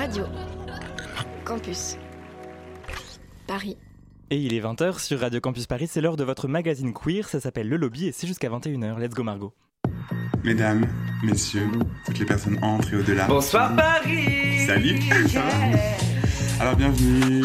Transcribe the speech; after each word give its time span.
Radio. 0.00 0.24
Campus. 1.44 1.98
Paris. 3.46 3.76
Et 4.30 4.38
il 4.38 4.54
est 4.54 4.60
20h 4.60 4.98
sur 4.98 5.20
Radio 5.20 5.42
Campus 5.42 5.66
Paris, 5.66 5.88
c'est 5.90 6.00
l'heure 6.00 6.16
de 6.16 6.24
votre 6.24 6.48
magazine 6.48 6.94
queer, 6.94 7.28
ça 7.28 7.38
s'appelle 7.38 7.68
Le 7.68 7.76
Lobby 7.76 8.06
et 8.06 8.12
c'est 8.12 8.26
jusqu'à 8.26 8.48
21h. 8.48 8.98
Let's 8.98 9.12
go 9.12 9.22
Margot. 9.22 9.52
Mesdames, 10.42 10.86
messieurs, 11.22 11.68
toutes 12.06 12.18
les 12.18 12.24
personnes 12.24 12.58
entrent 12.62 12.94
et 12.94 12.96
au-delà. 12.96 13.26
Bonsoir 13.26 13.76
Paris 13.76 14.66
Salut 14.66 14.98
Alors 16.58 16.76
bienvenue 16.76 17.44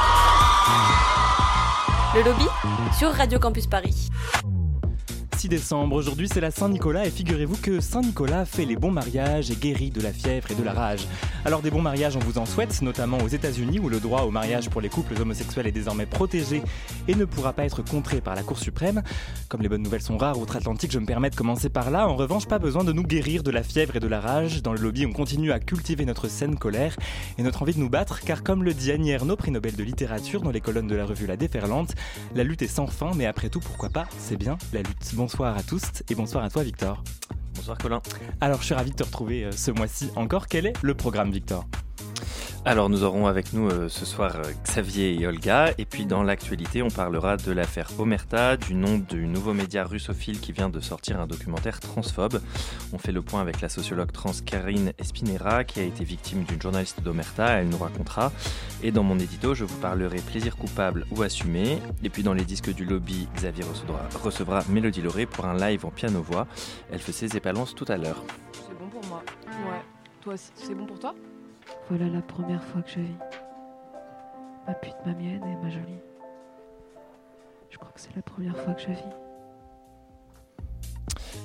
Le 2.13 2.23
lobby 2.23 2.43
sur 2.97 3.13
Radio 3.13 3.39
Campus 3.39 3.67
Paris. 3.67 4.09
6 5.41 5.49
décembre, 5.49 5.95
aujourd'hui 5.95 6.29
c'est 6.31 6.39
la 6.39 6.51
Saint-Nicolas 6.51 7.07
et 7.07 7.09
figurez-vous 7.09 7.57
que 7.57 7.79
Saint-Nicolas 7.79 8.45
fait 8.45 8.63
les 8.63 8.75
bons 8.75 8.91
mariages 8.91 9.49
et 9.49 9.55
guérit 9.55 9.89
de 9.89 9.99
la 9.99 10.13
fièvre 10.13 10.51
et 10.51 10.53
de 10.53 10.61
la 10.61 10.71
rage. 10.71 11.07
Alors 11.45 11.63
des 11.63 11.71
bons 11.71 11.81
mariages 11.81 12.15
on 12.15 12.19
vous 12.19 12.37
en 12.37 12.45
souhaite, 12.45 12.83
notamment 12.83 13.17
aux 13.17 13.27
États-Unis 13.27 13.79
où 13.79 13.89
le 13.89 13.99
droit 13.99 14.21
au 14.21 14.29
mariage 14.29 14.69
pour 14.69 14.81
les 14.81 14.89
couples 14.89 15.19
homosexuels 15.19 15.65
est 15.65 15.71
désormais 15.71 16.05
protégé 16.05 16.61
et 17.07 17.15
ne 17.15 17.25
pourra 17.25 17.53
pas 17.53 17.65
être 17.65 17.81
contré 17.81 18.21
par 18.21 18.35
la 18.35 18.43
Cour 18.43 18.59
suprême. 18.59 19.01
Comme 19.49 19.63
les 19.63 19.67
bonnes 19.67 19.81
nouvelles 19.81 20.03
sont 20.03 20.15
rares 20.15 20.37
outre-Atlantique, 20.37 20.91
je 20.91 20.99
me 20.99 21.07
permets 21.07 21.31
de 21.31 21.35
commencer 21.35 21.69
par 21.69 21.89
là. 21.89 22.07
En 22.07 22.15
revanche, 22.15 22.45
pas 22.45 22.59
besoin 22.59 22.83
de 22.83 22.93
nous 22.93 23.01
guérir 23.01 23.41
de 23.41 23.49
la 23.49 23.63
fièvre 23.63 23.95
et 23.95 23.99
de 23.99 24.07
la 24.07 24.19
rage. 24.19 24.61
Dans 24.61 24.73
le 24.73 24.79
lobby, 24.79 25.07
on 25.07 25.11
continue 25.11 25.51
à 25.51 25.59
cultiver 25.59 26.05
notre 26.05 26.27
saine 26.27 26.55
colère 26.55 26.95
et 27.39 27.41
notre 27.41 27.63
envie 27.63 27.73
de 27.73 27.79
nous 27.79 27.89
battre, 27.89 28.21
car 28.21 28.43
comme 28.43 28.63
le 28.63 28.75
dit 28.75 28.91
Annie 28.91 29.09
Ernaux, 29.09 29.37
prix 29.37 29.49
Nobel 29.49 29.75
de 29.75 29.83
littérature 29.83 30.41
dans 30.41 30.51
les 30.51 30.61
colonnes 30.61 30.87
de 30.87 30.95
la 30.95 31.05
revue 31.05 31.25
La 31.25 31.35
Déferlante, 31.35 31.95
la 32.35 32.43
lutte 32.43 32.61
est 32.61 32.67
sans 32.67 32.85
fin, 32.85 33.09
mais 33.15 33.25
après 33.25 33.49
tout, 33.49 33.59
pourquoi 33.59 33.89
pas 33.89 34.05
C'est 34.19 34.37
bien 34.37 34.59
la 34.71 34.83
lutte. 34.83 35.13
Bonsoir 35.31 35.57
à 35.57 35.63
tous 35.63 35.81
et 36.09 36.13
bonsoir 36.13 36.43
à 36.43 36.49
toi 36.49 36.61
Victor. 36.61 37.01
Bonsoir 37.55 37.77
Colin. 37.77 38.01
Alors 38.41 38.59
je 38.59 38.65
suis 38.65 38.73
ravi 38.73 38.91
de 38.91 38.97
te 38.97 39.03
retrouver 39.03 39.45
euh, 39.45 39.51
ce 39.53 39.71
mois-ci 39.71 40.09
encore. 40.17 40.47
Quel 40.47 40.65
est 40.65 40.73
le 40.81 40.93
programme 40.93 41.31
Victor? 41.31 41.65
Alors 42.63 42.89
nous 42.89 43.03
aurons 43.03 43.25
avec 43.25 43.53
nous 43.53 43.69
euh, 43.69 43.89
ce 43.89 44.05
soir 44.05 44.35
euh, 44.35 44.51
Xavier 44.63 45.19
et 45.19 45.25
Olga 45.25 45.71
et 45.79 45.85
puis 45.85 46.05
dans 46.05 46.21
l'actualité 46.21 46.83
on 46.83 46.89
parlera 46.89 47.35
de 47.35 47.51
l'affaire 47.51 47.89
Omerta, 47.97 48.55
du 48.55 48.75
nom 48.75 48.99
du 48.99 49.25
nouveau 49.25 49.53
média 49.53 49.83
russophile 49.83 50.39
qui 50.39 50.51
vient 50.51 50.69
de 50.69 50.79
sortir 50.79 51.19
un 51.19 51.25
documentaire 51.25 51.79
transphobe. 51.79 52.39
On 52.93 52.99
fait 52.99 53.11
le 53.11 53.23
point 53.23 53.41
avec 53.41 53.61
la 53.61 53.69
sociologue 53.69 54.11
trans 54.11 54.31
Karine 54.45 54.93
Espinera 54.99 55.63
qui 55.63 55.79
a 55.79 55.83
été 55.83 56.03
victime 56.03 56.43
d'une 56.43 56.61
journaliste 56.61 57.01
d'Omerta, 57.01 57.47
elle 57.47 57.69
nous 57.69 57.79
racontera. 57.79 58.31
Et 58.83 58.91
dans 58.91 59.03
mon 59.03 59.17
édito 59.17 59.55
je 59.55 59.65
vous 59.65 59.77
parlerai 59.77 60.17
plaisir 60.17 60.55
coupable 60.55 61.05
ou 61.11 61.23
assumé. 61.23 61.79
Et 62.03 62.09
puis 62.09 62.21
dans 62.21 62.33
les 62.33 62.45
disques 62.45 62.73
du 62.73 62.85
lobby 62.85 63.27
Xavier 63.35 63.63
recevra, 63.63 64.01
recevra 64.23 64.63
Mélodie 64.69 65.01
Lauré 65.01 65.25
pour 65.25 65.45
un 65.45 65.57
live 65.57 65.85
en 65.85 65.89
piano-voix. 65.89 66.47
Elle 66.91 66.99
fait 66.99 67.11
ses 67.11 67.35
épalances 67.35 67.73
tout 67.73 67.85
à 67.87 67.97
l'heure. 67.97 68.23
C'est 68.53 68.77
bon 68.77 68.87
pour 68.87 69.03
moi. 69.07 69.23
Ouais. 69.47 69.81
Toi 70.21 70.35
aussi, 70.35 70.51
c'est 70.53 70.75
bon 70.75 70.85
pour 70.85 70.99
toi? 70.99 71.15
Voilà 71.89 72.07
la 72.07 72.21
première 72.21 72.63
fois 72.63 72.81
que 72.81 72.89
je 72.89 72.99
vis. 72.99 73.17
Ma 74.67 74.73
pute, 74.73 74.95
ma 75.05 75.13
mienne 75.13 75.43
et 75.43 75.55
ma 75.63 75.69
jolie. 75.69 75.99
Je 77.69 77.77
crois 77.77 77.91
que 77.91 77.99
c'est 77.99 78.15
la 78.15 78.21
première 78.21 78.57
fois 78.57 78.73
que 78.73 78.81
je 78.81 78.87
vis. 78.87 79.30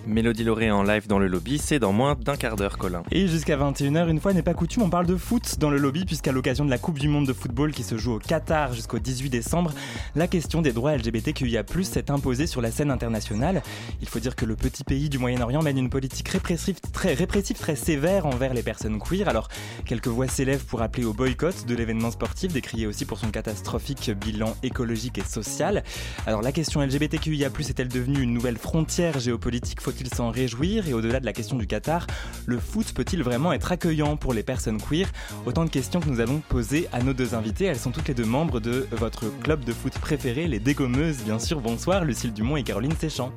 Mélodie 0.07 0.45
Lauré 0.45 0.71
en 0.71 0.85
live 0.85 1.09
dans 1.09 1.19
le 1.19 1.27
lobby, 1.27 1.59
c'est 1.59 1.81
dans 1.81 1.93
moins 1.93 2.15
d'un 2.15 2.37
quart 2.37 2.55
d'heure, 2.55 2.79
Colin. 2.79 3.03
Et 3.11 3.27
jusqu'à 3.27 3.57
21h, 3.57 4.09
une 4.09 4.21
fois 4.21 4.33
n'est 4.33 4.43
pas 4.43 4.55
coutume, 4.55 4.85
on 4.85 4.89
parle 4.89 5.07
de 5.07 5.17
foot 5.17 5.57
dans 5.59 5.69
le 5.69 5.79
lobby, 5.79 6.05
puisqu'à 6.05 6.31
l'occasion 6.31 6.65
de 6.65 6.71
la 6.71 6.79
Coupe 6.79 7.01
du 7.01 7.09
Monde 7.09 7.27
de 7.27 7.33
football 7.33 7.73
qui 7.73 7.83
se 7.83 7.99
joue 7.99 8.13
au 8.13 8.19
Qatar 8.21 8.73
jusqu'au 8.73 9.01
18 9.01 9.31
décembre, 9.31 9.73
la 10.15 10.29
question 10.29 10.63
des 10.63 10.73
droits 10.73 10.97
LGBTQIA, 10.97 11.65
s'est 11.83 12.11
imposée 12.11 12.47
sur 12.47 12.61
la 12.61 12.71
scène 12.71 12.93
internationale. 12.93 13.63
Il 14.01 14.09
faut 14.09 14.21
dire 14.21 14.37
que 14.37 14.45
le 14.45 14.55
petit 14.55 14.85
pays 14.85 15.09
du 15.09 15.19
Moyen-Orient 15.19 15.63
mène 15.63 15.79
une 15.79 15.91
politique 15.91 16.29
répressive 16.29 16.77
très, 16.93 17.15
répressive, 17.15 17.57
très 17.59 17.75
sévère 17.75 18.27
envers 18.27 18.55
les 18.55 18.63
personnes 18.63 19.01
queer. 19.01 19.29
Alors, 19.29 19.49
quelques 19.85 20.07
voix 20.07 20.29
s'élèvent 20.29 20.65
pour 20.65 20.83
appeler 20.83 21.05
au 21.05 21.15
boycott 21.15 21.67
de 21.67 21.75
l'événement 21.75 22.13
sportif, 22.13 22.53
décrié 22.53 22.87
aussi 22.87 23.07
pour 23.07 23.19
son 23.19 23.31
catastrophique 23.31 24.13
bilan 24.13 24.57
écologique 24.63 25.19
et 25.19 25.25
social. 25.25 25.83
Alors, 26.27 26.43
la 26.43 26.53
question 26.53 26.81
LGBTQIA, 26.81 27.49
est-elle 27.49 27.89
devenue 27.89 28.21
une 28.21 28.33
nouvelle 28.33 28.59
frontière 28.59 29.19
géopolitique 29.19 29.81
Faut-il 29.97 30.15
s'en 30.15 30.31
réjouir 30.31 30.89
Et 30.89 30.93
au-delà 30.93 31.21
de 31.21 31.25
la 31.25 31.33
question 31.33 31.57
du 31.57 31.67
Qatar, 31.67 32.07
le 32.45 32.59
foot 32.59 32.93
peut-il 32.93 33.23
vraiment 33.23 33.55
être 33.55 33.73
accueillant 33.73 34.19
pour 34.19 34.35
les 34.35 34.43
personnes 34.43 34.79
queer? 34.79 35.11
Autant 35.47 35.65
de 35.65 35.71
questions 35.71 36.01
que 36.01 36.11
nous 36.11 36.21
allons 36.21 36.41
poser 36.41 36.87
à 36.93 37.03
nos 37.03 37.15
deux 37.15 37.35
invités. 37.35 37.65
Elles 37.65 37.79
sont 37.79 37.93
toutes 37.93 38.09
les 38.09 38.13
deux 38.13 38.27
membres 38.27 38.61
de 38.61 38.87
votre 38.93 39.31
club 39.41 39.65
de 39.65 39.73
foot 39.73 39.95
préféré, 39.99 40.49
les 40.49 40.59
Dégommeuses, 40.59 41.23
bien 41.25 41.39
sûr. 41.39 41.63
Bonsoir, 41.63 42.05
Lucille 42.05 42.35
Dumont 42.35 42.59
et 42.59 42.63
Caroline 42.63 42.95
Séchant. 42.95 43.33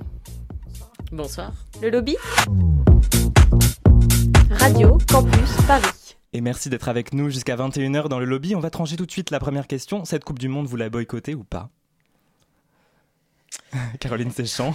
Bonsoir. 1.14 1.53
Le 1.81 1.92
lobby? 1.92 2.18
Radio 4.52 4.97
Campus 5.09 5.56
Paris. 5.66 6.18
Et 6.34 6.41
merci 6.41 6.70
d'être 6.70 6.90
avec 6.90 7.14
nous 7.14 7.30
jusqu'à 7.30 7.56
21h 7.56 8.09
dans 8.09 8.20
le 8.20 8.26
lobby. 8.26 8.53
On 8.53 8.59
va 8.59 8.70
trancher 8.70 8.97
tout 8.97 9.06
de 9.06 9.12
suite 9.12 9.31
la 9.31 9.40
première 9.40 9.66
question. 9.66 10.03
Cette 10.03 10.26
Coupe 10.26 10.40
du 10.40 10.50
Monde, 10.50 10.68
vous 10.68 10.76
la 10.76 10.90
boycottez 10.90 11.36
ou 11.36 11.46
pas? 11.46 11.70
Caroline 14.02 14.31
Séchant. 14.31 14.74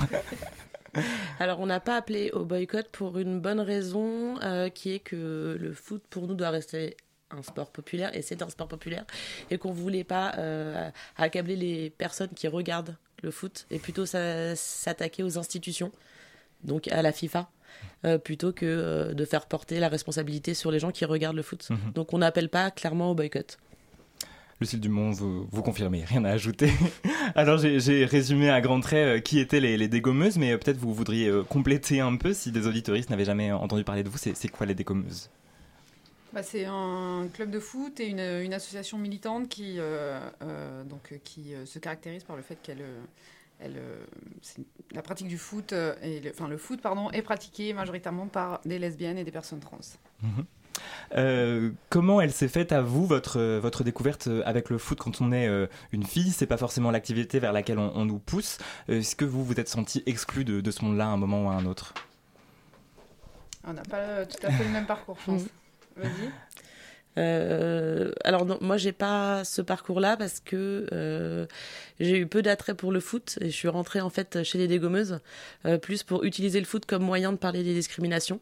Alors, 1.38 1.60
on 1.60 1.66
n'a 1.66 1.80
pas 1.80 1.96
appelé 1.96 2.30
au 2.32 2.44
boycott 2.44 2.88
pour 2.90 3.18
une 3.18 3.40
bonne 3.40 3.60
raison, 3.60 4.40
euh, 4.42 4.68
qui 4.68 4.92
est 4.92 5.00
que 5.00 5.56
le 5.58 5.72
foot, 5.72 6.02
pour 6.08 6.26
nous, 6.26 6.34
doit 6.34 6.50
rester 6.50 6.96
un 7.30 7.42
sport 7.42 7.70
populaire, 7.70 8.14
et 8.16 8.22
c'est 8.22 8.42
un 8.42 8.48
sport 8.48 8.68
populaire, 8.68 9.04
et 9.50 9.58
qu'on 9.58 9.70
ne 9.70 9.78
voulait 9.78 10.04
pas 10.04 10.34
euh, 10.38 10.90
accabler 11.16 11.56
les 11.56 11.90
personnes 11.90 12.30
qui 12.34 12.48
regardent 12.48 12.96
le 13.22 13.30
foot, 13.30 13.66
et 13.70 13.78
plutôt 13.78 14.06
s'attaquer 14.06 15.22
aux 15.22 15.38
institutions, 15.38 15.90
donc 16.62 16.88
à 16.88 17.02
la 17.02 17.12
FIFA. 17.12 17.50
Euh, 18.04 18.18
plutôt 18.18 18.52
que 18.52 19.12
de 19.14 19.24
faire 19.24 19.46
porter 19.46 19.80
la 19.80 19.88
responsabilité 19.88 20.54
sur 20.54 20.70
les 20.70 20.78
gens 20.78 20.92
qui 20.92 21.04
regardent 21.04 21.36
le 21.36 21.42
foot. 21.42 21.68
Mhm. 21.70 21.92
Donc 21.94 22.12
on 22.12 22.18
n'appelle 22.18 22.48
pas 22.48 22.70
clairement 22.70 23.10
au 23.10 23.14
boycott. 23.14 23.58
Lucille 24.64 24.80
Dumont, 24.80 25.10
vous, 25.10 25.46
vous 25.50 25.62
confirmez, 25.62 26.04
rien 26.04 26.24
à 26.24 26.30
ajouter. 26.30 26.72
Alors 27.34 27.58
j'ai 27.58 28.06
résumé 28.06 28.48
à 28.48 28.62
grands 28.62 28.80
traits 28.80 29.18
euh, 29.18 29.20
qui 29.20 29.38
étaient 29.38 29.60
les, 29.60 29.88
dégommeuses, 29.88 30.38
mais 30.38 30.52
euh, 30.52 30.56
peut-être 30.56 30.78
vous 30.78 30.94
voudriez 30.94 31.28
euh, 31.28 31.42
compléter 31.42 32.00
un 32.00 32.16
peu 32.16 32.32
si 32.32 32.50
des 32.50 32.66
auditoristes 32.66 33.10
n'avaient 33.10 33.26
jamais 33.26 33.52
entendu 33.52 33.84
parler 33.84 34.02
de 34.02 34.08
vous. 34.08 34.16
C'est 34.16 34.48
quoi 34.48 34.64
les 34.64 34.74
dégommeuses? 34.74 35.28
Bah, 36.32 36.42
c'est 36.42 36.64
un 36.64 37.28
club 37.34 37.50
de 37.50 37.60
foot 37.60 38.00
et 38.00 38.06
une, 38.06 38.54
association 38.54 38.96
militante 38.96 39.50
qui, 39.50 39.78
donc, 40.88 41.20
qui 41.22 41.52
se 41.66 41.78
caractérise 41.78 42.24
par 42.24 42.36
le 42.36 42.42
fait 42.42 42.56
qu'elle 42.62 42.82
elle, 43.60 43.78
la 44.92 45.02
pratique 45.02 45.28
du 45.28 45.38
foot, 45.38 45.72
et 46.02 46.20
le, 46.20 46.30
enfin 46.30 46.48
le 46.48 46.56
foot 46.56 46.80
pardon, 46.80 47.10
est 47.10 47.22
pratiqué 47.22 47.72
majoritairement 47.72 48.26
par 48.26 48.60
des 48.64 48.78
lesbiennes 48.78 49.18
et 49.18 49.24
des 49.24 49.30
personnes 49.30 49.60
trans. 49.60 49.78
Mhm. 50.22 50.44
Euh, 51.16 51.70
comment 51.90 52.20
elle 52.20 52.32
s'est 52.32 52.48
faite 52.48 52.72
à 52.72 52.80
vous, 52.80 53.06
votre, 53.06 53.40
votre 53.58 53.84
découverte 53.84 54.28
avec 54.44 54.70
le 54.70 54.78
foot 54.78 54.98
quand 54.98 55.20
on 55.20 55.32
est 55.32 55.48
euh, 55.48 55.66
une 55.92 56.04
fille? 56.04 56.30
C'est 56.30 56.46
pas 56.46 56.56
forcément 56.56 56.90
l'activité 56.90 57.38
vers 57.38 57.52
laquelle 57.52 57.78
on, 57.78 58.04
nous 58.04 58.18
pousse. 58.18 58.58
Est-ce 58.88 59.16
que 59.16 59.24
vous 59.24 59.44
vous 59.44 59.58
êtes 59.60 59.68
senti 59.68 60.02
exclu 60.06 60.44
de, 60.44 60.60
de 60.60 60.70
ce 60.70 60.84
monde-là 60.84 61.06
à 61.06 61.08
un 61.08 61.16
moment 61.16 61.46
ou 61.46 61.48
à 61.48 61.54
un 61.54 61.66
autre? 61.66 61.94
On 63.66 63.72
n'a 63.72 63.82
pas 63.82 64.26
tout 64.26 64.46
à 64.46 64.50
fait 64.50 64.64
le 64.64 64.70
même 64.70 64.86
parcours, 64.86 65.16
je 65.20 65.32
pense. 65.32 65.42
Vas-y. 65.96 66.30
Euh, 67.18 68.10
alors 68.24 68.44
non, 68.44 68.58
moi 68.60 68.76
j'ai 68.76 68.92
pas 68.92 69.44
ce 69.44 69.62
parcours-là 69.62 70.16
parce 70.16 70.40
que 70.40 70.86
euh, 70.92 71.46
j'ai 72.00 72.18
eu 72.18 72.26
peu 72.26 72.42
d'attrait 72.42 72.74
pour 72.74 72.92
le 72.92 73.00
foot 73.00 73.38
et 73.40 73.50
je 73.50 73.56
suis 73.56 73.68
rentrée 73.68 74.00
en 74.00 74.10
fait 74.10 74.42
chez 74.42 74.58
les 74.58 74.66
dégommeuses 74.66 75.20
euh, 75.64 75.78
plus 75.78 76.02
pour 76.02 76.24
utiliser 76.24 76.58
le 76.58 76.66
foot 76.66 76.86
comme 76.86 77.02
moyen 77.04 77.32
de 77.32 77.38
parler 77.38 77.62
des 77.62 77.74
discriminations. 77.74 78.40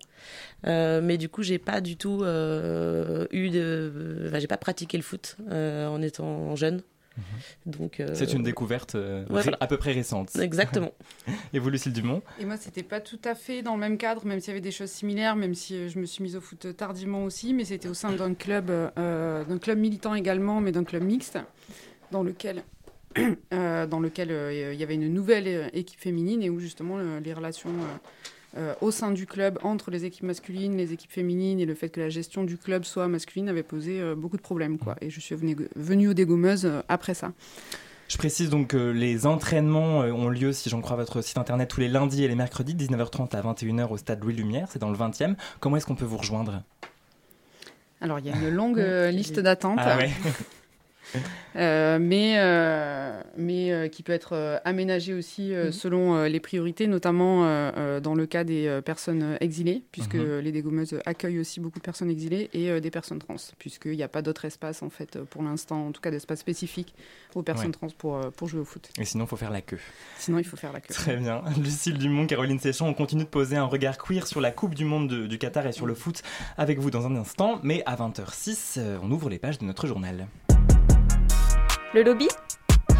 mais 0.65 1.19
du 1.19 1.29
coup 1.29 1.43
j'ai 1.43 1.59
pas 1.59 1.81
du 1.81 1.97
tout 1.97 2.23
eu 2.23 3.51
de, 3.51 4.27
enfin, 4.29 4.39
j'ai 4.39 4.47
pas 4.47 4.57
pratiqué 4.57 4.97
le 4.97 5.03
foot 5.03 5.37
en 5.51 6.03
étant 6.03 6.57
jeune. 6.57 6.83
Mhm. 7.17 7.73
Donc, 7.73 8.01
euh, 8.01 8.15
c'est 8.15 8.33
une 8.33 8.43
découverte 8.43 8.95
euh, 8.95 9.25
à 9.61 9.67
peu 9.67 9.77
près 9.77 9.93
récente. 9.93 10.37
Exactement. 10.37 10.93
Et 11.53 11.59
vous, 11.59 11.71
Lucille 11.71 11.93
Dumont? 11.93 12.23
Et 12.41 12.45
moi, 12.45 12.57
c'était 12.57 12.83
pas 12.83 13.01
tout 13.01 13.21
à 13.25 13.35
fait 13.35 13.63
dans 13.63 13.75
le 13.75 13.81
même 13.81 13.99
cadre, 13.99 14.25
même 14.27 14.41
s'il 14.41 14.49
y 14.49 14.53
avait 14.53 14.61
des 14.61 14.71
choses 14.71 14.91
similaires, 14.91 15.37
même 15.37 15.55
si 15.55 15.75
euh, 15.75 15.89
je 15.89 15.99
me 15.99 16.07
suis 16.07 16.23
mise 16.23 16.37
au 16.37 16.41
foot 16.41 16.77
tardivement 16.77 17.25
aussi, 17.25 17.55
mais 17.55 17.65
c'était 17.65 17.89
au 17.89 17.95
sein 17.95 18.13
d'un 18.13 18.35
club, 18.35 18.67
d'un 18.67 19.59
club 19.59 19.79
militant 19.79 20.15
également, 20.15 20.61
mais 20.61 20.73
d'un 20.73 20.85
club 20.85 21.03
mixte, 21.03 21.39
dans 22.11 22.23
lequel 22.23 22.63
dans 23.51 24.01
lequel 24.01 24.31
il 24.73 24.79
y 24.79 24.83
avait 24.83 24.95
une 24.95 25.13
nouvelle 25.13 25.71
équipe 25.75 26.01
féminine 26.01 26.43
et 26.43 26.51
où 26.51 26.61
justement 26.61 26.97
les 26.99 27.35
relations 27.35 27.71
euh, 28.57 28.75
au 28.83 28.91
sein 28.91 29.13
du 29.13 29.27
club 29.27 29.59
entre 29.63 29.91
les 29.91 30.05
équipes 30.05 30.25
masculines, 30.25 30.77
les 30.77 30.93
équipes 30.93 31.11
féminines 31.11 31.59
et 31.59 31.65
le 31.65 31.75
fait 31.75 31.89
que 31.89 32.01
la 32.01 32.11
gestion 32.11 32.45
du 32.45 32.59
club 32.59 32.85
soit 32.85 33.09
masculine 33.09 33.49
avait 33.49 33.63
posé 33.63 34.01
euh, 34.01 34.15
beaucoup 34.15 34.37
de 34.37 34.43
problèmes. 34.43 34.79
Quoi. 34.79 34.97
Et 35.01 35.09
je 35.09 35.21
suis 35.21 35.35
venue, 35.35 35.57
venue 35.75 36.09
aux 36.09 36.15
dégommeuses 36.15 36.67
euh, 36.67 36.83
après 36.89 37.15
ça. 37.15 37.33
Je 38.09 38.19
précise 38.19 38.51
donc 38.51 38.69
que 38.69 38.91
les 38.91 39.27
entraînements 39.27 40.01
ont 40.01 40.29
lieu, 40.29 40.53
si 40.53 40.69
j'en 40.69 40.83
crois 40.83 40.97
votre 40.97 41.23
site 41.23 41.39
internet, 41.39 41.71
tous 41.71 41.81
les 41.81 41.89
lundis 41.89 42.25
et 42.25 42.29
les 42.29 42.35
mercredis, 42.35 42.75
de 42.75 42.85
19h30 42.85 43.35
à 43.35 43.41
21h 43.41 43.89
au 43.89 43.97
stade 43.97 44.23
Louis 44.23 44.35
Lumière, 44.35 44.69
c'est 44.71 44.79
dans 44.79 44.91
le 44.91 44.99
20e. 44.99 45.35
Comment 45.61 45.77
est-ce 45.79 45.87
qu'on 45.87 45.95
peut 45.95 46.05
vous 46.05 46.19
rejoindre? 46.19 46.63
Alors, 48.03 48.19
il 48.19 48.27
y 48.27 48.31
a 48.31 48.37
une 48.37 48.51
longue 48.51 48.85
liste 49.11 49.41
d'attente. 49.41 49.79
Ah 49.81 49.97
ouais. 49.97 50.11
Euh, 51.57 51.99
mais 52.01 52.35
euh, 52.39 53.21
mais 53.37 53.73
euh, 53.73 53.89
qui 53.89 54.03
peut 54.03 54.13
être 54.13 54.61
aménagé 54.65 55.13
aussi 55.15 55.53
mmh. 55.53 55.73
selon 55.73 56.25
les 56.25 56.41
priorités, 56.41 56.87
notamment 56.87 57.43
dans 58.01 58.15
le 58.15 58.27
cas 58.27 58.45
des 58.45 58.81
personnes 58.85 59.37
exilées, 59.41 59.83
puisque 59.93 60.15
mmh. 60.15 60.39
les 60.39 60.53
dégommeuses 60.53 60.99
accueillent 61.05 61.39
aussi 61.39 61.61
beaucoup 61.61 61.79
de 61.79 61.85
personnes 61.85 62.11
exilées 62.11 62.51
et 62.53 62.81
des 62.81 62.91
personnes 62.91 63.19
trans, 63.19 63.37
puisqu'il 63.59 63.97
n'y 63.97 64.03
a 64.03 64.09
pas 64.09 64.23
d'autre 64.23 64.45
espace 64.45 64.83
en 64.83 64.91
fait 64.91 65.19
pour 65.23 65.43
l'instant, 65.43 65.87
en 65.87 65.93
tout 65.93 66.01
cas 66.01 66.11
d'espace 66.11 66.41
spécifique 66.41 66.95
aux 67.35 67.43
personnes 67.43 67.67
ouais. 67.67 67.73
trans 67.73 67.89
pour, 67.97 68.21
pour 68.33 68.49
jouer 68.49 68.61
au 68.61 68.65
foot. 68.65 68.91
Et 68.99 69.05
sinon, 69.05 69.25
il 69.25 69.29
faut 69.29 69.37
faire 69.37 69.51
la 69.51 69.63
queue. 69.63 69.79
Sinon, 70.19 70.39
il 70.39 70.45
faut 70.45 70.57
faire 70.57 70.73
la 70.73 70.81
queue. 70.81 70.95
Très 70.95 71.17
bien. 71.17 71.43
Lucille 71.63 71.99
Dumont, 71.99 72.27
Caroline 72.27 72.59
Séchon, 72.59 72.87
on 72.87 72.95
continue 72.95 73.25
de 73.25 73.29
poser 73.29 73.57
un 73.57 73.65
regard 73.65 73.99
queer 73.99 74.27
sur 74.27 74.41
la 74.41 74.51
Coupe 74.51 74.75
du 74.75 74.85
Monde 74.85 75.09
de, 75.09 75.27
du 75.27 75.39
Qatar 75.39 75.67
et 75.67 75.73
sur 75.73 75.87
le 75.87 75.95
foot 75.95 76.23
avec 76.57 76.79
vous 76.79 76.91
dans 76.91 77.07
un 77.07 77.17
instant, 77.17 77.61
mais 77.63 77.83
à 77.87 77.97
20h06, 77.97 78.81
on 79.03 79.11
ouvre 79.11 79.31
les 79.31 79.39
pages 79.39 79.59
de 79.59 79.65
notre 79.65 79.87
journal. 79.87 80.27
Le 81.95 82.03
lobby 82.03 82.27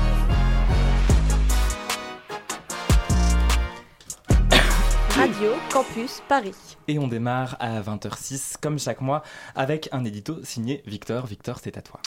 Radio 5.17 5.53
Campus 5.73 6.23
Paris. 6.29 6.53
Et 6.89 6.99
on 6.99 7.09
démarre 7.09 7.57
à 7.59 7.81
20h06, 7.81 8.57
comme 8.61 8.79
chaque 8.79 9.01
mois, 9.01 9.23
avec 9.55 9.89
un 9.93 10.05
édito 10.05 10.45
signé 10.45 10.83
Victor. 10.85 11.25
Victor, 11.25 11.59
c'est 11.63 11.79
à 11.79 11.81
toi. 11.81 12.01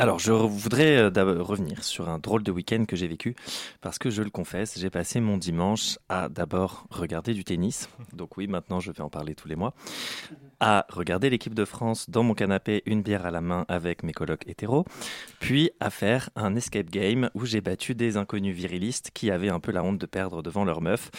Alors, 0.00 0.20
je 0.20 0.30
voudrais 0.30 0.96
euh, 0.96 1.42
revenir 1.42 1.82
sur 1.82 2.08
un 2.08 2.20
drôle 2.20 2.44
de 2.44 2.52
week-end 2.52 2.84
que 2.86 2.94
j'ai 2.94 3.08
vécu, 3.08 3.34
parce 3.80 3.98
que 3.98 4.10
je 4.10 4.22
le 4.22 4.30
confesse, 4.30 4.78
j'ai 4.78 4.90
passé 4.90 5.18
mon 5.18 5.36
dimanche 5.36 5.98
à 6.08 6.28
d'abord 6.28 6.86
regarder 6.90 7.34
du 7.34 7.42
tennis, 7.42 7.88
donc 8.12 8.36
oui, 8.36 8.46
maintenant 8.46 8.78
je 8.78 8.92
vais 8.92 9.00
en 9.00 9.10
parler 9.10 9.34
tous 9.34 9.48
les 9.48 9.56
mois, 9.56 9.74
à 10.60 10.86
regarder 10.88 11.30
l'équipe 11.30 11.52
de 11.52 11.64
France 11.64 12.08
dans 12.08 12.22
mon 12.22 12.34
canapé, 12.34 12.84
une 12.86 13.02
bière 13.02 13.26
à 13.26 13.32
la 13.32 13.40
main 13.40 13.64
avec 13.66 14.04
mes 14.04 14.12
colocs 14.12 14.46
hétéros, 14.46 14.84
puis 15.40 15.72
à 15.80 15.90
faire 15.90 16.30
un 16.36 16.54
escape 16.54 16.90
game 16.90 17.28
où 17.34 17.44
j'ai 17.44 17.60
battu 17.60 17.96
des 17.96 18.16
inconnus 18.16 18.54
virilistes 18.54 19.10
qui 19.12 19.32
avaient 19.32 19.50
un 19.50 19.58
peu 19.58 19.72
la 19.72 19.82
honte 19.82 19.98
de 19.98 20.06
perdre 20.06 20.44
devant 20.44 20.64
leur 20.64 20.80
meuf, 20.80 21.10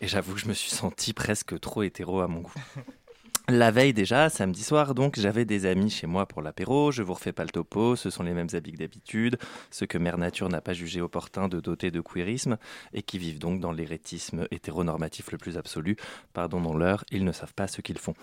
et 0.00 0.08
j'avoue 0.08 0.32
que 0.32 0.40
je 0.40 0.48
me 0.48 0.54
suis 0.54 0.70
senti 0.70 1.12
presque 1.12 1.60
trop 1.60 1.82
hétéro 1.82 2.20
à 2.20 2.26
mon 2.26 2.40
goût. 2.40 2.54
La 3.50 3.70
veille 3.70 3.92
déjà, 3.92 4.30
samedi 4.30 4.62
soir, 4.62 4.94
donc, 4.94 5.20
j'avais 5.20 5.44
des 5.44 5.66
amis 5.66 5.90
chez 5.90 6.06
moi 6.06 6.24
pour 6.24 6.40
l'apéro. 6.40 6.90
Je 6.92 7.02
vous 7.02 7.12
refais 7.12 7.32
pas 7.32 7.42
le 7.42 7.50
topo, 7.50 7.94
ce 7.94 8.08
sont 8.08 8.22
les 8.22 8.32
mêmes 8.32 8.48
habits 8.54 8.72
que 8.72 8.78
d'habitude, 8.78 9.36
ceux 9.70 9.84
que 9.84 9.98
Mère 9.98 10.16
Nature 10.16 10.48
n'a 10.48 10.62
pas 10.62 10.72
jugé 10.72 11.02
opportun 11.02 11.48
de 11.48 11.60
doter 11.60 11.90
de 11.90 12.00
queerisme 12.00 12.56
et 12.94 13.02
qui 13.02 13.18
vivent 13.18 13.38
donc 13.38 13.60
dans 13.60 13.70
l'érétisme 13.70 14.46
hétéronormatif 14.50 15.30
le 15.30 15.36
plus 15.36 15.58
absolu. 15.58 15.96
Pardonnons-leur, 16.32 17.04
ils 17.10 17.22
ne 17.22 17.32
savent 17.32 17.52
pas 17.52 17.68
ce 17.68 17.82
qu'ils 17.82 17.98
font. 17.98 18.14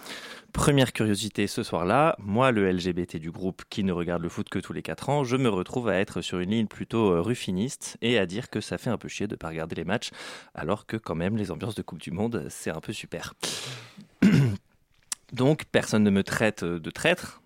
Première 0.53 0.91
curiosité 0.91 1.45
ce 1.45 1.61
soir-là, 1.61 2.15
moi, 2.17 2.51
le 2.51 2.71
LGBT 2.71 3.17
du 3.17 3.29
groupe 3.29 3.61
qui 3.69 3.83
ne 3.83 3.91
regarde 3.91 4.23
le 4.23 4.29
foot 4.29 4.49
que 4.49 4.57
tous 4.57 4.73
les 4.73 4.81
4 4.81 5.09
ans, 5.09 5.23
je 5.23 5.37
me 5.37 5.49
retrouve 5.49 5.87
à 5.87 5.99
être 5.99 6.21
sur 6.21 6.39
une 6.39 6.49
ligne 6.49 6.67
plutôt 6.67 7.11
euh, 7.11 7.21
ruffiniste 7.21 7.95
et 8.01 8.17
à 8.17 8.25
dire 8.25 8.49
que 8.49 8.59
ça 8.59 8.79
fait 8.79 8.89
un 8.89 8.97
peu 8.97 9.07
chier 9.07 9.27
de 9.27 9.35
pas 9.35 9.49
regarder 9.49 9.75
les 9.75 9.85
matchs, 9.85 10.09
alors 10.55 10.87
que 10.87 10.97
quand 10.97 11.13
même 11.13 11.37
les 11.37 11.51
ambiances 11.51 11.75
de 11.75 11.83
Coupe 11.83 12.01
du 12.01 12.09
Monde, 12.09 12.47
c'est 12.49 12.71
un 12.71 12.81
peu 12.81 12.91
super. 12.91 13.35
Donc 15.31 15.65
personne 15.71 16.03
ne 16.03 16.09
me 16.09 16.23
traite 16.23 16.63
de 16.63 16.91
traître, 16.91 17.41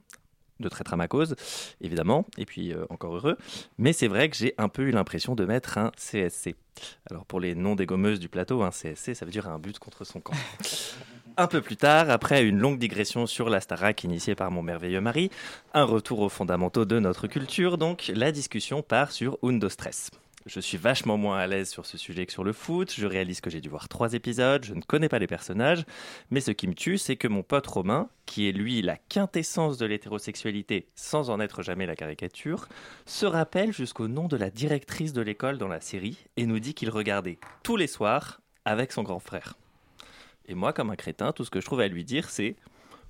de 0.60 0.70
traître 0.70 0.94
à 0.94 0.98
ma 0.98 1.08
cause, 1.08 1.36
évidemment, 1.82 2.26
et 2.38 2.46
puis 2.46 2.74
euh, 2.74 2.86
encore 2.90 3.16
heureux. 3.16 3.38
Mais 3.78 3.94
c'est 3.94 4.08
vrai 4.08 4.30
que 4.30 4.36
j'ai 4.36 4.54
un 4.58 4.70
peu 4.70 4.84
eu 4.84 4.92
l'impression 4.92 5.36
de 5.36 5.46
mettre 5.46 5.78
un 5.78 5.92
CSC. 5.98 6.56
Alors 7.10 7.26
pour 7.26 7.40
les 7.40 7.56
non-dégommeuses 7.56 8.20
du 8.20 8.30
plateau, 8.30 8.64
un 8.64 8.72
CSC, 8.72 9.14
ça 9.14 9.26
veut 9.26 9.32
dire 9.32 9.48
un 9.48 9.60
but 9.60 9.80
contre 9.80 10.04
son 10.06 10.20
camp. 10.22 10.34
Un 11.38 11.48
peu 11.48 11.62
plus 11.62 11.76
tard, 11.76 12.10
après 12.10 12.46
une 12.46 12.60
longue 12.60 12.80
digression 12.80 13.28
sur 13.28 13.50
la 13.50 13.60
Starac 13.60 14.06
initiée 14.06 14.36
par 14.36 14.52
mon 14.52 14.62
merveilleux 14.62 15.02
mari, 15.02 15.30
un 15.74 15.84
retour 15.84 16.22
aux 16.22 16.30
fondamentaux 16.30 16.86
de 16.86 16.98
notre 16.98 17.28
culture, 17.28 17.78
donc 17.78 18.10
la 18.16 18.32
discussion 18.32 18.82
part 18.82 19.12
sur 19.12 19.38
Undo 19.44 19.68
Stress. 19.68 20.12
Je 20.46 20.60
suis 20.60 20.78
vachement 20.78 21.18
moins 21.18 21.40
à 21.40 21.48
l'aise 21.48 21.70
sur 21.70 21.88
ce 21.88 21.98
sujet 21.98 22.28
que 22.28 22.32
sur 22.32 22.44
le 22.44 22.54
foot. 22.54 22.94
Je 22.96 23.08
réalise 23.08 23.42
que 23.42 23.50
j'ai 23.50 23.62
dû 23.62 23.70
voir 23.70 23.90
trois 23.90 24.14
épisodes. 24.14 24.64
Je 24.64 24.76
ne 24.76 24.82
connais 24.82 25.10
pas 25.10 25.18
les 25.18 25.26
personnages. 25.26 25.86
Mais 26.30 26.40
ce 26.40 26.52
qui 26.52 26.68
me 26.68 26.76
tue, 26.76 27.00
c'est 27.00 27.16
que 27.16 27.28
mon 27.28 27.42
pote 27.42 27.66
Romain, 27.66 28.10
qui 28.28 28.48
est 28.48 28.52
lui 28.52 28.84
la 28.84 28.96
quintessence 28.96 29.80
de 29.80 29.88
l'hétérosexualité 29.88 30.88
sans 30.94 31.32
en 31.32 31.40
être 31.40 31.64
jamais 31.64 31.88
la 31.88 31.96
caricature, 31.96 32.68
se 33.08 33.26
rappelle 33.26 33.74
jusqu'au 33.74 34.08
nom 34.08 34.28
de 34.28 34.38
la 34.38 34.52
directrice 34.52 35.14
de 35.14 35.22
l'école 35.22 35.58
dans 35.58 35.68
la 35.68 35.82
série 35.82 36.20
et 36.38 36.46
nous 36.46 36.60
dit 36.60 36.76
qu'il 36.76 36.92
regardait 36.92 37.40
tous 37.64 37.76
les 37.76 37.88
soirs 37.88 38.40
avec 38.66 38.92
son 38.92 39.02
grand 39.02 39.20
frère. 39.20 39.56
Et 40.48 40.54
moi, 40.54 40.74
comme 40.74 40.92
un 40.92 40.96
crétin, 40.96 41.32
tout 41.32 41.44
ce 41.44 41.50
que 41.50 41.60
je 41.60 41.66
trouve 41.66 41.80
à 41.80 41.88
lui 41.88 42.04
dire, 42.04 42.30
c'est 42.30 42.56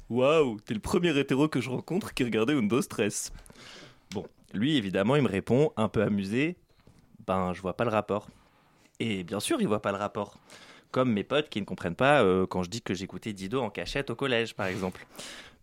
Waouh, 0.09 0.61
t'es 0.61 0.73
le 0.73 0.79
premier 0.79 1.17
hétéro 1.19 1.49
que 1.49 1.59
je 1.59 1.69
rencontre 1.69 2.13
qui 2.13 2.23
regardait 2.23 2.53
Undo 2.53 2.81
Stress. 2.81 3.33
Bon, 4.11 4.25
lui, 4.53 4.77
évidemment, 4.77 5.17
il 5.17 5.23
me 5.23 5.27
répond, 5.27 5.73
un 5.75 5.89
peu 5.89 6.01
amusé 6.01 6.55
ben 7.27 7.53
je 7.53 7.61
vois 7.61 7.75
pas 7.75 7.83
le 7.83 7.89
rapport. 7.91 8.27
Et 8.99 9.23
bien 9.23 9.39
sûr, 9.39 9.61
il 9.61 9.67
voit 9.67 9.81
pas 9.81 9.91
le 9.91 9.97
rapport. 9.97 10.37
Comme 10.91 11.11
mes 11.11 11.23
potes 11.23 11.49
qui 11.49 11.59
ne 11.59 11.65
comprennent 11.65 11.95
pas 11.95 12.23
euh, 12.23 12.45
quand 12.47 12.63
je 12.63 12.69
dis 12.69 12.81
que 12.81 12.93
j'écoutais 12.93 13.33
Dido 13.33 13.61
en 13.61 13.69
cachette 13.69 14.09
au 14.09 14.15
collège, 14.15 14.55
par 14.55 14.67
exemple. 14.67 15.05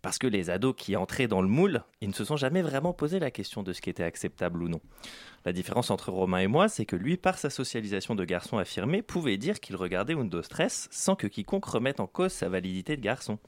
Parce 0.03 0.17
que 0.17 0.27
les 0.27 0.49
ados 0.49 0.75
qui 0.77 0.97
entraient 0.97 1.29
dans 1.29 1.41
le 1.41 1.47
moule, 1.47 1.81
ils 2.01 2.09
ne 2.09 2.13
se 2.13 2.25
sont 2.25 2.35
jamais 2.35 2.61
vraiment 2.61 2.91
posé 2.91 3.19
la 3.19 3.31
question 3.31 3.63
de 3.63 3.71
ce 3.71 3.79
qui 3.79 3.89
était 3.89 4.03
acceptable 4.03 4.61
ou 4.61 4.67
non. 4.67 4.81
La 5.45 5.53
différence 5.53 5.91
entre 5.91 6.11
Romain 6.11 6.39
et 6.39 6.47
moi, 6.47 6.67
c'est 6.67 6.85
que 6.85 6.97
lui, 6.97 7.15
par 7.15 7.37
sa 7.37 7.49
socialisation 7.49 8.13
de 8.13 8.25
garçon 8.25 8.57
affirmé, 8.57 9.01
pouvait 9.01 9.37
dire 9.37 9.61
qu'il 9.61 9.77
regardait 9.77 10.13
Undo 10.13 10.41
Stress 10.41 10.89
sans 10.91 11.15
que 11.15 11.25
quiconque 11.25 11.63
remette 11.63 12.01
en 12.01 12.07
cause 12.07 12.33
sa 12.33 12.49
validité 12.49 12.97
de 12.97 13.01
garçon. 13.01 13.39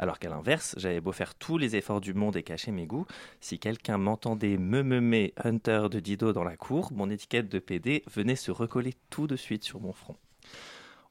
Alors 0.00 0.18
qu'à 0.18 0.28
l'inverse, 0.28 0.74
j'avais 0.76 1.00
beau 1.00 1.12
faire 1.12 1.36
tous 1.36 1.56
les 1.56 1.76
efforts 1.76 2.00
du 2.00 2.14
monde 2.14 2.36
et 2.36 2.42
cacher 2.42 2.72
mes 2.72 2.86
goûts, 2.86 3.06
si 3.40 3.60
quelqu'un 3.60 3.96
m'entendait 3.96 4.56
me 4.56 4.82
meumer 4.82 5.34
Hunter 5.44 5.86
de 5.88 6.00
Dido 6.00 6.32
dans 6.32 6.42
la 6.42 6.56
cour, 6.56 6.90
mon 6.92 7.10
étiquette 7.10 7.48
de 7.48 7.60
PD 7.60 8.02
venait 8.12 8.34
se 8.34 8.50
recoller 8.50 8.94
tout 9.08 9.28
de 9.28 9.36
suite 9.36 9.62
sur 9.62 9.80
mon 9.80 9.92
front. 9.92 10.16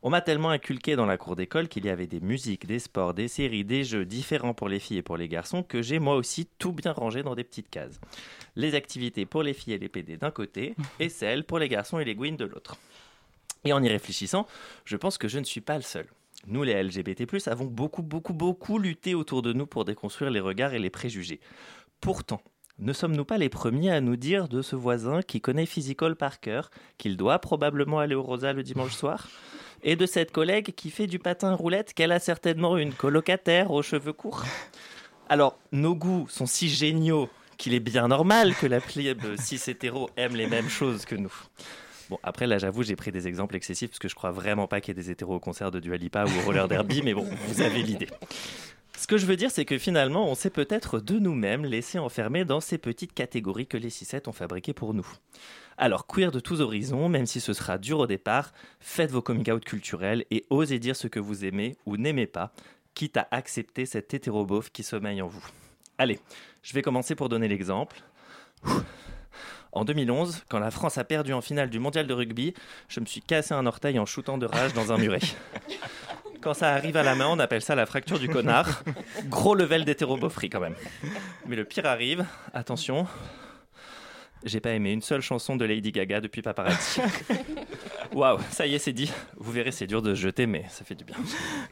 On 0.04 0.10
m'a 0.10 0.22
tellement 0.22 0.50
inculqué 0.50 0.96
dans 0.96 1.06
la 1.06 1.18
cour 1.18 1.36
d'école 1.36 1.68
qu'il 1.68 1.86
y 1.86 1.90
avait 1.90 2.08
des 2.08 2.22
musiques, 2.22 2.66
des 2.66 2.80
sports, 2.80 3.14
des 3.14 3.28
séries, 3.28 3.64
des 3.64 3.84
jeux 3.84 4.04
différents 4.04 4.56
pour 4.56 4.68
les 4.68 4.80
filles 4.80 4.98
et 4.98 5.04
pour 5.04 5.16
les 5.16 5.28
garçons 5.28 5.62
que 5.62 5.84
j'ai 5.84 6.00
moi 6.00 6.16
aussi 6.16 6.48
tout 6.58 6.72
bien 6.72 6.92
rangé 6.92 7.22
dans 7.22 7.36
des 7.36 7.44
petites 7.44 7.70
cases. 7.70 8.02
Les 8.56 8.74
activités 8.74 9.28
pour 9.28 9.44
les 9.44 9.54
filles 9.54 9.74
et 9.74 9.78
les 9.78 9.90
PD 9.90 10.18
d'un 10.18 10.32
côté 10.32 10.74
et 11.00 11.10
celles 11.10 11.44
pour 11.44 11.60
les 11.60 11.70
garçons 11.70 12.00
et 12.00 12.06
les 12.06 12.16
gouines 12.16 12.36
de 12.36 12.46
l'autre. 12.46 12.78
Et 13.64 13.74
en 13.74 13.84
y 13.84 13.90
réfléchissant, 13.90 14.48
je 14.86 14.98
pense 14.98 15.20
que 15.20 15.28
je 15.28 15.38
ne 15.38 15.44
suis 15.44 15.62
pas 15.62 15.76
le 15.76 15.84
seul. 15.84 16.08
Nous, 16.48 16.64
les 16.64 16.82
LGBT, 16.82 17.48
avons 17.48 17.66
beaucoup, 17.66 18.02
beaucoup, 18.02 18.34
beaucoup 18.34 18.80
lutté 18.80 19.14
autour 19.14 19.44
de 19.44 19.54
nous 19.54 19.68
pour 19.68 19.86
déconstruire 19.86 20.32
les 20.32 20.40
regards 20.40 20.74
et 20.74 20.80
les 20.80 20.90
préjugés. 20.90 21.40
Pourtant, 22.00 22.42
ne 22.80 22.94
sommes-nous 22.94 23.26
pas 23.26 23.38
les 23.38 23.50
premiers 23.50 23.92
à 23.92 24.02
nous 24.02 24.16
dire 24.16 24.48
de 24.48 24.64
ce 24.64 24.76
voisin 24.76 25.22
qui 25.22 25.42
connaît 25.42 25.68
Physical 25.68 26.16
par 26.16 26.40
cœur 26.40 26.72
qu'il 26.98 27.18
doit 27.18 27.38
probablement 27.38 28.00
aller 28.00 28.16
au 28.16 28.24
Rosa 28.24 28.54
le 28.54 28.64
dimanche 28.64 28.96
soir? 28.96 29.28
Et 29.84 29.96
de 29.96 30.06
cette 30.06 30.32
collègue 30.32 30.74
qui 30.76 30.90
fait 30.90 31.08
du 31.08 31.20
patin 31.20 31.54
roulette 31.54 31.94
qu'elle 31.94 32.12
a 32.12 32.20
certainement 32.20 32.78
une 32.78 32.94
colocataire 32.94 33.72
aux 33.72 33.82
cheveux 33.82 34.14
courts. 34.14 34.46
Alors, 35.30 35.58
nos 35.72 35.96
goûts 35.96 36.28
sont 36.30 36.46
si 36.46 36.70
géniaux 36.70 37.30
qu'il 37.58 37.74
est 37.74 37.80
bien 37.80 38.08
normal 38.08 38.56
que 38.56 38.68
la 38.68 38.82
plèbe 38.82 39.36
cis 39.38 39.62
hétéro 39.70 40.10
aime 40.18 40.36
les 40.36 40.48
mêmes 40.48 40.70
choses 40.70 41.06
que 41.06 41.16
nous. 41.16 41.34
Bon, 42.10 42.20
après, 42.24 42.48
là, 42.48 42.58
j'avoue, 42.58 42.84
j'ai 42.84 42.98
pris 42.98 43.12
des 43.12 43.28
exemples 43.28 43.56
excessifs 43.56 43.90
parce 43.90 44.00
que 44.00 44.10
je 44.10 44.16
crois 44.16 44.32
vraiment 44.32 44.68
pas 44.68 44.82
qu'il 44.82 44.96
y 44.96 45.00
ait 45.00 45.02
des 45.02 45.12
hétéros 45.12 45.36
au 45.36 45.40
concert 45.40 45.72
de 45.72 45.80
Dua 45.80 45.96
Lipa 45.96 46.26
ou 46.26 46.40
au 46.40 46.42
roller 46.42 46.68
derby, 46.68 47.02
mais 47.04 47.14
bon, 47.14 47.26
vous 47.48 47.62
avez 47.62 47.82
l'idée. 47.82 48.10
Ce 49.02 49.08
que 49.08 49.18
je 49.18 49.26
veux 49.26 49.36
dire, 49.36 49.50
c'est 49.50 49.66
que 49.66 49.80
finalement, 49.80 50.30
on 50.30 50.36
s'est 50.36 50.52
peut-être 50.52 51.00
de 51.00 51.18
nous-mêmes 51.18 51.66
laissé 51.66 51.98
enfermer 51.98 52.46
dans 52.46 52.60
ces 52.60 52.78
petites 52.78 53.16
catégories 53.16 53.66
que 53.66 53.76
les 53.76 53.90
6 53.90 54.14
ont 54.28 54.32
fabriquées 54.32 54.76
pour 54.76 54.94
nous. 54.94 55.08
Alors, 55.76 56.06
queer 56.06 56.32
de 56.32 56.40
tous 56.40 56.62
horizons, 56.62 57.10
même 57.10 57.26
si 57.26 57.42
ce 57.42 57.54
sera 57.54 57.80
dur 57.80 57.98
au 57.98 58.06
départ, 58.06 58.54
faites 58.80 59.10
vos 59.10 59.24
coming 59.24 59.50
out 59.50 59.66
culturels 59.66 60.24
et 60.30 60.46
osez 60.52 60.78
dire 60.78 60.96
ce 60.96 61.08
que 61.08 61.20
vous 61.20 61.46
aimez 61.46 61.78
ou 61.88 61.98
n'aimez 61.98 62.28
pas, 62.28 62.54
quitte 62.94 63.18
à 63.18 63.28
accepter 63.32 63.88
cet 63.88 64.14
hétérobof 64.14 64.72
qui 64.72 64.84
sommeille 64.84 65.24
en 65.24 65.28
vous. 65.28 65.48
Allez, 65.98 66.20
je 66.62 66.74
vais 66.74 66.84
commencer 66.84 67.16
pour 67.16 67.28
donner 67.28 67.48
l'exemple. 67.48 68.04
En 69.72 69.84
2011, 69.84 70.44
quand 70.48 70.60
la 70.60 70.70
France 70.70 71.00
a 71.00 71.04
perdu 71.04 71.34
en 71.34 71.42
finale 71.42 71.72
du 71.72 71.80
mondial 71.80 72.06
de 72.06 72.14
rugby, 72.14 72.54
je 72.88 73.00
me 73.00 73.08
suis 73.08 73.22
cassé 73.22 73.56
un 73.56 73.66
orteil 73.66 73.98
en 73.98 74.06
shootant 74.06 74.38
de 74.38 74.46
rage 74.46 74.74
dans 74.74 74.92
un 74.92 75.00
muret. 75.00 75.22
Quand 76.42 76.54
ça 76.56 76.74
arrive 76.74 76.98
à 76.98 77.04
la 77.04 77.14
main, 77.14 77.28
on 77.30 77.40
appelle 77.40 77.62
ça 77.62 77.76
la 77.76 77.86
fracture 77.86 78.18
du 78.18 78.28
connard. 78.28 78.84
Gros 79.26 79.54
level 79.54 79.86
d'hétérobopherie 79.86 80.50
quand 80.50 80.60
même. 80.60 80.76
Mais 81.46 81.56
le 81.56 81.66
pire 81.66 81.86
arrive, 81.86 82.26
attention, 82.54 83.06
j'ai 84.44 84.60
pas 84.60 84.72
aimé 84.72 84.92
une 84.92 85.04
seule 85.04 85.22
chanson 85.22 85.56
de 85.56 85.66
Lady 85.66 85.92
Gaga 85.92 86.20
depuis 86.20 86.42
Paparazzi. 86.42 87.00
Waouh, 88.14 88.40
ça 88.50 88.66
y 88.66 88.74
est, 88.74 88.80
c'est 88.80 88.92
dit. 88.92 89.12
Vous 89.38 89.52
verrez, 89.52 89.72
c'est 89.72 89.86
dur 89.86 90.02
de 90.02 90.16
jeter, 90.16 90.48
mais 90.48 90.66
ça 90.68 90.84
fait 90.84 90.96
du 90.96 91.04
bien. 91.04 91.16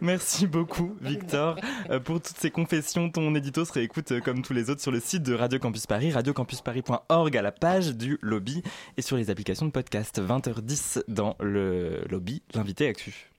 Merci 0.02 0.46
beaucoup, 0.46 0.96
Victor, 1.02 1.58
euh, 1.90 2.00
pour 2.00 2.22
toutes 2.22 2.38
ces 2.38 2.52
confessions. 2.52 3.10
Ton 3.10 3.34
édito 3.34 3.66
se 3.66 3.74
réécoute 3.74 4.12
euh, 4.12 4.22
comme 4.22 4.44
tous 4.44 4.54
les 4.54 4.70
autres 4.70 4.82
sur 4.82 4.92
le 4.92 5.00
site 5.00 5.24
de 5.24 5.34
Radio 5.34 5.58
Campus 5.58 5.88
Paris, 5.88 6.12
radiocampusparis.org 6.12 7.36
à 7.36 7.42
la 7.42 7.52
page 7.52 7.96
du 7.96 8.20
lobby 8.22 8.62
et 8.98 9.02
sur 9.02 9.18
les 9.18 9.32
applications 9.32 9.66
de 9.66 9.72
podcast. 9.72 10.22
20h10 10.22 11.04
dans 11.08 11.36
le 11.40 12.04
lobby, 12.10 12.44
l'invité 12.54 12.88
actu. 12.88 13.30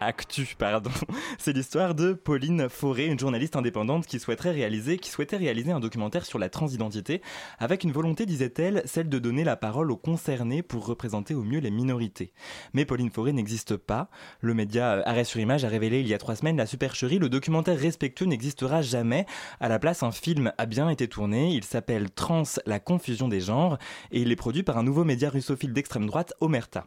Actu, 0.00 0.54
pardon. 0.58 0.90
C'est 1.38 1.52
l'histoire 1.52 1.94
de 1.94 2.12
Pauline 2.12 2.68
Fauré, 2.68 3.06
une 3.06 3.18
journaliste 3.18 3.56
indépendante 3.56 4.06
qui 4.06 4.18
souhaiterait 4.18 4.50
réaliser, 4.50 4.98
qui 4.98 5.10
souhaitait 5.10 5.36
réaliser 5.36 5.72
un 5.72 5.80
documentaire 5.80 6.26
sur 6.26 6.38
la 6.38 6.48
transidentité, 6.48 7.22
avec 7.58 7.84
une 7.84 7.92
volonté, 7.92 8.26
disait-elle, 8.26 8.82
celle 8.84 9.08
de 9.08 9.18
donner 9.18 9.44
la 9.44 9.56
parole 9.56 9.90
aux 9.90 9.96
concernés 9.96 10.62
pour 10.62 10.86
représenter 10.86 11.34
au 11.34 11.42
mieux 11.42 11.60
les 11.60 11.70
minorités. 11.70 12.32
Mais 12.74 12.84
Pauline 12.84 13.10
Fauré 13.10 13.32
n'existe 13.32 13.76
pas. 13.76 14.10
Le 14.40 14.54
média 14.54 14.94
euh, 14.94 15.02
Arrêt 15.04 15.24
sur 15.24 15.40
Image 15.40 15.64
a 15.64 15.68
révélé 15.68 16.00
il 16.00 16.08
y 16.08 16.14
a 16.14 16.18
trois 16.18 16.36
semaines 16.36 16.56
la 16.56 16.66
supercherie. 16.66 17.18
Le 17.18 17.28
documentaire 17.28 17.78
respectueux 17.78 18.26
n'existera 18.26 18.82
jamais. 18.82 19.26
À 19.60 19.68
la 19.68 19.78
place, 19.78 20.02
un 20.02 20.12
film 20.12 20.52
a 20.58 20.66
bien 20.66 20.88
été 20.88 21.08
tourné. 21.08 21.54
Il 21.54 21.64
s'appelle 21.64 22.10
Trans, 22.10 22.42
la 22.66 22.80
confusion 22.80 23.28
des 23.28 23.40
genres, 23.40 23.78
et 24.10 24.20
il 24.20 24.30
est 24.30 24.36
produit 24.36 24.62
par 24.62 24.78
un 24.78 24.82
nouveau 24.82 25.04
média 25.04 25.30
russophile 25.30 25.72
d'extrême 25.72 26.06
droite, 26.06 26.34
Omerta. 26.40 26.86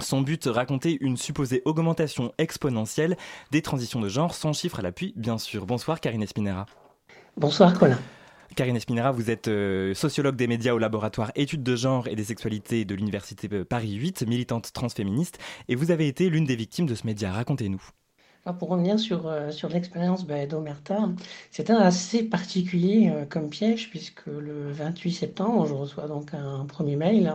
Son 0.00 0.20
but, 0.20 0.44
raconter 0.46 0.98
une 1.00 1.16
supposée 1.16 1.62
augmentation 1.64 2.32
exponentielle 2.38 3.16
des 3.50 3.62
transitions 3.62 4.00
de 4.00 4.08
genre, 4.08 4.34
sans 4.34 4.52
chiffre 4.52 4.80
à 4.80 4.82
l'appui, 4.82 5.14
bien 5.16 5.38
sûr. 5.38 5.66
Bonsoir, 5.66 6.00
Karine 6.00 6.22
Espinera. 6.22 6.66
Bonsoir, 7.36 7.78
Colin. 7.78 7.98
Karine 8.54 8.76
Espinera, 8.76 9.10
vous 9.10 9.30
êtes 9.30 9.48
euh, 9.48 9.94
sociologue 9.94 10.36
des 10.36 10.46
médias 10.46 10.72
au 10.72 10.78
laboratoire 10.78 11.32
études 11.34 11.62
de 11.62 11.76
genre 11.76 12.08
et 12.08 12.14
des 12.14 12.24
sexualités 12.24 12.84
de 12.84 12.94
l'Université 12.94 13.48
Paris 13.64 13.92
8, 13.94 14.26
militante 14.26 14.72
transféministe, 14.72 15.38
et 15.68 15.74
vous 15.74 15.90
avez 15.90 16.08
été 16.08 16.30
l'une 16.30 16.44
des 16.44 16.56
victimes 16.56 16.86
de 16.86 16.94
ce 16.94 17.06
média. 17.06 17.32
Racontez-nous. 17.32 17.82
Pour 18.60 18.68
revenir 18.68 19.00
sur, 19.00 19.26
euh, 19.26 19.50
sur 19.50 19.68
l'expérience 19.68 20.24
bah, 20.24 20.46
d'Omerta, 20.46 21.10
c'est 21.50 21.68
un 21.68 21.78
assez 21.78 22.22
particulier 22.22 23.10
euh, 23.12 23.24
comme 23.24 23.50
piège, 23.50 23.90
puisque 23.90 24.26
le 24.26 24.70
28 24.70 25.12
septembre, 25.12 25.66
je 25.66 25.74
reçois 25.74 26.06
donc 26.06 26.32
un 26.32 26.64
premier 26.64 26.94
mail 26.94 27.34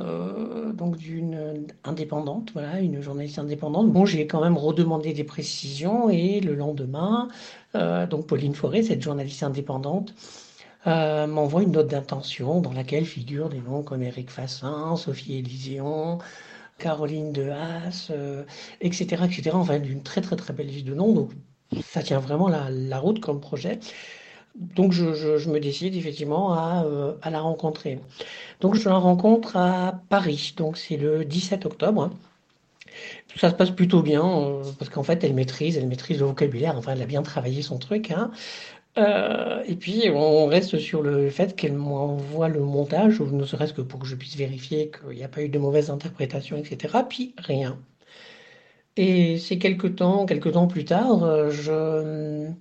euh, 0.00 0.72
donc 0.72 0.96
d'une 0.96 1.66
indépendante, 1.84 2.50
voilà, 2.52 2.80
une 2.80 3.00
journaliste 3.00 3.38
indépendante. 3.38 3.92
Bon, 3.92 4.04
j'ai 4.04 4.26
quand 4.26 4.42
même 4.42 4.56
redemandé 4.56 5.12
des 5.12 5.24
précisions 5.24 6.10
et 6.10 6.40
le 6.40 6.54
lendemain, 6.54 7.28
euh, 7.76 8.06
donc 8.06 8.26
Pauline 8.26 8.54
Forêt, 8.54 8.82
cette 8.82 9.02
journaliste 9.02 9.42
indépendante, 9.42 10.14
euh, 10.86 11.26
m'envoie 11.26 11.62
une 11.62 11.72
note 11.72 11.88
d'intention 11.88 12.60
dans 12.60 12.72
laquelle 12.72 13.06
figurent 13.06 13.48
des 13.48 13.60
noms 13.60 13.82
comme 13.82 14.02
Eric 14.02 14.30
Fassin, 14.30 14.96
Sophie 14.96 15.36
Élyséon, 15.38 16.18
Caroline 16.78 17.32
de 17.32 17.50
Haas, 17.50 18.10
etc., 18.80 19.22
etc. 19.24 19.50
Enfin, 19.54 19.78
d'une 19.78 20.02
très 20.02 20.20
très 20.20 20.36
très 20.36 20.52
belle 20.52 20.66
liste 20.66 20.86
de 20.86 20.94
noms. 20.94 21.12
Donc, 21.12 21.30
ça 21.84 22.02
tient 22.02 22.18
vraiment 22.18 22.48
la, 22.48 22.68
la 22.70 22.98
route 22.98 23.20
comme 23.20 23.40
projet. 23.40 23.78
Donc 24.54 24.92
je, 24.92 25.14
je, 25.14 25.50
me 25.50 25.58
décide 25.58 25.96
effectivement 25.96 26.52
à, 26.52 26.84
euh, 26.84 27.14
à, 27.22 27.30
la 27.30 27.40
rencontrer. 27.40 27.98
Donc 28.60 28.76
je 28.76 28.88
la 28.88 28.96
rencontre 28.96 29.56
à 29.56 30.00
Paris, 30.08 30.54
donc 30.56 30.78
c'est 30.78 30.96
le 30.96 31.24
17 31.24 31.66
octobre. 31.66 32.10
Ça 33.36 33.50
se 33.50 33.54
passe 33.56 33.70
plutôt 33.72 34.02
bien 34.02 34.24
euh, 34.24 34.62
parce 34.78 34.90
qu'en 34.90 35.02
fait 35.02 35.24
elle 35.24 35.34
maîtrise, 35.34 35.76
elle 35.76 35.88
maîtrise 35.88 36.20
le 36.20 36.26
vocabulaire, 36.26 36.76
enfin 36.76 36.92
elle 36.92 37.02
a 37.02 37.06
bien 37.06 37.22
travaillé 37.22 37.62
son 37.62 37.78
truc. 37.78 38.12
Hein. 38.12 38.30
Euh, 38.96 39.64
et 39.66 39.74
puis 39.74 40.08
on 40.14 40.46
reste 40.46 40.78
sur 40.78 41.02
le 41.02 41.30
fait 41.30 41.56
qu'elle 41.56 41.72
m'envoie 41.72 42.48
le 42.48 42.60
montage, 42.60 43.20
ou 43.20 43.26
ne 43.26 43.44
serait-ce 43.44 43.72
que 43.72 43.82
pour 43.82 43.98
que 44.00 44.06
je 44.06 44.14
puisse 44.14 44.36
vérifier 44.36 44.90
qu'il 44.90 45.16
n'y 45.16 45.24
a 45.24 45.28
pas 45.28 45.42
eu 45.42 45.48
de 45.48 45.58
mauvaise 45.58 45.90
interprétation, 45.90 46.56
etc. 46.56 46.98
Puis 47.08 47.34
rien. 47.38 47.76
Et 48.96 49.38
c'est 49.38 49.58
quelques 49.58 49.96
temps, 49.96 50.26
quelques 50.26 50.52
temps 50.52 50.68
plus 50.68 50.84
tard, 50.84 51.50
je 51.50 52.52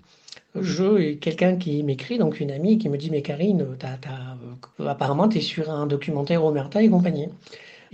je 0.59 1.13
quelqu'un 1.13 1.57
qui 1.57 1.83
m'écrit, 1.83 2.17
donc 2.17 2.39
une 2.39 2.51
amie 2.51 2.77
qui 2.77 2.89
me 2.89 2.97
dit 2.97 3.09
mais 3.09 3.21
Karine, 3.21 3.61
euh, 3.61 4.87
apparemment 4.87 5.27
tu 5.27 5.41
sur 5.41 5.69
un 5.71 5.87
documentaire 5.87 6.43
Omerta 6.43 6.81
et 6.81 6.89
compagnie. 6.89 7.29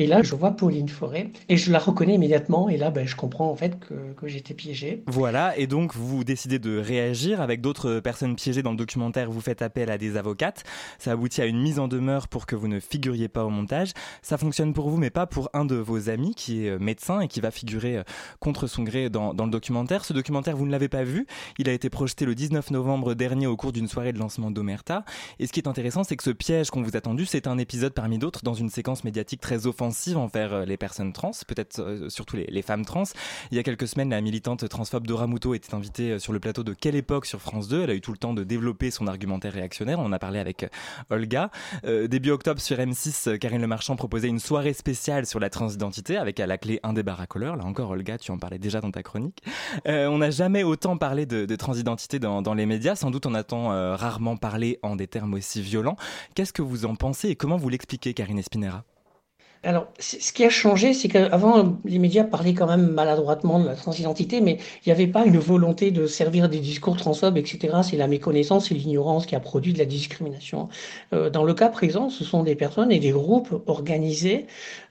Et 0.01 0.07
là, 0.07 0.23
je 0.23 0.33
vois 0.33 0.51
Pauline 0.51 0.87
Forêt 0.87 1.29
et 1.49 1.57
je 1.57 1.73
la 1.73 1.77
reconnais 1.77 2.15
immédiatement. 2.15 2.69
Et 2.69 2.77
là, 2.77 2.89
ben, 2.89 3.05
je 3.05 3.17
comprends 3.17 3.51
en 3.51 3.55
fait 3.57 3.77
que, 3.81 4.13
que 4.15 4.29
j'étais 4.29 4.53
piégée. 4.53 5.03
Voilà, 5.07 5.57
et 5.57 5.67
donc 5.67 5.93
vous 5.93 6.23
décidez 6.23 6.57
de 6.57 6.77
réagir 6.77 7.41
avec 7.41 7.59
d'autres 7.59 7.99
personnes 7.99 8.37
piégées 8.37 8.63
dans 8.63 8.71
le 8.71 8.77
documentaire. 8.77 9.29
Vous 9.29 9.41
faites 9.41 9.61
appel 9.61 9.91
à 9.91 9.97
des 9.97 10.15
avocates. 10.15 10.63
Ça 10.99 11.11
aboutit 11.11 11.41
à 11.41 11.45
une 11.47 11.61
mise 11.61 11.79
en 11.79 11.89
demeure 11.89 12.29
pour 12.29 12.45
que 12.45 12.55
vous 12.55 12.69
ne 12.69 12.79
figuriez 12.79 13.27
pas 13.27 13.43
au 13.43 13.49
montage. 13.49 13.91
Ça 14.21 14.37
fonctionne 14.37 14.73
pour 14.73 14.89
vous, 14.89 14.95
mais 14.95 15.09
pas 15.09 15.27
pour 15.27 15.49
un 15.53 15.65
de 15.65 15.75
vos 15.75 16.09
amis 16.09 16.33
qui 16.33 16.65
est 16.65 16.69
euh, 16.69 16.79
médecin 16.79 17.19
et 17.19 17.27
qui 17.27 17.41
va 17.41 17.51
figurer 17.51 17.97
euh, 17.97 18.03
contre 18.39 18.67
son 18.67 18.83
gré 18.83 19.09
dans, 19.09 19.33
dans 19.33 19.43
le 19.43 19.51
documentaire. 19.51 20.05
Ce 20.05 20.13
documentaire, 20.13 20.55
vous 20.55 20.65
ne 20.65 20.71
l'avez 20.71 20.87
pas 20.87 21.03
vu. 21.03 21.27
Il 21.57 21.67
a 21.67 21.73
été 21.73 21.89
projeté 21.89 22.23
le 22.23 22.35
19 22.35 22.71
novembre 22.71 23.15
dernier 23.15 23.47
au 23.47 23.57
cours 23.57 23.73
d'une 23.73 23.89
soirée 23.89 24.13
de 24.13 24.19
lancement 24.19 24.49
d'Omerta. 24.49 25.03
Et 25.39 25.47
ce 25.47 25.51
qui 25.51 25.59
est 25.59 25.67
intéressant, 25.67 26.05
c'est 26.05 26.15
que 26.15 26.23
ce 26.23 26.29
piège 26.29 26.69
qu'on 26.69 26.83
vous 26.83 26.95
a 26.95 27.01
tendu, 27.01 27.25
c'est 27.25 27.47
un 27.47 27.57
épisode 27.57 27.93
parmi 27.93 28.17
d'autres 28.17 28.43
dans 28.43 28.53
une 28.53 28.69
séquence 28.69 29.03
médiatique 29.03 29.41
très 29.41 29.67
offensive 29.67 29.88
envers 30.15 30.53
euh, 30.53 30.65
les 30.65 30.77
personnes 30.77 31.13
trans, 31.13 31.31
peut-être 31.47 31.79
euh, 31.79 32.09
surtout 32.09 32.35
les, 32.35 32.61
femmes 32.61 32.85
trans. 32.85 33.03
Il 33.51 33.57
y 33.57 33.59
a 33.59 33.63
quelques 33.63 33.87
semaines, 33.87 34.09
la 34.09 34.21
militante 34.21 34.67
transphobe 34.67 35.07
Dora 35.07 35.27
Muto 35.27 35.53
était 35.53 35.73
invitée 35.73 36.11
euh, 36.11 36.19
sur 36.19 36.33
le 36.33 36.39
plateau 36.39 36.63
de 36.63 36.73
Quelle 36.73 36.95
époque 36.95 37.25
sur 37.25 37.41
France 37.41 37.67
2. 37.67 37.83
Elle 37.83 37.89
a 37.89 37.93
eu 37.93 38.01
tout 38.01 38.11
le 38.11 38.17
temps 38.17 38.33
de 38.33 38.43
développer 38.43 38.91
son 38.91 39.07
argumentaire 39.07 39.53
réactionnaire. 39.53 39.99
On 39.99 40.05
en 40.05 40.11
a 40.11 40.19
parlé 40.19 40.39
avec 40.39 40.65
Olga. 41.09 41.51
début 41.83 42.31
octobre 42.31 42.61
sur 42.61 42.77
M6, 42.77 43.37
Karine 43.37 43.61
Le 43.61 43.67
Marchand 43.67 43.95
proposait 43.95 44.27
une 44.27 44.39
soirée 44.39 44.73
spéciale 44.73 45.25
sur 45.25 45.39
la 45.39 45.49
transidentité 45.49 46.17
avec 46.17 46.39
à 46.39 46.47
la 46.47 46.57
clé 46.57 46.79
un 46.83 46.93
débat 46.93 47.15
racoleur. 47.15 47.55
Là 47.55 47.65
encore, 47.65 47.89
Olga, 47.91 48.17
tu 48.17 48.31
en 48.31 48.37
parlais 48.37 48.59
déjà 48.59 48.81
dans 48.81 48.91
ta 48.91 49.03
chronique. 49.03 49.43
on 49.85 50.17
n'a 50.17 50.31
jamais 50.31 50.63
autant 50.63 50.97
parlé 50.97 51.25
de, 51.25 51.55
transidentité 51.55 52.19
dans, 52.19 52.53
les 52.53 52.65
médias. 52.65 52.95
Sans 52.95 53.11
doute 53.11 53.25
on 53.25 53.33
attend 53.33 53.69
rarement 53.95 54.37
parler 54.37 54.79
en 54.81 54.95
des 54.95 55.07
termes 55.07 55.33
aussi 55.33 55.61
violents. 55.61 55.97
Qu'est-ce 56.35 56.53
que 56.53 56.61
vous 56.61 56.85
en 56.85 56.95
pensez 56.95 57.29
et 57.29 57.35
comment 57.35 57.57
vous 57.57 57.69
l'expliquez, 57.69 58.13
Karine 58.13 58.39
Espinera? 58.39 58.83
Alors, 59.61 59.87
ce 59.99 60.31
qui 60.31 60.45
a 60.45 60.49
changé, 60.49 60.93
c'est 60.93 61.09
qu'avant, 61.09 61.77
les 61.83 61.99
médias 61.99 62.23
parlaient 62.23 62.53
quand 62.53 62.65
même 62.65 62.87
maladroitement 62.87 63.59
de 63.59 63.65
la 63.67 63.75
transidentité, 63.75 64.39
mais 64.39 64.57
il 64.85 64.87
n'y 64.87 64.93
avait 64.93 65.07
pas 65.07 65.25
une 65.25 65.37
volonté 65.37 65.91
de 65.91 66.07
servir 66.07 66.47
des 66.47 66.59
discours 66.59 66.95
transphobes, 66.95 67.37
etc. 67.37 67.79
C'est 67.83 67.97
la 67.97 68.07
méconnaissance 68.07 68.71
et 68.71 68.73
l'ignorance 68.73 69.25
qui 69.25 69.35
a 69.35 69.41
produit 69.41 69.73
de 69.73 69.77
la 69.77 69.83
discrimination. 69.83 70.69
Euh, 71.11 71.29
dans 71.29 71.43
le 71.43 71.53
cas 71.53 71.67
présent, 71.67 72.09
ce 72.09 72.23
sont 72.23 72.43
des 72.43 72.55
personnes 72.55 72.89
et 72.89 72.99
des 72.99 73.11
groupes 73.11 73.61
organisés 73.67 74.47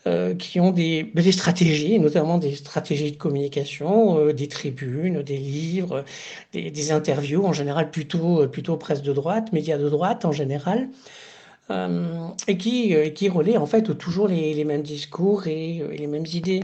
euh, 0.06 0.34
qui 0.34 0.60
ont 0.60 0.70
des, 0.70 1.10
des, 1.14 1.32
stratégies, 1.32 1.98
notamment 1.98 2.36
des 2.36 2.54
stratégies 2.54 3.12
de 3.12 3.16
communication, 3.16 4.18
euh, 4.18 4.32
des 4.34 4.48
tribunes, 4.48 5.22
des 5.22 5.38
livres, 5.38 6.04
des, 6.52 6.70
des, 6.70 6.92
interviews, 6.92 7.46
en 7.46 7.54
général 7.54 7.90
plutôt, 7.90 8.46
plutôt 8.48 8.76
presse 8.76 9.00
de 9.00 9.14
droite, 9.14 9.50
médias 9.54 9.78
de 9.78 9.88
droite 9.88 10.26
en 10.26 10.32
général. 10.32 10.88
Euh, 11.70 12.28
et 12.46 12.56
qui, 12.56 12.94
euh, 12.94 13.10
qui 13.10 13.28
relaie 13.28 13.58
en 13.58 13.66
fait 13.66 13.96
toujours 13.98 14.26
les, 14.28 14.64
mêmes 14.64 14.82
discours 14.82 15.46
et, 15.46 15.82
euh, 15.82 15.92
et, 15.92 15.98
les 15.98 16.06
mêmes 16.06 16.24
idées. 16.26 16.62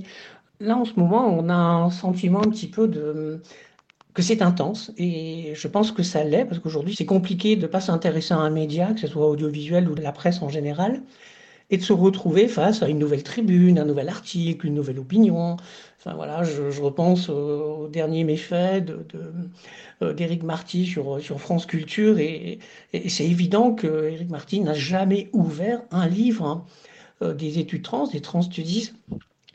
Là, 0.61 0.77
en 0.79 0.85
ce 0.87 0.95
moment, 0.97 1.27
on 1.27 1.49
a 1.51 1.55
un 1.55 1.91
sentiment 1.91 2.41
un 2.41 2.49
petit 2.51 2.69
peu 2.69 2.89
de 2.89 3.43
que 4.15 4.23
c'est 4.23 4.43
intense 4.43 4.93
et 4.97 5.53
je 5.57 5.69
pense 5.69 5.91
que 5.93 6.03
ça 6.05 6.25
l'est 6.25 6.45
parce 6.45 6.61
qu'aujourd'hui, 6.61 6.95
c'est 6.97 7.07
compliqué 7.07 7.57
de 7.57 7.63
ne 7.63 7.67
pas 7.67 7.81
s'intéresser 7.81 8.33
à 8.33 8.39
un 8.39 8.51
média, 8.51 8.95
que 8.95 9.01
ce 9.01 9.09
soit 9.09 9.29
audiovisuel 9.29 9.89
ou 9.91 9.95
de 9.95 10.03
la 10.03 10.13
presse 10.13 10.41
en 10.41 10.49
général, 10.49 11.03
et 11.71 11.77
de 11.77 11.83
se 11.83 11.93
retrouver 11.93 12.49
face 12.49 12.83
à 12.83 12.89
une 12.89 12.99
nouvelle 12.99 13.23
tribune, 13.23 13.79
un 13.79 13.85
nouvel 13.85 14.09
article, 14.09 14.67
une 14.67 14.75
nouvelle 14.75 14.99
opinion. 14.99 15.57
Enfin 15.99 16.15
voilà, 16.15 16.45
je, 16.45 16.81
repense 16.81 17.29
au 17.31 17.89
dernier 17.89 18.25
méfait 18.25 18.85
euh, 20.03 20.13
d'Éric 20.13 20.43
Marty 20.43 20.87
sur, 20.87 21.41
France 21.41 21.67
Culture 21.67 22.19
et, 22.19 22.59
c'est 23.09 23.25
évident 23.25 23.73
que 23.75 24.11
Éric 24.11 24.31
Marty 24.31 24.61
n'a 24.61 24.75
jamais 24.75 25.31
ouvert 25.33 25.83
un 25.91 26.07
livre 26.07 26.45
hein, 26.45 26.65
euh, 27.23 27.33
des 27.33 27.59
études 27.59 27.83
trans, 27.83 28.07
des 28.07 28.21
trans 28.21 28.43
studies. 28.43 28.93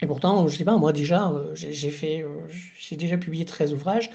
Et 0.01 0.07
pourtant, 0.07 0.47
je 0.47 0.57
sais 0.57 0.63
pas, 0.63 0.77
moi 0.77 0.93
déjà, 0.93 1.29
euh, 1.29 1.53
j'ai 1.53 2.95
déjà 2.95 3.17
publié 3.17 3.45
13 3.45 3.73
ouvrages 3.73 4.09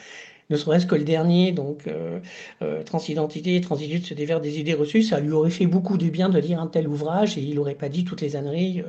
ne 0.51 0.57
serait-ce 0.57 0.87
que 0.87 0.95
le 0.95 1.05
dernier, 1.05 1.53
donc 1.53 1.87
euh, 1.87 2.21
euh, 2.63 2.83
Transidentité 2.83 3.57
et 3.57 3.63
se 3.63 4.15
déverse 4.15 4.43
des 4.43 4.59
idées 4.59 4.75
reçues, 4.75 5.03
ça 5.03 5.21
lui 5.21 5.33
aurait 5.33 5.51
fait 5.51 5.67
beaucoup 5.67 5.97
de 5.97 6.09
bien 6.09 6.29
de 6.29 6.39
lire 6.39 6.61
un 6.61 6.67
tel 6.67 6.89
ouvrage 6.89 7.39
et 7.39 7.41
il 7.41 7.55
n'aurait 7.55 7.75
pas 7.75 7.89
dit 7.89 8.05
toutes 8.05 8.21
les 8.21 8.37
âneries 8.37 8.83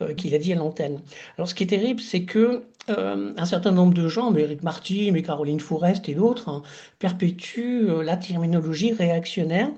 euh, 0.00 0.14
qu'il 0.14 0.34
a 0.34 0.38
dit 0.38 0.52
à 0.52 0.56
l'antenne. 0.56 1.00
Alors 1.36 1.48
ce 1.48 1.54
qui 1.54 1.64
est 1.64 1.68
terrible, 1.68 2.00
c'est 2.00 2.22
que 2.22 2.62
un 2.86 3.46
certain 3.46 3.70
nombre 3.70 3.94
de 3.94 4.08
gens, 4.08 4.30
mais 4.30 4.42
Eric 4.42 4.62
Marty, 4.62 5.10
mais 5.10 5.22
Caroline 5.22 5.58
Fourest 5.58 6.06
et 6.10 6.14
d'autres, 6.14 6.50
hein, 6.50 6.62
perpétuent 6.98 8.02
la 8.02 8.18
terminologie 8.18 8.92
réactionnaire 8.92 9.70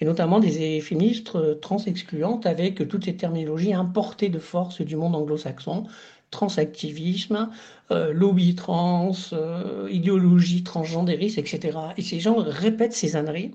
et 0.00 0.04
notamment 0.04 0.40
des 0.40 0.80
féministes 0.80 1.60
trans-excluantes 1.60 2.44
avec 2.44 2.88
toutes 2.88 3.04
ces 3.04 3.14
terminologies 3.14 3.72
importées 3.72 4.28
de 4.28 4.40
force 4.40 4.80
du 4.80 4.96
monde 4.96 5.14
anglo-saxon, 5.14 5.84
transactivisme, 6.32 7.50
euh, 7.92 8.12
lobby 8.12 8.56
trans, 8.56 9.12
euh, 9.32 9.88
idéologie 9.92 10.64
transgendériste, 10.64 11.38
etc. 11.38 11.78
Et 11.96 12.02
ces 12.02 12.18
gens 12.18 12.36
répètent 12.38 12.94
ces 12.94 13.14
âneries 13.14 13.52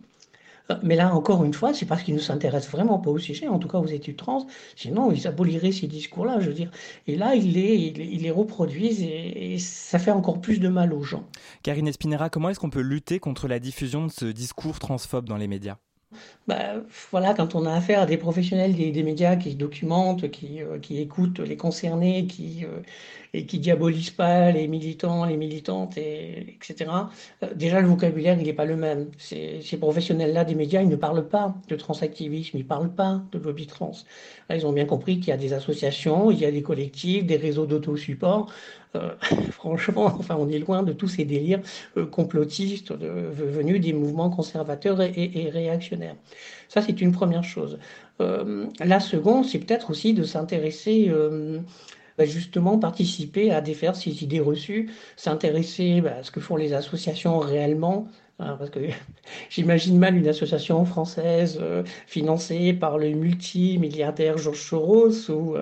Mais 0.84 0.98
là, 0.98 1.16
encore 1.16 1.46
une 1.46 1.54
fois, 1.54 1.74
c'est 1.74 1.86
parce 1.86 2.04
qu'ils 2.04 2.16
ne 2.16 2.20
s'intéressent 2.20 2.72
vraiment 2.74 3.00
pas 3.00 3.10
au 3.10 3.18
sujet, 3.18 3.48
en 3.48 3.58
tout 3.58 3.70
cas 3.70 3.78
aux 3.80 3.88
études 3.88 4.18
trans. 4.18 4.48
Sinon, 4.76 5.12
ils 5.12 5.26
aboliraient 5.26 5.72
ces 5.72 5.88
discours-là, 5.88 6.40
je 6.42 6.48
veux 6.48 6.54
dire. 6.54 6.72
Et 7.08 7.16
là, 7.16 7.36
ils 7.36 7.54
les, 7.54 7.76
ils 7.76 8.22
les 8.22 8.32
reproduisent 8.32 9.02
et, 9.02 9.58
ça 9.60 9.98
fait 9.98 10.12
encore 10.12 10.40
plus 10.42 10.60
de 10.60 10.68
mal 10.68 10.94
aux 10.94 11.04
gens. 11.04 11.24
Karine 11.64 11.88
Espinera, 11.88 12.30
comment 12.30 12.50
est-ce 12.50 12.60
qu'on 12.60 12.70
peut 12.70 12.82
lutter 12.82 13.20
contre 13.20 13.48
la 13.48 13.60
diffusion 13.60 14.06
de 14.08 14.12
ce 14.12 14.26
discours 14.26 14.80
transphobe 14.80 15.28
dans 15.28 15.38
les 15.38 15.48
médias? 15.48 15.78
Bah, 16.48 16.76
voilà, 17.12 17.34
quand 17.34 17.56
on 17.56 17.66
a 17.66 17.74
affaire 17.74 18.02
à 18.02 18.06
des 18.06 18.18
professionnels 18.18 18.76
des, 18.76 19.04
médias 19.04 19.36
qui 19.36 19.56
documentent, 19.56 20.30
qui, 20.32 20.62
euh, 20.62 20.80
qui, 20.80 21.00
écoutent 21.00 21.40
les 21.40 21.58
concernés, 21.58 22.28
qui, 22.28 22.66
euh, 22.66 22.82
et 23.38 23.46
qui 23.46 23.60
diabolisent 23.60 24.10
pas 24.10 24.52
les 24.52 24.68
militants, 24.68 25.24
les 25.26 25.38
militantes, 25.38 25.96
et, 25.98 26.56
etc. 26.56 26.90
Euh, 27.44 27.54
déjà, 27.54 27.82
le 27.82 27.88
vocabulaire, 27.88 28.36
il 28.40 28.48
n'est 28.48 28.54
pas 28.54 28.66
le 28.66 28.76
même. 28.76 29.12
Ces, 29.20 29.62
professionnels-là 29.80 30.44
des 30.44 30.56
médias, 30.56 30.82
ils 30.82 30.90
ne 30.90 30.96
parlent 30.96 31.28
pas 31.28 31.54
de 31.68 31.76
transactivisme, 31.76 32.58
ils 32.58 32.64
ne 32.64 32.68
parlent 32.68 32.94
pas 32.94 33.22
de 33.32 33.38
lobby 33.38 33.68
trans. 33.68 33.92
Ils 34.50 34.66
ont 34.66 34.74
bien 34.74 34.86
compris 34.86 35.20
qu'il 35.20 35.28
y 35.28 35.32
a 35.34 35.38
des 35.38 35.54
associations, 35.54 36.32
il 36.32 36.40
y 36.40 36.46
a 36.46 36.52
des 36.52 36.64
collectifs, 36.64 37.26
des 37.26 37.38
réseaux 37.38 37.68
d'autosupport. 37.68 38.52
Euh, 38.96 39.12
franchement, 39.52 40.06
enfin, 40.06 40.36
on 40.40 40.50
est 40.50 40.60
loin 40.60 40.82
de 40.82 40.94
tous 40.94 41.08
ces 41.08 41.26
délires 41.26 41.62
euh, 41.96 42.08
complotistes 42.08 42.92
venus 42.92 43.82
des 43.82 43.94
mouvements 43.94 44.32
conservateurs 44.32 45.00
et, 45.02 45.50
réactionnaires. 45.54 46.16
Ça, 46.70 46.82
c'est 46.82 47.02
une 47.02 47.12
première 47.12 47.44
chose. 47.44 47.78
Euh, 48.20 48.66
la 48.80 49.00
seconde, 49.00 49.46
c'est 49.46 49.60
peut-être 49.60 49.92
aussi 49.92 50.16
de 50.16 50.24
s'intéresser 50.24 51.12
bah, 52.18 52.26
justement 52.26 52.78
participer 52.80 53.52
à 53.52 53.62
défaire 53.62 53.96
ces 53.96 54.24
idées 54.24 54.40
reçues, 54.40 54.90
s'intéresser 55.16 56.02
bah, 56.02 56.18
à 56.20 56.24
ce 56.24 56.32
que 56.32 56.40
font 56.40 56.56
les 56.56 56.74
associations 56.74 57.40
réellement, 57.40 58.08
hein, 58.40 58.56
parce 58.58 58.70
que 58.70 58.80
j'imagine 59.50 59.98
mal 59.98 60.16
une 60.16 60.28
association 60.28 60.84
française 60.86 61.60
financée 62.08 62.74
par 62.74 62.98
le 62.98 63.10
multimilliardaire 63.12 64.38
Georges 64.38 64.62
Soros 64.62 65.30
ou, 65.30 65.56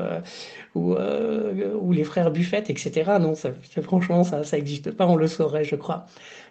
ou, 0.75 0.93
euh, 0.93 1.73
ou 1.79 1.91
les 1.93 2.03
frères 2.03 2.31
Buffett, 2.31 2.69
etc. 2.69 3.17
Non, 3.19 3.35
ça, 3.35 3.51
franchement, 3.81 4.23
ça 4.23 4.41
n'existe 4.51 4.91
pas, 4.91 5.07
on 5.07 5.15
le 5.15 5.27
saurait, 5.27 5.63
je 5.63 5.75
crois. 5.75 6.05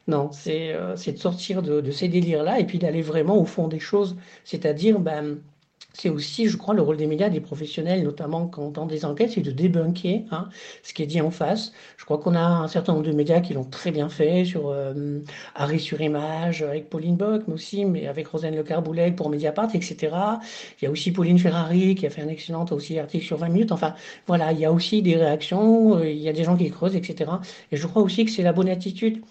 Non, 0.08 0.30
c'est 0.32 0.72
euh, 0.74 0.94
de 0.94 1.16
sortir 1.18 1.62
de, 1.62 1.80
de 1.80 1.90
ces 1.90 2.08
délires-là 2.08 2.60
et 2.60 2.64
puis 2.66 2.78
d'aller 2.78 3.02
vraiment 3.02 3.38
au 3.38 3.44
fond 3.44 3.68
des 3.68 3.78
choses, 3.80 4.16
c'est-à-dire 4.44 4.98
ben, 5.00 5.38
c'est 5.94 6.08
aussi, 6.10 6.48
je 6.48 6.56
crois, 6.56 6.74
le 6.74 6.82
rôle 6.82 6.96
des 6.96 7.06
médias, 7.06 7.30
des 7.30 7.40
professionnels, 7.40 8.02
notamment 8.02 8.48
quand 8.48 8.70
dans 8.70 8.84
des 8.86 9.04
enquêtes, 9.04 9.32
c'est 9.32 9.40
de 9.40 9.52
débunker 9.52 10.24
hein, 10.32 10.48
ce 10.82 10.92
qui 10.92 11.02
est 11.02 11.06
dit 11.06 11.20
en 11.20 11.30
face. 11.30 11.72
Je 11.96 12.04
crois 12.04 12.18
qu'on 12.18 12.34
a 12.34 12.40
un 12.40 12.68
certain 12.68 12.94
nombre 12.94 13.06
de 13.06 13.12
médias 13.12 13.40
qui 13.40 13.54
l'ont 13.54 13.64
très 13.64 13.92
bien 13.92 14.08
fait, 14.08 14.44
sur 14.44 14.68
euh, 14.68 15.20
Arrêt 15.54 15.78
sur 15.78 16.00
Image, 16.00 16.62
avec 16.62 16.90
Pauline 16.90 17.16
Bock, 17.16 17.44
mais 17.46 17.54
aussi 17.54 17.84
mais 17.84 18.08
avec 18.08 18.26
Rosane 18.26 18.56
Le 18.56 18.64
Carboulet 18.64 19.12
pour 19.12 19.30
Mediapart, 19.30 19.68
etc. 19.74 20.16
Il 20.80 20.84
y 20.84 20.88
a 20.88 20.90
aussi 20.90 21.12
Pauline 21.12 21.38
Ferrari 21.38 21.94
qui 21.94 22.06
a 22.06 22.10
fait 22.10 22.22
un 22.22 22.28
excellent 22.28 22.64
article 22.64 23.24
sur 23.24 23.36
20 23.38 23.48
minutes. 23.48 23.72
Enfin, 23.72 23.94
voilà, 24.26 24.52
il 24.52 24.58
y 24.58 24.64
a 24.64 24.72
aussi 24.72 25.00
des 25.02 25.16
réactions, 25.16 25.96
euh, 25.98 26.10
il 26.10 26.18
y 26.18 26.28
a 26.28 26.32
des 26.32 26.44
gens 26.44 26.56
qui 26.56 26.70
creusent, 26.70 26.96
etc. 26.96 27.30
Et 27.72 27.76
je 27.76 27.86
crois 27.86 28.02
aussi 28.02 28.24
que 28.24 28.30
c'est 28.30 28.42
la 28.42 28.52
bonne 28.52 28.68
attitude. 28.68 29.22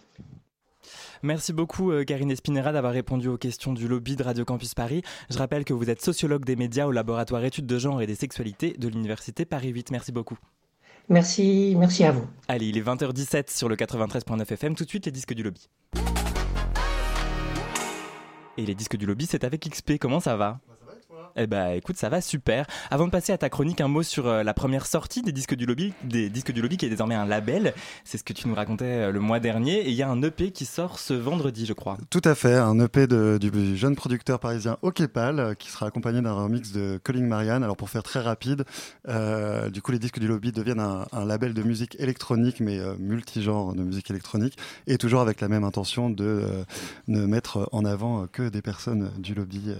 Merci 1.24 1.54
beaucoup 1.54 1.92
euh, 1.92 2.04
Karine 2.04 2.32
Espinera 2.32 2.74
d'avoir 2.74 2.92
répondu 2.92 3.30
aux 3.30 3.38
questions 3.38 3.72
du 3.72 3.88
lobby 3.88 4.18
de 4.18 4.24
Radio 4.24 4.44
Campus 4.44 4.74
Paris. 4.74 5.04
Je 5.30 5.38
rappelle 5.38 5.64
que 5.64 5.72
vous 5.72 5.90
êtes 5.90 6.02
sociologue 6.02 6.44
des 6.44 6.58
médias 6.58 6.86
au 6.86 6.92
laboratoire 6.92 7.46
études 7.46 7.66
de 7.66 7.80
genre 7.80 8.02
et 8.02 8.08
des 8.08 8.16
sexualités 8.16 8.76
de 8.78 8.90
l'université 8.90 9.46
Paris 9.46 9.70
8. 9.70 9.92
Merci 9.92 10.12
beaucoup. 10.12 10.38
Merci, 11.08 11.76
merci 11.78 12.04
à 12.04 12.12
vous. 12.12 12.28
Allez, 12.50 12.68
il 12.68 12.78
est 12.78 12.82
20h17 12.82 13.56
sur 13.56 13.70
le 13.70 13.78
93.9 13.78 14.52
FM. 14.52 14.76
Tout 14.76 14.84
de 14.84 14.90
suite, 14.90 15.06
les 15.06 15.14
disques 15.14 15.34
du 15.34 15.44
lobby. 15.44 15.70
Et 18.58 18.66
les 18.66 18.76
disques 18.76 18.98
du 18.98 19.06
lobby, 19.06 19.26
c'est 19.26 19.46
avec 19.46 19.68
XP. 19.68 19.94
Comment 20.00 20.20
ça 20.20 20.36
va? 20.36 20.60
Eh 21.36 21.48
ben, 21.48 21.72
écoute, 21.72 21.98
ça 21.98 22.10
va 22.10 22.22
super. 22.22 22.68
Avant 22.92 23.06
de 23.06 23.12
passer 23.12 23.34
à 23.34 23.38
ta 23.38 23.50
chronique, 23.50 23.82
un 23.82 23.88
mot 23.88 24.04
sur 24.04 24.28
euh, 24.28 24.44
la 24.44 24.54
première 24.54 24.86
sortie 24.86 25.22
des 25.22 25.32
disques 25.32 25.56
du 25.56 25.66
lobby, 25.66 25.94
des 26.04 26.30
disques 26.30 26.52
du 26.52 26.62
lobby 26.62 26.78
qui 26.78 26.86
est 26.86 26.90
désormais 26.90 27.16
un 27.16 27.26
label. 27.26 27.74
C'est 28.04 28.18
ce 28.18 28.24
que 28.24 28.34
tu 28.34 28.48
nous 28.48 28.54
racontais 28.54 28.86
euh, 28.86 29.12
le 29.12 29.20
mois 29.20 29.40
dernier. 29.40 29.80
Et 29.80 29.90
il 29.90 29.96
y 29.96 30.04
a 30.04 30.10
un 30.10 30.22
EP 30.22 30.52
qui 30.52 30.66
sort 30.66 31.00
ce 31.00 31.14
vendredi, 31.14 31.66
je 31.66 31.74
crois. 31.74 31.98
Tout 32.12 32.22
à 32.24 32.36
fait, 32.36 32.56
un 32.56 32.80
EP 32.80 33.08
du 33.08 33.78
jeune 33.78 33.96
producteur 33.96 34.40
parisien 34.40 34.78
Okepal 34.84 35.40
euh, 35.40 35.54
qui 35.56 35.70
sera 35.70 35.88
accompagné 35.88 36.22
d'un 36.22 36.34
remix 36.34 36.72
de 36.72 37.00
Colin 37.04 37.26
Marianne. 37.26 37.64
Alors 37.64 37.78
pour 37.78 37.90
faire 37.90 38.04
très 38.04 38.20
rapide, 38.20 38.66
du 39.08 39.82
coup 39.82 39.92
les 39.92 40.00
disques 40.00 40.20
du 40.20 40.28
lobby 40.28 40.52
deviennent 40.52 40.80
un, 40.80 41.26
label 41.26 41.54
de 41.54 41.64
musique 41.64 41.96
électronique, 42.00 42.60
mais 42.60 42.80
multigenre 43.00 43.74
de 43.74 43.84
musique 43.84 44.10
électronique, 44.10 44.58
et 44.88 44.98
toujours 44.98 45.22
avec 45.22 45.42
la 45.42 45.48
même 45.48 45.64
intention 45.64 46.10
de 46.10 46.44
ne 47.08 47.26
mettre 47.26 47.70
en 47.72 47.86
avant 47.86 48.28
que 48.28 48.50
des 48.50 48.62
personnes 48.62 49.12
du 49.18 49.34
lobby 49.34 49.74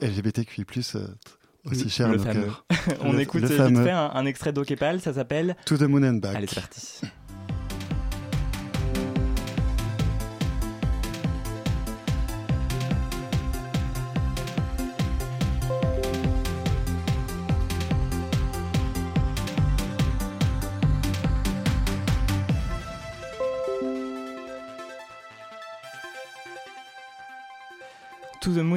LGBTQI+ 0.00 0.64
euh, 0.96 1.06
aussi 1.70 1.88
cher 1.90 2.08
le 2.08 2.18
fameux. 2.18 2.50
On 3.00 3.18
écoute 3.18 3.44
vite 3.44 3.56
fait 3.56 3.90
un, 3.90 4.10
un 4.14 4.26
extrait 4.26 4.52
d'Okepal, 4.52 5.00
ça 5.00 5.12
s'appelle 5.12 5.56
To 5.66 5.76
the 5.76 5.82
Moon 5.82 6.02
and 6.02 6.14
Back. 6.14 6.36
Allez, 6.36 6.46
c'est 6.46 6.60
parti. 6.60 7.00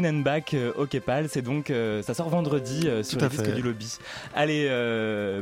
And 0.06 0.20
Back 0.20 0.54
euh, 0.54 0.72
au 0.78 0.86
Kepal. 0.86 1.28
C'est 1.30 1.42
donc, 1.42 1.70
euh, 1.70 2.02
ça 2.02 2.14
sort 2.14 2.30
vendredi 2.30 2.88
euh, 2.88 3.04
sur 3.04 3.20
le 3.20 3.28
disque 3.28 3.54
du 3.54 3.62
lobby. 3.62 3.98
Allez, 4.34 4.68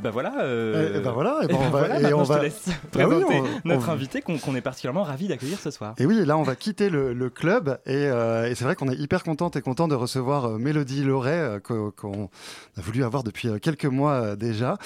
bah 0.01 0.11
voilà. 0.11 0.29
et, 0.29 0.99
bah 0.99 1.11
voilà, 1.11 1.39
et, 1.43 1.47
ben 1.47 1.55
on 1.59 1.69
va, 1.69 1.99
et 1.99 2.13
on 2.13 2.23
va... 2.23 2.37
te 2.37 2.43
laisse 2.43 2.69
présenter 2.91 3.41
notre 3.65 3.89
invité 3.89 4.21
qu'on 4.21 4.55
est 4.55 4.61
particulièrement 4.61 5.03
ravi 5.03 5.27
d'accueillir 5.27 5.59
ce 5.59 5.71
soir. 5.71 5.95
Et 5.97 6.05
oui, 6.05 6.25
là 6.25 6.37
on 6.37 6.43
va 6.43 6.55
quitter 6.55 6.89
le, 6.89 7.29
club 7.29 7.79
et, 7.85 8.09
c'est 8.55 8.63
vrai 8.63 8.75
qu'on 8.75 8.89
est 8.89 8.97
hyper 8.97 9.23
contente 9.23 9.55
et 9.55 9.61
content 9.61 9.87
de 9.87 9.95
recevoir 9.95 10.59
Mélodie 10.59 11.03
Loret 11.03 11.59
qu'on 11.63 12.29
a 12.77 12.81
voulu 12.81 13.03
avoir 13.03 13.23
depuis 13.23 13.49
quelques 13.59 13.85
mois 13.85 14.35
déjà 14.35 14.77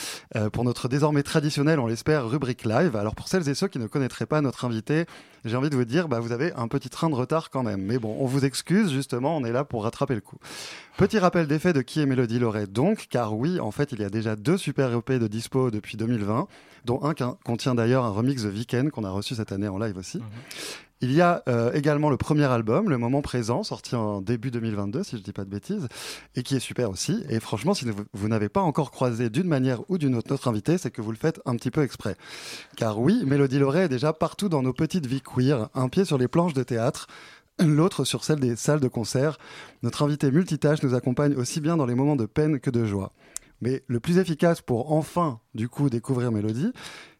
pour 0.53 0.63
notre 0.63 0.87
désormais 0.87 1.23
traditionnel, 1.23 1.79
on 1.79 1.87
l'espère, 1.87 2.27
rubrique 2.27 2.65
live. 2.65 2.95
Alors 2.95 3.15
pour 3.15 3.27
celles 3.27 3.47
et 3.49 3.55
ceux 3.55 3.67
qui 3.67 3.79
ne 3.79 3.87
connaîtraient 3.87 4.25
pas 4.25 4.41
notre 4.41 4.65
invité, 4.65 5.05
j'ai 5.47 5.55
envie 5.55 5.69
de 5.69 5.75
vous 5.75 5.85
dire, 5.85 6.07
bah, 6.07 6.19
vous 6.19 6.31
avez 6.31 6.53
un 6.53 6.67
petit 6.67 6.89
train 6.89 7.09
de 7.09 7.15
retard 7.15 7.49
quand 7.49 7.63
même. 7.63 7.81
Mais 7.81 7.99
bon, 7.99 8.15
on 8.19 8.25
vous 8.25 8.45
excuse, 8.45 8.91
justement, 8.91 9.37
on 9.37 9.43
est 9.43 9.51
là 9.51 9.63
pour 9.63 9.83
rattraper 9.83 10.15
le 10.15 10.21
coup. 10.21 10.37
Petit 10.97 11.19
rappel 11.19 11.47
d'effet 11.47 11.73
de 11.73 11.81
qui 11.81 12.01
est 12.01 12.05
Mélodie 12.05 12.39
Loret 12.39 12.67
donc, 12.67 13.07
car 13.09 13.35
oui, 13.35 13.59
en 13.59 13.71
fait, 13.71 13.91
il 13.91 13.99
y 13.99 14.03
a 14.03 14.09
déjà 14.09 14.35
deux 14.35 14.57
super 14.57 14.93
EP 14.93 15.19
de 15.19 15.27
dispo 15.27 15.71
depuis 15.71 15.97
2020, 15.97 16.47
dont 16.85 16.99
un 17.03 17.13
contient 17.13 17.75
d'ailleurs 17.75 18.05
un 18.05 18.11
remix 18.11 18.43
de 18.43 18.49
Weekend 18.49 18.91
qu'on 18.91 19.03
a 19.03 19.09
reçu 19.09 19.35
cette 19.35 19.51
année 19.51 19.67
en 19.67 19.77
live 19.77 19.97
aussi. 19.97 20.17
Mhm. 20.17 20.25
Il 21.01 21.13
y 21.13 21.21
a 21.21 21.43
euh, 21.47 21.71
également 21.73 22.09
le 22.09 22.17
premier 22.17 22.45
album, 22.45 22.89
Le 22.89 22.97
Moment 22.97 23.21
Présent, 23.21 23.61
sorti 23.61 23.95
en 23.95 24.19
début 24.19 24.49
2022, 24.49 25.03
si 25.03 25.11
je 25.11 25.17
ne 25.17 25.21
dis 25.21 25.31
pas 25.31 25.45
de 25.45 25.49
bêtises, 25.49 25.87
et 26.35 26.41
qui 26.41 26.55
est 26.55 26.59
super 26.59 26.89
aussi. 26.89 27.23
Et 27.29 27.39
franchement, 27.39 27.75
si 27.75 27.85
vous, 28.13 28.27
n'avez 28.27 28.49
pas 28.49 28.61
encore 28.61 28.89
croisé 28.89 29.29
d'une 29.29 29.47
manière 29.47 29.81
ou 29.89 29.99
d'une 29.99 30.15
autre 30.15 30.31
notre 30.31 30.47
invité, 30.47 30.79
c'est 30.79 30.89
que 30.89 31.03
vous 31.03 31.11
le 31.11 31.17
faites 31.17 31.39
un 31.45 31.55
petit 31.55 31.69
peu 31.69 31.83
exprès. 31.83 32.15
Car 32.75 32.99
oui, 32.99 33.23
Mélodie 33.27 33.59
Loret 33.59 33.83
est 33.83 33.89
déjà 33.89 34.11
partout 34.11 34.49
dans 34.49 34.63
nos 34.63 34.73
petites 34.73 35.05
vies 35.05 35.21
queer, 35.21 35.69
un 35.75 35.87
pied 35.87 36.03
sur 36.03 36.17
les 36.17 36.27
planches 36.27 36.53
de 36.53 36.63
théâtre, 36.63 37.05
l'autre 37.59 38.03
sur 38.03 38.23
celle 38.23 38.39
des 38.39 38.55
salles 38.55 38.79
de 38.79 38.87
concert. 38.87 39.37
Notre 39.83 40.03
invité 40.03 40.31
multitâche 40.31 40.81
nous 40.81 40.95
accompagne 40.95 41.35
aussi 41.35 41.61
bien 41.61 41.77
dans 41.77 41.85
les 41.85 41.95
moments 41.95 42.15
de 42.15 42.25
peine 42.25 42.59
que 42.59 42.71
de 42.71 42.85
joie. 42.85 43.11
Mais 43.61 43.83
le 43.87 43.99
plus 43.99 44.19
efficace 44.19 44.61
pour 44.61 44.91
enfin, 44.91 45.39
du 45.55 45.67
coup, 45.67 45.89
découvrir 45.89 46.31
Mélodie, 46.31 46.71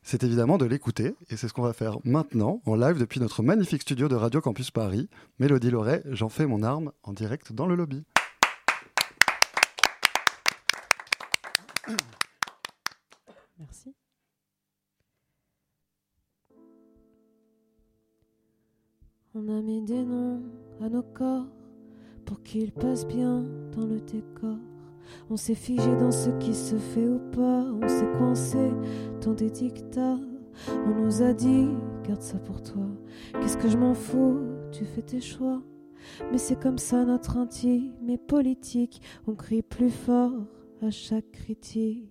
c'est 0.04 0.24
évidemment 0.24 0.58
de 0.58 0.66
l'écouter. 0.66 1.16
Et 1.30 1.38
c'est 1.38 1.48
ce 1.48 1.54
qu'on 1.54 1.64
va 1.64 1.74
faire 1.74 1.98
maintenant, 2.04 2.62
en 2.66 2.76
live 2.76 3.00
depuis 3.00 3.20
notre 3.20 3.44
magnifique 3.44 3.82
studio 3.82 4.08
de 4.08 4.16
Radio 4.16 4.40
Campus 4.42 4.72
Paris. 4.72 5.10
Mélodie 5.40 5.72
Loret, 5.72 6.04
j'en 6.06 6.30
fais 6.30 6.46
mon 6.46 6.64
arme 6.64 6.92
en 7.04 7.14
direct 7.14 7.54
dans 7.54 7.66
le 7.66 7.76
lobby. 7.76 8.04
Merci. 13.60 13.96
On 19.34 19.48
a 19.50 19.62
mis 19.62 19.82
des 19.84 20.04
noms 20.04 20.42
à 20.82 20.90
nos 20.90 21.04
corps 21.04 21.48
pour 22.26 22.42
qu'ils 22.44 22.72
passent 22.72 23.08
bien 23.08 23.44
dans 23.76 23.86
le 23.86 24.00
décor. 24.02 24.58
On 25.30 25.38
s'est 25.38 25.56
figé 25.56 25.96
dans 25.98 26.12
ce 26.12 26.30
qui 26.40 26.54
se 26.54 26.76
fait 26.76 27.08
ou 27.08 27.20
pas. 27.32 27.66
On 27.82 27.88
s'est 27.88 28.12
coincé 28.18 28.72
dans 29.24 29.34
des 29.34 29.50
dictats. 29.50 30.20
On 30.86 31.02
nous 31.02 31.22
a 31.22 31.34
dit, 31.34 31.68
garde 32.08 32.22
ça 32.22 32.40
pour 32.40 32.62
toi. 32.64 32.86
Qu'est-ce 33.34 33.58
que 33.58 33.70
je 33.70 33.78
m'en 33.78 33.94
fous, 33.94 34.40
tu 34.72 34.86
fais 34.86 35.02
tes 35.02 35.22
choix. 35.22 35.62
Mais 36.32 36.38
c'est 36.38 36.60
comme 36.60 36.78
ça 36.78 37.06
notre 37.06 37.38
intime 37.38 37.92
mais 38.02 38.18
politique. 38.18 39.02
On 39.28 39.36
crie 39.36 39.62
plus 39.62 39.90
fort 39.90 40.34
à 40.82 40.90
chaque 40.90 41.32
critique. 41.32 42.10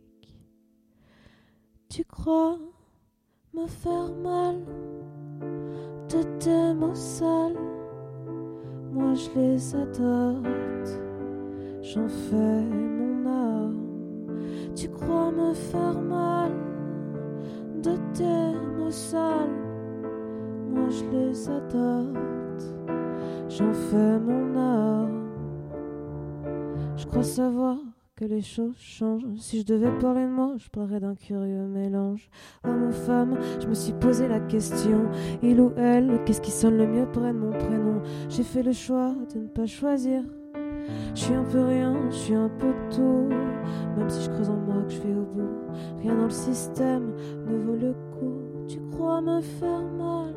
Tu 1.88 2.04
crois 2.04 2.58
me 3.54 3.66
faire 3.66 4.12
mal 4.22 4.56
de 6.08 6.22
tes 6.38 6.74
mots 6.74 6.94
sales? 6.94 7.56
Moi 8.92 9.14
je 9.14 9.30
les 9.38 9.74
adopte, 9.74 11.00
j'en 11.94 12.08
fais 12.08 12.64
mon 12.64 13.26
arme. 13.26 13.76
Tu 14.74 14.88
crois 14.88 15.30
me 15.30 15.54
faire 15.54 16.00
mal 16.00 16.52
de 17.82 17.96
tes 18.12 18.58
mots 18.76 18.90
sales, 18.90 19.50
moi 20.68 20.88
je 20.88 21.04
les 21.16 21.48
adopte, 21.48 22.74
j'en 23.48 23.72
fais 23.72 24.18
mon 24.18 24.56
arme. 24.56 25.30
Je 26.96 27.06
crois 27.06 27.22
savoir 27.22 27.78
que 28.16 28.24
les 28.24 28.40
choses 28.40 28.76
changent. 28.78 29.26
Si 29.38 29.60
je 29.60 29.66
devais 29.66 29.90
parler 29.98 30.24
de 30.24 30.30
moi, 30.30 30.54
je 30.56 30.68
parlerais 30.70 31.00
d'un 31.00 31.14
curieux 31.14 31.66
mélange. 31.66 32.30
Homme 32.64 32.88
ou 32.88 32.90
femme, 32.90 33.36
je 33.60 33.66
me 33.66 33.74
suis 33.74 33.92
posé 33.92 34.26
la 34.26 34.40
question. 34.40 35.02
Il 35.42 35.60
ou 35.60 35.72
elle, 35.76 36.24
qu'est-ce 36.24 36.40
qui 36.40 36.50
sonne 36.50 36.78
le 36.78 36.86
mieux 36.86 37.06
pour 37.06 37.24
être 37.26 37.36
mon 37.36 37.52
prénom? 37.52 38.00
J'ai 38.30 38.42
fait 38.42 38.62
le 38.62 38.72
choix 38.72 39.14
de 39.34 39.40
ne 39.40 39.48
pas 39.48 39.66
choisir. 39.66 40.22
Je 41.14 41.20
suis 41.20 41.34
un 41.34 41.44
peu 41.44 41.60
rien, 41.64 41.94
je 42.10 42.16
suis 42.16 42.34
un 42.34 42.50
peu 42.58 42.72
tout. 42.90 43.28
Même 43.96 44.08
si 44.08 44.24
je 44.24 44.30
creuse 44.30 44.50
en 44.50 44.56
moi 44.56 44.82
que 44.86 44.92
je 44.92 45.00
vais 45.00 45.14
au 45.14 45.24
bout. 45.24 45.72
Rien 46.02 46.14
dans 46.14 46.24
le 46.24 46.30
système 46.30 47.12
ne 47.46 47.56
vaut 47.58 47.76
le 47.76 47.92
coup. 48.18 48.42
Tu 48.68 48.80
crois 48.92 49.20
me 49.20 49.40
faire 49.40 49.82
mal 49.98 50.34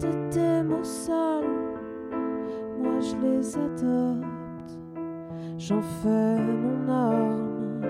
de 0.00 0.30
tes 0.30 0.62
mots 0.62 0.84
sales. 0.84 1.44
Moi 2.80 3.00
je 3.00 3.16
les 3.26 3.56
adore 3.56 4.16
j'en 5.58 5.82
fais 5.82 6.36
mon 6.40 6.88
arme. 6.88 7.80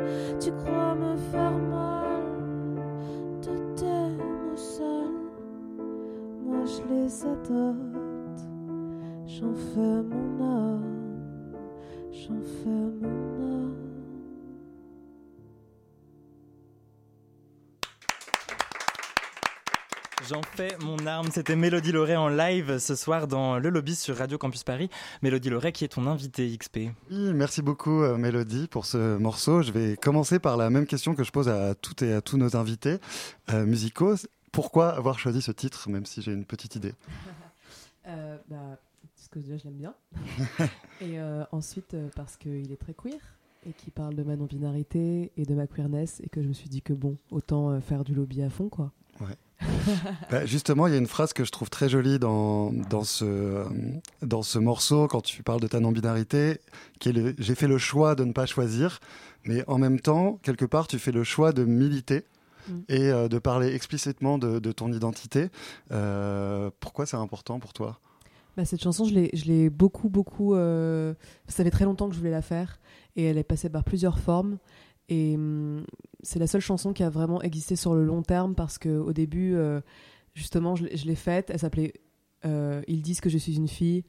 Tu 0.41 0.51
crois 0.53 0.95
me 0.95 1.17
faire 1.17 1.59
mal 1.59 2.23
de 3.43 3.75
tes 3.75 4.11
mots 4.17 4.57
sales, 4.57 5.31
moi 6.45 6.65
je 6.65 6.95
les 6.95 7.25
adopte. 7.25 8.49
J'en 9.27 9.55
fais 9.55 10.03
mon 10.03 10.45
arme, 10.45 10.86
j'en 12.27 12.43
fais 12.43 12.67
mon 12.67 13.05
arme. 13.05 13.73
J'en 20.29 20.43
fais 20.43 20.77
mon 20.81 21.07
arme. 21.07 21.29
C'était 21.31 21.57
Mélodie 21.57 21.93
Loret 21.93 22.17
en 22.17 22.29
live 22.29 22.79
ce 22.79 22.95
soir 22.95 23.29
dans 23.29 23.59
le 23.59 23.69
lobby 23.69 23.95
sur 23.95 24.17
Radio 24.17 24.39
Campus 24.39 24.65
Paris. 24.65 24.91
Mélodie 25.23 25.51
Loret 25.51 25.73
qui 25.73 25.85
est 25.85 25.89
ton 25.89 26.07
invité 26.07 26.57
XP. 26.57 26.91
Oui, 27.11 27.33
merci 27.33 27.63
beaucoup 27.63 28.03
euh, 28.03 28.17
Mélodie 28.17 28.67
pour 28.69 28.87
ce 28.87 29.17
morceau. 29.19 29.63
Je 29.63 29.71
vais 29.73 29.97
commencer 29.97 30.39
par 30.39 30.57
la 30.57 30.71
même 30.71 30.87
question 30.87 31.15
que 31.15 31.23
je 31.23 31.31
pose 31.31 31.49
à 31.49 31.75
toutes 31.75 32.03
et 32.03 32.13
à 32.13 32.23
tous 32.23 32.39
nos 32.39 32.57
invités 32.57 32.99
euh, 33.53 33.65
musicaux. 33.67 34.15
Pourquoi 34.53 34.89
avoir 34.89 35.19
choisi 35.19 35.43
ce 35.43 35.53
titre, 35.53 35.89
même 35.91 36.07
si 36.07 36.23
j'ai 36.23 36.33
une 36.33 36.45
petite 36.45 36.77
idée? 36.77 36.95
Euh, 38.09 38.37
bah, 38.49 38.79
Parce 39.27 39.45
que 39.45 39.51
déjà 39.51 39.57
je 39.57 39.65
l'aime 39.65 39.79
bien. 39.79 39.95
et 41.01 41.19
euh, 41.19 41.45
ensuite 41.51 41.97
parce 42.15 42.37
qu'il 42.37 42.71
est 42.71 42.77
très 42.77 42.95
queer 42.95 43.19
et 43.69 43.73
qui 43.73 43.91
parle 43.91 44.15
de 44.15 44.23
ma 44.23 44.37
non-binarité 44.37 45.33
et 45.37 45.45
de 45.45 45.55
ma 45.55 45.67
queerness 45.67 46.21
et 46.21 46.29
que 46.29 46.43
je 46.43 46.47
me 46.47 46.53
suis 46.53 46.69
dit 46.69 46.81
que 46.81 46.93
bon, 46.93 47.17
autant 47.33 47.81
faire 47.81 48.05
du 48.05 48.15
lobby 48.15 48.43
à 48.43 48.51
fond 48.51 48.69
quoi. 48.69 48.93
Ouais. 49.21 49.37
bah 50.31 50.47
justement, 50.47 50.87
il 50.87 50.93
y 50.93 50.95
a 50.95 50.99
une 50.99 51.09
phrase 51.09 51.33
que 51.33 51.45
je 51.45 51.51
trouve 51.51 51.71
très 51.71 51.89
jolie 51.89 52.21
dans, 52.21 52.71
dans, 52.71 53.03
ce, 53.03 53.65
dans 54.23 54.43
ce 54.43 54.61
morceau, 54.61 55.09
quand 55.09 55.23
tu 55.23 55.43
parles 55.43 55.61
de 55.61 55.67
ta 55.67 55.81
non-binarité, 55.81 56.61
qui 57.01 57.09
est 57.09 57.35
J'ai 57.41 57.55
fait 57.57 57.67
le 57.67 57.79
choix 57.79 58.15
de 58.15 58.25
ne 58.25 58.33
pas 58.33 58.47
choisir, 58.47 59.01
mais 59.45 59.65
en 59.67 59.79
même 59.79 59.99
temps, 59.99 60.39
quelque 60.43 60.67
part, 60.67 60.87
tu 60.87 61.01
fais 61.01 61.13
le 61.13 61.25
choix 61.25 61.53
de 61.53 61.65
militer. 61.65 62.25
Mm. 62.69 62.73
Et 62.89 63.11
euh, 63.11 63.29
de 63.29 63.39
parler 63.39 63.75
explicitement 63.75 64.39
de, 64.39 64.59
de 64.59 64.73
ton 64.73 64.93
identité. 64.93 65.51
Euh, 65.93 66.71
pourquoi 66.81 67.07
c'est 67.07 67.17
important 67.17 67.61
pour 67.61 67.73
toi? 67.73 68.01
Bah, 68.57 68.65
Cette 68.65 68.83
chanson, 68.83 69.05
je 69.05 69.15
l'ai 69.15 69.71
beaucoup, 69.71 70.09
beaucoup. 70.09 70.55
Euh... 70.55 71.15
Ça 71.49 71.65
fait 71.65 71.71
très 71.71 71.85
longtemps 71.85 72.09
que 72.09 72.15
je 72.15 72.19
voulais 72.19 72.31
la 72.31 72.43
faire. 72.43 72.81
Et 73.17 73.25
elle 73.25 73.39
est 73.39 73.45
passée 73.45 73.69
par 73.69 73.85
plusieurs 73.85 74.19
formes. 74.19 74.59
Et 75.09 75.35
hum, 75.35 75.85
c'est 76.23 76.39
la 76.39 76.47
seule 76.47 76.61
chanson 76.61 76.93
qui 76.93 77.03
a 77.03 77.11
vraiment 77.11 77.41
existé 77.43 77.77
sur 77.77 77.95
le 77.95 78.05
long 78.05 78.23
terme 78.23 78.55
parce 78.55 78.79
qu'au 78.79 79.13
début, 79.13 79.55
euh, 79.55 79.81
justement, 80.35 80.75
je, 80.75 80.85
l'ai 80.85 81.15
faite. 81.15 81.51
Elle 81.51 81.59
s'appelait 81.59 81.95
euh, 82.45 82.83
Ils 82.89 83.03
disent 83.03 83.21
que 83.21 83.31
je 83.31 83.39
suis 83.39 83.57
une 83.57 83.69
fille. 83.69 84.05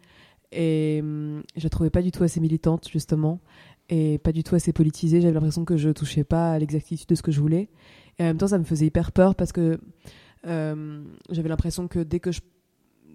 Et 0.52 1.00
hum, 1.02 1.44
je 1.56 1.64
la 1.64 1.70
trouvais 1.70 1.90
pas 1.90 2.02
du 2.02 2.12
tout 2.12 2.24
assez 2.24 2.40
militante, 2.40 2.88
justement. 2.90 3.42
Et 3.90 4.18
pas 4.18 4.32
du 4.32 4.44
tout 4.44 4.56
assez 4.56 4.74
politisée. 4.74 5.22
J'avais 5.22 5.34
l'impression 5.34 5.66
que 5.66 5.78
je 5.78 5.90
touchais 5.90 6.24
pas 6.24 6.52
à 6.52 6.60
l'exactitude 6.60 7.08
de 7.08 7.16
ce 7.16 7.22
que 7.22 7.32
je 7.32 7.40
voulais. 7.40 7.70
Et 8.20 8.24
en 8.24 8.28
même 8.28 8.38
temps, 8.38 8.48
ça 8.48 8.58
me 8.58 8.64
faisait 8.64 8.88
hyper 8.88 9.12
peur 9.12 9.36
parce 9.36 9.52
que 9.52 9.80
euh, 10.46 11.04
j'avais 11.30 11.50
l'impression 11.50 11.88
que 11.88 12.00
dès 12.00 12.20
que 12.20 12.32
je 12.32 12.42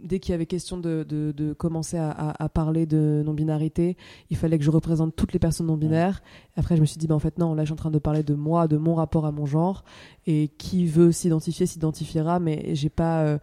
dès 0.03 0.19
qu'il 0.19 0.33
y 0.33 0.35
avait 0.35 0.47
question 0.47 0.79
de, 0.79 1.05
de, 1.09 1.53
commencer 1.53 1.97
à, 1.99 2.49
parler 2.49 2.87
de 2.87 3.23
non-binarité, 3.25 3.97
il 4.31 4.37
fallait 4.37 4.59
que 4.59 4.65
je 4.65 4.71
représente 4.71 5.17
toutes 5.17 5.33
les 5.33 5.39
personnes 5.39 5.67
non-binaires. 5.67 6.23
Après, 6.57 6.77
je 6.77 6.81
me 6.81 6.87
suis 6.87 6.99
dit, 6.99 7.07
bah, 7.07 7.15
en 7.15 7.19
fait, 7.19 7.39
non, 7.39 7.55
là, 7.55 7.63
je 7.63 7.67
suis 7.67 7.73
en 7.73 7.77
train 7.77 7.91
de 7.91 7.99
parler 7.99 8.23
de 8.23 8.35
moi, 8.35 8.69
de 8.69 8.77
mon 8.77 8.95
rapport 8.95 9.27
à 9.27 9.33
mon 9.33 9.47
genre. 9.47 9.85
Et 10.27 10.49
qui 10.59 10.87
veut 10.87 11.13
s'identifier, 11.13 11.67
s'identifiera, 11.67 12.41
mais 12.41 12.75
j'ai 12.75 12.91
pas 12.91 13.23
euh, 13.23 13.39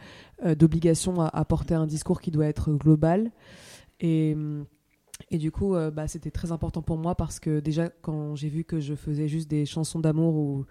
euh, 0.45 0.55
d'obligation 0.55 1.21
à, 1.21 1.45
porter 1.45 1.75
un 1.75 1.87
discours 1.87 2.21
qui 2.21 2.31
doit 2.31 2.45
être 2.45 2.71
global. 2.71 3.31
Et. 3.99 4.35
Et 5.31 5.37
du 5.37 5.51
coup, 5.51 5.75
euh, 5.75 5.91
bah, 5.91 6.07
c'était 6.07 6.31
très 6.31 6.51
important 6.51 6.81
pour 6.81 6.97
moi 6.97 7.15
parce 7.15 7.39
que 7.39 7.59
déjà, 7.59 7.89
quand 8.01 8.35
j'ai 8.35 8.49
vu 8.49 8.63
que 8.63 8.79
je 8.79 8.95
faisais 8.95 9.27
juste 9.27 9.49
des 9.49 9.65
chansons 9.65 9.99
d'amour 9.99 10.35
ou 10.35 10.65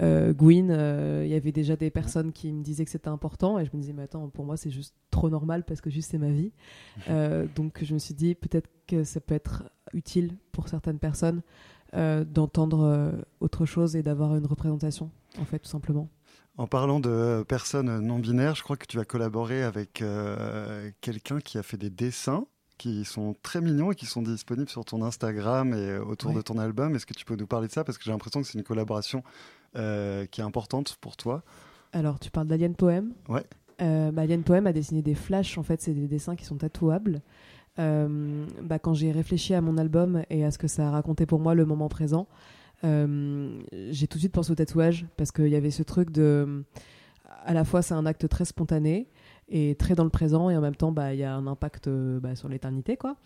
euh, 0.00 0.32
Gwyn, 0.32 0.70
euh, 0.70 1.22
il 1.24 1.30
y 1.30 1.34
avait 1.34 1.52
déjà 1.52 1.76
des 1.76 1.90
personnes 1.90 2.32
qui 2.32 2.52
me 2.52 2.62
disaient 2.62 2.84
que 2.84 2.90
c'était 2.90 3.08
important 3.08 3.58
et 3.58 3.66
je 3.66 3.70
me 3.74 3.80
disais 3.80 3.92
mais 3.92 4.04
attends 4.04 4.28
pour 4.28 4.44
moi 4.46 4.56
c'est 4.56 4.70
juste 4.70 4.94
trop 5.10 5.28
normal 5.28 5.64
parce 5.64 5.80
que 5.80 5.90
juste 5.90 6.10
c'est 6.10 6.18
ma 6.18 6.30
vie. 6.30 6.52
Euh, 7.08 7.46
donc 7.56 7.82
je 7.82 7.94
me 7.94 7.98
suis 7.98 8.14
dit 8.14 8.34
peut-être 8.34 8.68
que 8.86 9.04
ça 9.04 9.20
peut 9.20 9.34
être 9.34 9.64
utile 9.94 10.36
pour 10.52 10.68
certaines 10.68 10.98
personnes 10.98 11.42
d'entendre 11.92 13.12
autre 13.40 13.64
chose 13.66 13.96
et 13.96 14.02
d'avoir 14.02 14.36
une 14.36 14.46
représentation 14.46 15.10
en 15.40 15.44
fait 15.44 15.58
tout 15.58 15.68
simplement. 15.68 16.08
En 16.56 16.66
parlant 16.66 17.00
de 17.00 17.44
personnes 17.48 17.98
non 18.00 18.18
binaires, 18.18 18.54
je 18.54 18.62
crois 18.62 18.76
que 18.76 18.86
tu 18.86 19.00
as 19.00 19.04
collaboré 19.04 19.62
avec 19.62 20.04
quelqu'un 21.00 21.40
qui 21.40 21.58
a 21.58 21.62
fait 21.62 21.78
des 21.78 21.90
dessins 21.90 22.46
qui 22.80 23.04
sont 23.04 23.36
très 23.42 23.60
mignons 23.60 23.92
et 23.92 23.94
qui 23.94 24.06
sont 24.06 24.22
disponibles 24.22 24.70
sur 24.70 24.86
ton 24.86 25.02
Instagram 25.02 25.74
et 25.74 25.98
autour 25.98 26.32
de 26.32 26.40
ton 26.40 26.56
album. 26.56 26.96
Est-ce 26.96 27.04
que 27.04 27.12
tu 27.12 27.26
peux 27.26 27.36
nous 27.36 27.46
parler 27.46 27.68
de 27.68 27.72
ça? 27.72 27.84
Parce 27.84 27.98
que 27.98 28.04
j'ai 28.04 28.10
l'impression 28.10 28.40
que 28.40 28.46
c'est 28.46 28.56
une 28.56 28.64
collaboration 28.64 29.22
euh, 29.76 30.24
qui 30.24 30.40
est 30.40 30.44
importante 30.44 30.96
pour 30.98 31.18
toi 31.18 31.42
Alors, 31.92 32.18
tu 32.18 32.30
parles 32.30 32.46
d'Alien 32.46 32.74
Poem 32.74 33.12
Ouais. 33.28 33.44
Euh, 33.82 34.10
bah, 34.12 34.22
Alien 34.22 34.42
Poem 34.44 34.66
a 34.66 34.72
dessiné 34.72 35.02
des 35.02 35.14
flashs, 35.14 35.58
en 35.58 35.62
fait, 35.62 35.82
c'est 35.82 35.92
des 35.92 36.08
dessins 36.08 36.36
qui 36.36 36.46
sont 36.46 36.56
tatouables. 36.56 37.20
Euh, 37.78 38.46
bah, 38.62 38.78
quand 38.78 38.94
j'ai 38.94 39.12
réfléchi 39.12 39.52
à 39.52 39.60
mon 39.60 39.76
album 39.76 40.22
et 40.30 40.46
à 40.46 40.50
ce 40.50 40.56
que 40.56 40.66
ça 40.66 40.88
a 40.88 40.90
raconté 40.90 41.26
pour 41.26 41.38
moi 41.38 41.54
le 41.54 41.66
moment 41.66 41.90
présent, 41.90 42.28
j'ai 42.82 44.06
tout 44.06 44.16
de 44.16 44.20
suite 44.20 44.32
pensé 44.32 44.52
au 44.52 44.54
tatouage 44.54 45.04
parce 45.18 45.32
qu'il 45.32 45.48
y 45.48 45.56
avait 45.56 45.70
ce 45.70 45.82
truc 45.82 46.10
de. 46.12 46.64
À 47.44 47.52
la 47.52 47.64
fois, 47.64 47.82
c'est 47.82 47.92
un 47.92 48.06
acte 48.06 48.26
très 48.26 48.46
spontané 48.46 49.06
et 49.50 49.74
très 49.74 49.94
dans 49.94 50.04
le 50.04 50.10
présent 50.10 50.48
et 50.48 50.56
en 50.56 50.60
même 50.60 50.76
temps 50.76 50.92
bah 50.92 51.12
il 51.12 51.18
y 51.18 51.24
a 51.24 51.34
un 51.34 51.46
impact 51.46 51.88
bah, 51.88 52.36
sur 52.36 52.48
l'éternité 52.48 52.96
quoi 52.96 53.16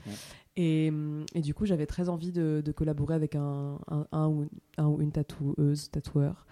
et, 0.57 0.93
et, 1.35 1.41
du 1.41 1.53
coup, 1.53 1.67
j'avais 1.67 1.87
très 1.87 2.09
envie 2.09 2.31
de, 2.31 2.63
de 2.65 2.73
collaborer 2.73 3.15
avec 3.15 3.35
un, 3.35 3.79
un, 3.89 4.07
un, 4.13 4.29
ou, 4.29 4.47
un, 4.79 4.87
ou, 4.87 5.01
une 5.01 5.11
tatoueuse, 5.11 5.91
tatoueur. 5.91 6.47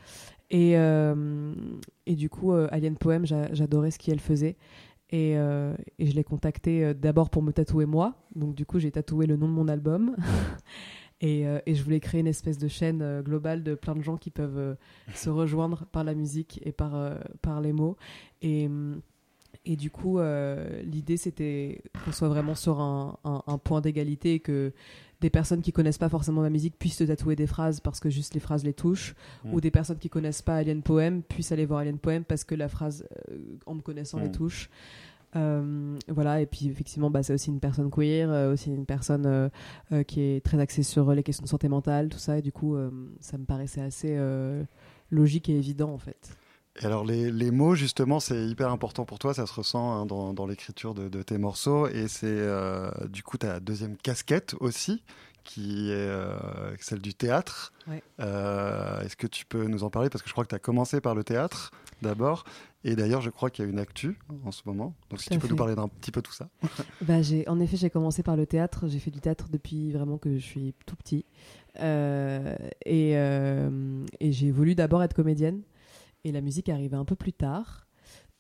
Et, 0.51 0.77
euh, 0.77 1.55
et 2.07 2.17
du 2.17 2.29
coup, 2.29 2.53
euh, 2.53 2.67
Alien 2.73 2.97
Poem, 2.97 3.25
j'adorais 3.25 3.93
ce 3.93 3.99
qu'elle 3.99 4.21
faisait. 4.21 4.57
Et, 5.11 5.37
euh, 5.37 5.75
et, 5.99 6.07
je 6.07 6.17
l'ai 6.17 6.25
contacté 6.25 6.95
d'abord 6.95 7.31
pour 7.31 7.43
me 7.43 7.53
tatouer 7.53 7.87
moi. 7.87 8.15
Donc, 8.35 8.57
du 8.57 8.67
coup, 8.67 8.81
j'ai 8.81 8.91
tatoué 8.91 9.27
le 9.27 9.37
nom 9.37 9.47
de 9.47 9.53
mon 9.53 9.69
album. 9.69 10.17
et, 11.21 11.43
et, 11.43 11.75
je 11.75 11.85
voulais 11.85 12.01
créer 12.01 12.23
une 12.23 12.27
espèce 12.27 12.59
de 12.59 12.67
chaîne 12.67 13.21
globale 13.21 13.63
de 13.63 13.77
plein 13.77 13.95
de 13.95 14.03
gens 14.03 14.17
qui 14.17 14.31
peuvent 14.31 14.77
se 15.15 15.31
rejoindre 15.31 15.87
par 15.93 16.03
la 16.03 16.15
musique 16.15 16.61
et 16.65 16.73
par, 16.73 17.19
par 17.41 17.61
les 17.61 17.73
mots. 17.73 17.97
Et 18.41 18.69
et 19.65 19.77
du 19.77 19.91
coup, 19.91 20.19
euh, 20.19 20.83
l'idée, 20.83 21.17
c'était 21.17 21.83
qu'on 22.05 22.13
soit 22.13 22.29
vraiment 22.29 22.55
sur 22.55 22.81
un, 22.81 23.19
un, 23.25 23.59
point 23.59 23.81
d'égalité 23.81 24.35
et 24.35 24.41
que 24.41 24.73
des 25.21 25.31
personnes 25.31 25.63
qui 25.63 25.73
connaissent 25.73 25.99
pas 25.99 26.09
forcément 26.09 26.41
ma 26.41 26.51
musique 26.51 26.77
puissent 26.79 26.97
se 26.97 27.05
tatouer 27.05 27.37
des 27.37 27.47
phrases 27.47 27.79
parce 27.79 28.01
que 28.01 28.11
juste 28.11 28.35
les 28.35 28.41
phrases 28.41 28.65
les 28.65 28.73
touchent, 28.73 29.15
mm. 29.45 29.55
ou 29.55 29.61
des 29.61 29.71
personnes 29.71 29.99
qui 29.99 30.09
connaissent 30.09 30.43
pas 30.43 30.57
Alien 30.57 30.83
Poem 30.83 31.23
puissent 31.23 31.53
aller 31.53 31.65
voir 31.65 31.81
Alien 31.81 31.99
Poem 31.99 32.25
parce 32.25 32.43
que 32.43 32.57
la 32.57 32.69
phrase, 32.69 33.07
euh, 33.31 33.37
en 33.67 33.75
me 33.75 33.83
connaissant, 33.83 34.19
les 34.19 34.29
mm. 34.29 34.33
touche. 34.33 34.71
Euh, 35.35 35.97
voilà, 36.09 36.41
et 36.41 36.47
puis 36.47 36.67
effectivement, 36.67 37.11
bah, 37.11 37.23
c'est 37.23 37.33
aussi 37.33 37.51
une 37.51 37.61
personne 37.61 37.91
queer, 37.91 38.51
aussi 38.53 38.71
une 38.71 38.85
personne 38.85 39.51
qui 40.07 40.21
est 40.21 40.45
très 40.45 40.59
axée 40.59 40.83
sur 40.83 41.13
les 41.13 41.23
questions 41.23 41.45
de 41.45 41.49
santé 41.49 41.69
mentale, 41.69 42.09
tout 42.09 42.19
ça, 42.19 42.39
et 42.39 42.43
du 42.43 42.53
coup, 42.53 42.77
ça 43.21 43.39
me 43.39 43.45
paraissait 43.45 43.81
assez 43.81 44.19
logique 45.11 45.49
et 45.49 45.57
évident 45.57 45.91
en 45.91 45.99
fait. 45.99 46.37
Et 46.81 46.87
alors 46.87 47.05
les, 47.05 47.31
les, 47.31 47.51
mots 47.51 47.75
justement 47.75 48.19
c'est 48.19 48.47
hyper 48.47 48.71
important 48.71 49.05
pour 49.05 49.19
toi, 49.19 49.35
ça 49.35 49.47
se 49.47 49.53
ressent 49.53 49.93
hein, 49.93 50.07
dans, 50.07 50.33
dans 50.33 50.47
l'écriture 50.47 50.95
de, 50.95 51.09
de, 51.09 51.23
tes 51.23 51.37
morceaux 51.37 51.87
et 51.87 52.09
c'est 52.09 52.27
euh, 52.29 52.91
du 53.09 53.23
coup 53.23 53.37
ta 53.37 53.61
deuxième 53.61 53.97
casquette 53.99 54.55
aussi 54.59 55.03
qui 55.45 55.91
est 55.91 55.95
euh, 55.95 56.37
celle 56.79 57.01
du 57.01 57.15
théâtre. 57.15 57.73
Ouais. 57.89 58.03
Euh, 58.21 59.01
Est-ce 59.03 59.17
que 59.17 59.27
tu 59.27 59.45
peux 59.45 59.67
nous 59.67 59.85
en 59.85 59.91
parler? 59.91 60.09
Parce 60.09 60.23
que 60.23 60.29
je 60.29 60.33
crois 60.33 60.45
que 60.45 60.51
tu 60.51 60.55
as 60.55 60.61
commencé 60.61 61.01
par 61.01 61.15
le 61.15 61.25
théâtre 61.25 61.73
d'abord. 62.01 62.45
Et 62.85 62.97
d'ailleurs, 62.97 63.21
je 63.21 63.31
crois 63.31 63.51
qu'il 63.51 63.65
y 63.65 63.69
a 63.69 63.71
une 63.71 63.79
actu 63.79 64.19
en 64.45 64.51
ce 64.51 64.63
moment. 64.67 64.95
Donc, 65.11 65.21
si 65.21 65.29
Tout 65.29 65.35
tu 65.35 65.41
peux 65.41 65.49
nous 65.49 65.57
parler 65.57 65.77
d'un 65.77 65.89
petit 65.89 66.11
peu 66.11 66.23
tout 66.23 66.33
ça. 66.33 66.49
Bah, 67.03 67.19
en 67.47 67.61
effet, 67.61 67.77
j'ai 67.77 67.91
commencé 67.91 68.23
par 68.23 68.37
le 68.37 68.47
théâtre. 68.47 68.87
J'ai 68.89 68.99
fait 68.99 69.11
du 69.11 69.21
théâtre 69.21 69.47
depuis 69.51 69.93
vraiment 69.93 70.19
que 70.19 70.37
je 70.37 70.45
suis 70.45 70.75
tout 70.87 70.97
petit. 70.97 71.25
Euh, 71.81 72.57
et 72.85 73.13
et 73.13 74.33
j'ai 74.33 74.51
voulu 74.51 74.75
d'abord 74.75 75.03
être 75.03 75.15
comédienne. 75.15 75.63
Et 76.25 76.33
la 76.33 76.41
musique 76.41 76.69
arrivée 76.69 76.97
un 76.97 77.05
peu 77.05 77.17
plus 77.17 77.33
tard. 77.33 77.87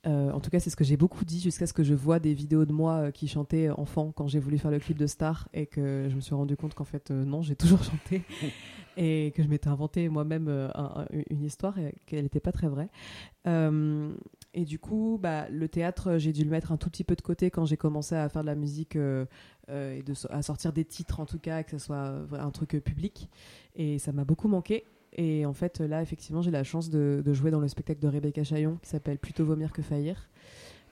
Euh, 0.04 0.32
en 0.32 0.40
tout 0.40 0.50
cas, 0.50 0.58
c'est 0.58 0.68
ce 0.70 0.74
que 0.74 0.82
j'ai 0.82 0.96
beaucoup 0.96 1.24
dit 1.24 1.40
jusqu'à 1.40 1.64
ce 1.66 1.72
que 1.72 1.84
je 1.84 1.94
vois 1.94 2.18
des 2.18 2.34
vidéos 2.34 2.64
de 2.64 2.72
moi 2.72 2.94
euh, 2.94 3.10
qui 3.12 3.28
chantais 3.28 3.70
enfant 3.70 4.10
quand 4.10 4.26
j'ai 4.26 4.40
voulu 4.40 4.58
faire 4.58 4.72
le 4.72 4.80
clip 4.80 4.98
de 4.98 5.06
Star 5.06 5.48
et 5.54 5.66
que 5.66 6.08
je 6.10 6.16
me 6.16 6.20
suis 6.20 6.34
rendu 6.34 6.56
compte 6.56 6.74
qu'en 6.74 6.84
fait, 6.84 7.12
euh, 7.12 7.24
non, 7.24 7.42
j'ai 7.42 7.54
toujours 7.54 7.82
chanté 7.84 8.22
et 8.96 9.32
que 9.36 9.44
je 9.44 9.48
m'étais 9.48 9.68
inventé 9.68 10.08
moi-même 10.08 10.48
un- 10.48 10.70
un- 10.74 11.06
une 11.30 11.44
histoire 11.44 11.78
et 11.78 11.94
qu'elle 12.06 12.24
n'était 12.24 12.40
pas 12.40 12.50
très 12.52 12.68
vraie. 12.68 12.88
Et 14.54 14.64
du 14.64 14.78
coup, 14.78 15.18
bah, 15.22 15.48
le 15.48 15.68
théâtre, 15.68 16.18
j'ai 16.18 16.32
dû 16.32 16.44
le 16.44 16.50
mettre 16.50 16.72
un 16.72 16.76
tout 16.76 16.90
petit 16.90 17.04
peu 17.04 17.14
de 17.16 17.22
côté 17.22 17.50
quand 17.50 17.64
j'ai 17.64 17.76
commencé 17.78 18.14
à 18.14 18.28
faire 18.28 18.42
de 18.42 18.46
la 18.48 18.54
musique 18.54 18.96
et 18.96 19.26
de, 19.68 20.12
à 20.30 20.42
sortir 20.42 20.72
des 20.72 20.84
titres 20.84 21.20
en 21.20 21.26
tout 21.26 21.38
cas, 21.38 21.62
que 21.62 21.78
ce 21.78 21.78
soit 21.86 22.26
un 22.32 22.50
truc 22.50 22.70
public. 22.84 23.30
Et 23.76 23.98
ça 23.98 24.12
m'a 24.12 24.24
beaucoup 24.24 24.48
manqué. 24.48 24.84
Et 25.16 25.44
en 25.46 25.52
fait, 25.52 25.80
là, 25.80 26.00
effectivement, 26.02 26.40
j'ai 26.42 26.50
la 26.50 26.64
chance 26.64 26.88
de, 26.90 27.22
de 27.24 27.32
jouer 27.34 27.50
dans 27.50 27.60
le 27.60 27.68
spectacle 27.68 28.00
de 28.00 28.08
Rebecca 28.08 28.42
Chaillon 28.44 28.78
qui 28.82 28.88
s'appelle 28.88 29.18
Plutôt 29.18 29.44
vomir 29.44 29.72
que 29.72 29.82
faillir. 29.82 30.28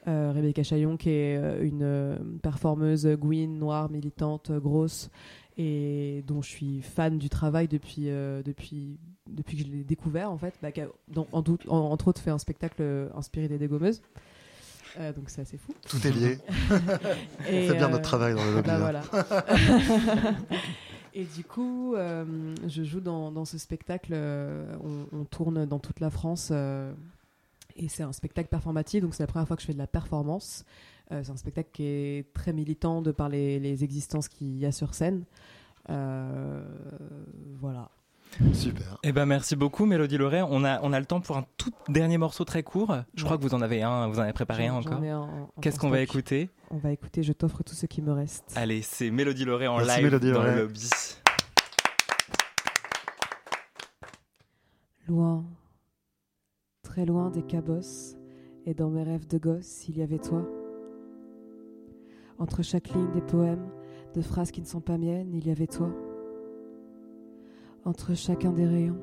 Euh, 0.09 0.33
Rebecca 0.35 0.63
Chaillon, 0.63 0.97
qui 0.97 1.11
est 1.11 1.37
euh, 1.37 1.63
une 1.63 1.83
euh, 1.83 2.17
performeuse 2.43 3.07
gouine, 3.19 3.59
noire, 3.59 3.91
militante, 3.91 4.51
grosse, 4.53 5.11
et 5.59 6.25
dont 6.27 6.41
je 6.43 6.49
suis 6.49 6.81
fan 6.81 7.19
du 7.19 7.29
travail 7.29 7.69
depuis, 7.69 8.09
euh, 8.09 8.43
depuis, 8.43 8.99
depuis 9.29 9.59
que 9.59 9.65
je 9.65 9.69
l'ai 9.71 9.85
découvert, 9.85 10.31
en 10.31 10.39
fait, 10.39 10.55
bah, 10.63 10.73
qui 10.73 10.81
a, 10.81 10.87
dans- 11.09 11.27
en 11.33 11.43
doute- 11.43 11.67
en- 11.69 11.91
entre 11.91 12.09
autres, 12.09 12.21
fait 12.23 12.31
un 12.31 12.39
spectacle 12.39 12.83
inspiré 13.15 13.47
des 13.49 13.59
dégommeuses. 13.59 14.01
Euh, 14.99 15.13
donc 15.13 15.25
c'est 15.31 15.43
assez 15.43 15.57
fou. 15.59 15.73
Tout 15.89 16.05
est 16.07 16.11
lié. 16.11 16.39
On 16.71 17.45
fait 17.45 17.75
bien 17.75 17.89
notre 17.91 18.03
travail 18.03 18.35
dans 18.35 18.45
le 18.45 18.55
lobby, 18.55 18.69
bah 18.69 18.77
hein. 18.77 19.03
voilà. 19.13 19.45
Et 21.15 21.25
du 21.25 21.45
coup, 21.45 21.95
euh, 21.95 22.55
je 22.67 22.85
joue 22.85 23.01
dans, 23.01 23.45
ce 23.45 23.59
spectacle. 23.59 24.13
euh, 24.15 24.77
on, 25.13 25.25
tourne 25.25 25.67
dans 25.67 25.79
toute 25.79 26.01
la 26.01 26.11
France. 26.11 26.51
euh, 26.53 26.93
et 27.77 27.89
c'est 27.89 28.03
un 28.03 28.13
spectacle 28.13 28.49
performatif, 28.49 29.03
donc 29.03 29.15
c'est 29.15 29.23
la 29.23 29.29
première 29.29 29.47
fois 29.47 29.57
que 29.57 29.63
je 29.63 29.67
fais 29.67 29.73
de 29.73 29.79
la 29.79 29.87
performance. 29.87 30.65
C'est 31.09 31.31
un 31.31 31.37
spectacle 31.37 31.71
qui 31.73 31.85
est 31.85 32.33
très 32.35 32.53
militant 32.53 33.03
de 33.03 33.11
par 33.11 33.29
les, 33.29 33.83
existences 33.83 34.29
qu'il 34.29 34.57
y 34.57 34.67
a 34.67 34.71
sur 34.71 34.95
scène. 34.95 35.25
Voilà. 35.89 37.91
Super. 38.55 38.99
Eh 39.03 39.13
ben 39.13 39.27
merci 39.27 39.55
beaucoup 39.57 39.85
Mélodie 39.87 40.17
Loret. 40.17 40.43
On 40.43 40.65
a, 40.65 40.81
on 40.83 40.93
a 40.93 41.01
le 41.01 41.07
temps 41.07 41.21
pour 41.21 41.37
un 41.37 41.45
tout 41.59 41.71
dernier 41.89 42.17
morceau 42.19 42.45
très 42.45 42.63
court. 42.63 42.95
Je 43.15 43.25
crois 43.25 43.37
que 43.37 43.43
vous 43.43 43.55
en 43.55 43.61
avez 43.61 43.83
un, 43.83 44.09
vous 44.09 44.19
en 44.19 44.23
avez 44.23 44.33
préparé 44.33 44.67
un 44.69 44.75
encore. 44.75 45.01
en- 45.03 45.23
en 45.57 45.61
Qu'est-ce 45.61 45.79
qu'on 45.79 45.91
va 45.91 46.01
écouter? 46.01 46.49
On 46.71 46.79
va 46.79 46.91
écouter 46.93 47.23
Je 47.23 47.33
t'offre 47.33 47.63
tout 47.63 47.75
ce 47.75 47.87
qui 47.87 48.01
me 48.03 48.13
reste. 48.13 48.45
Allez, 48.57 48.83
c'est 48.83 49.11
Mélodie 49.11 49.45
Loret 49.45 49.67
en 49.67 49.77
Merci, 49.79 49.97
live 49.97 50.05
Mélodie 50.05 50.33
dans 50.33 50.43
Loret. 50.43 50.55
le 50.57 50.61
lobby. 50.63 50.89
Loin, 55.09 55.45
très 56.83 57.05
loin 57.05 57.31
des 57.31 57.43
cabosses, 57.43 58.15
et 58.65 58.75
dans 58.75 58.91
mes 58.91 59.03
rêves 59.03 59.27
de 59.27 59.39
gosse, 59.39 59.89
il 59.89 59.99
y 59.99 60.03
avait 60.03 60.19
toi. 60.21 60.47
Entre 62.39 62.63
chaque 62.63 62.89
ligne 62.91 63.11
des 63.11 63.21
poèmes, 63.21 63.69
de 64.15 64.23
phrases 64.23 64.51
qui 64.51 64.61
ne 64.61 64.67
sont 64.67 64.81
pas 64.81 64.99
miennes, 64.99 65.35
il 65.35 65.47
y 65.47 65.51
avait 65.51 65.67
toi. 65.67 65.91
Entre 67.87 68.15
chacun 68.15 68.53
des 68.53 68.67
rayons, 68.67 69.01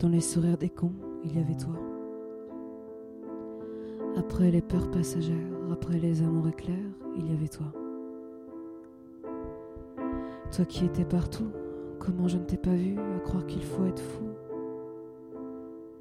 dans 0.00 0.08
les 0.08 0.20
sourires 0.20 0.58
des 0.58 0.68
cons, 0.68 0.94
il 1.22 1.36
y 1.36 1.40
avait 1.40 1.54
toi. 1.54 1.74
Après 4.16 4.50
les 4.50 4.62
peurs 4.62 4.90
passagères, 4.90 5.36
après 5.70 5.98
les 5.98 6.20
amours 6.22 6.48
éclairs, 6.48 6.90
il 7.16 7.30
y 7.30 7.32
avait 7.32 7.46
toi. 7.46 7.66
Toi 10.50 10.64
qui 10.64 10.84
étais 10.86 11.04
partout, 11.04 11.46
comment 12.00 12.26
je 12.26 12.38
ne 12.38 12.44
t'ai 12.44 12.56
pas 12.56 12.74
vu, 12.74 12.98
à 12.98 13.20
croire 13.20 13.46
qu'il 13.46 13.62
faut 13.62 13.84
être 13.84 14.02
fou. 14.02 14.24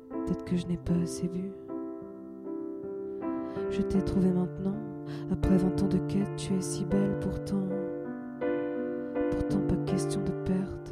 Peut-être 0.10 0.45
que 0.45 0.58
je 0.58 0.65
n'ai 0.65 0.77
pas 0.77 0.95
assez 1.03 1.27
bu. 1.27 1.51
Je 3.69 3.84
t'ai 3.84 4.01
trouvé 4.01 4.32
maintenant, 4.32 4.75
après 5.32 5.58
vingt 5.58 5.84
ans 5.84 5.88
de 5.88 5.99
quête, 6.08 6.36
tu 6.38 6.56
es 6.56 6.62
si 6.62 6.86
belle 6.86 7.19
pourtant. 7.19 7.67
Pourtant 9.29 9.62
pas 9.67 9.75
question 9.86 10.23
de 10.23 10.32
perte. 10.43 10.83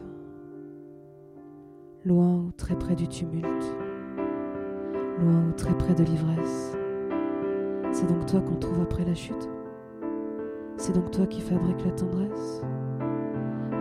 Loin 2.03 2.45
ou 2.47 2.51
très 2.57 2.75
près 2.75 2.95
du 2.95 3.07
tumulte. 3.07 3.75
Loin 5.19 5.49
ou 5.49 5.51
très 5.55 5.77
près 5.77 5.93
de 5.93 6.03
l'ivresse. 6.03 6.75
C'est 7.91 8.07
donc 8.07 8.25
toi 8.25 8.41
qu'on 8.41 8.55
trouve 8.55 8.81
après 8.81 9.05
la 9.05 9.13
chute. 9.13 9.49
C'est 10.77 10.95
donc 10.95 11.11
toi 11.11 11.27
qui 11.27 11.41
fabrique 11.41 11.85
la 11.85 11.91
tendresse. 11.91 12.63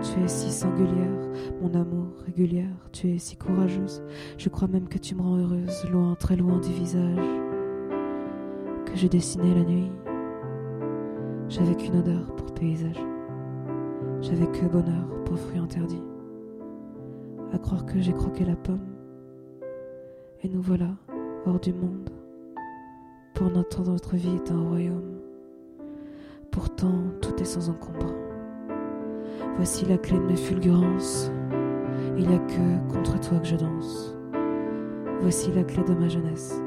Tu 0.03 0.23
es 0.23 0.29
si 0.29 0.51
singulière, 0.51 1.29
mon 1.63 1.75
amour 1.75 2.09
régulière, 2.27 2.91
tu 2.93 3.09
es 3.09 3.19
si 3.19 3.37
courageuse, 3.37 4.03
je 4.37 4.51
crois 4.51 4.69
même 4.69 4.89
que 4.89 4.99
tu 4.99 5.15
me 5.15 5.23
rends 5.23 5.39
heureuse, 5.39 5.89
loin, 5.91 6.15
très 6.15 6.37
loin 6.37 6.59
du 6.59 6.73
visage 6.73 7.25
que 8.85 8.97
j'ai 8.97 9.09
dessiné 9.09 9.55
la 9.55 9.65
nuit. 9.65 9.91
J'avais 11.49 11.75
qu'une 11.75 11.97
odeur 11.97 12.35
pour 12.37 12.53
paysage, 12.53 13.01
j'avais 14.21 14.47
que 14.47 14.67
bonheur 14.67 15.07
pour 15.25 15.39
fruit 15.39 15.59
interdit. 15.59 16.03
À 17.53 17.59
croire 17.59 17.85
que 17.85 18.01
j'ai 18.01 18.13
croqué 18.13 18.45
la 18.45 18.57
pomme, 18.57 18.87
et 20.43 20.49
nous 20.49 20.63
voilà 20.63 20.89
hors 21.47 21.59
du 21.59 21.73
monde. 21.73 22.11
Pour 23.35 23.51
notre 23.51 23.83
notre 23.83 24.17
vie 24.17 24.37
est 24.37 24.51
un 24.53 24.69
royaume. 24.69 25.19
Pourtant, 26.51 26.95
tout 27.21 27.35
est 27.41 27.45
sans 27.45 27.69
encombre. 27.69 28.15
Voici 29.57 29.85
la 29.85 29.99
clé 29.99 30.19
de 30.19 30.25
mes 30.25 30.37
fulgurances. 30.37 31.31
Il 32.17 32.29
n'y 32.29 32.35
a 32.35 32.39
que 32.39 32.93
contre 32.93 33.19
toi 33.21 33.39
que 33.39 33.47
je 33.47 33.57
danse. 33.57 34.17
Voici 35.21 35.53
la 35.53 35.65
clé 35.65 35.83
de 35.85 35.95
ma 35.95 36.09
jeunesse. 36.09 36.63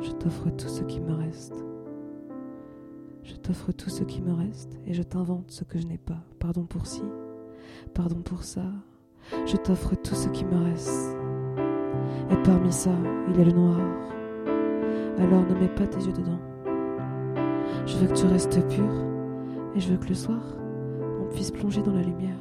Je 0.00 0.10
t'offre 0.12 0.50
tout 0.50 0.68
ce 0.68 0.82
qui 0.82 1.00
me 1.00 1.12
reste. 1.12 1.64
Je 3.22 3.34
t'offre 3.36 3.72
tout 3.72 3.90
ce 3.90 4.02
qui 4.04 4.20
me 4.20 4.32
reste 4.32 4.78
et 4.86 4.94
je 4.94 5.02
t'invente 5.02 5.50
ce 5.50 5.64
que 5.64 5.78
je 5.78 5.86
n'ai 5.86 5.98
pas. 5.98 6.22
Pardon 6.38 6.64
pour 6.64 6.86
ci, 6.86 7.02
pardon 7.94 8.20
pour 8.20 8.42
ça. 8.42 8.64
Je 9.46 9.56
t'offre 9.56 9.94
tout 9.96 10.14
ce 10.14 10.28
qui 10.28 10.44
me 10.44 10.64
reste. 10.64 11.16
Et 12.30 12.36
parmi 12.44 12.72
ça, 12.72 12.90
il 13.28 13.38
y 13.38 13.40
a 13.40 13.44
le 13.44 13.52
noir. 13.52 13.78
Alors 15.18 15.44
ne 15.48 15.54
mets 15.54 15.68
pas 15.68 15.86
tes 15.86 16.04
yeux 16.04 16.12
dedans. 16.12 16.40
Je 17.86 17.96
veux 17.98 18.06
que 18.08 18.14
tu 18.14 18.26
restes 18.26 18.66
pur 18.68 18.90
et 19.74 19.80
je 19.80 19.90
veux 19.90 19.98
que 19.98 20.08
le 20.08 20.14
soir, 20.14 20.42
on 21.20 21.32
puisse 21.32 21.50
plonger 21.50 21.82
dans 21.82 21.92
la 21.92 22.02
lumière. 22.02 22.36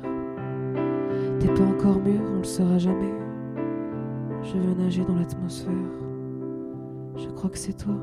T'es 1.40 1.54
pas 1.54 1.64
encore 1.64 2.00
mûr, 2.00 2.22
on 2.34 2.38
le 2.38 2.44
sera 2.44 2.78
jamais. 2.78 3.14
Je 4.44 4.58
veux 4.58 4.74
nager 4.74 5.04
dans 5.04 5.16
l'atmosphère. 5.16 5.74
Je 7.16 7.30
crois 7.30 7.50
que 7.50 7.58
c'est 7.58 7.78
toi. 7.78 7.96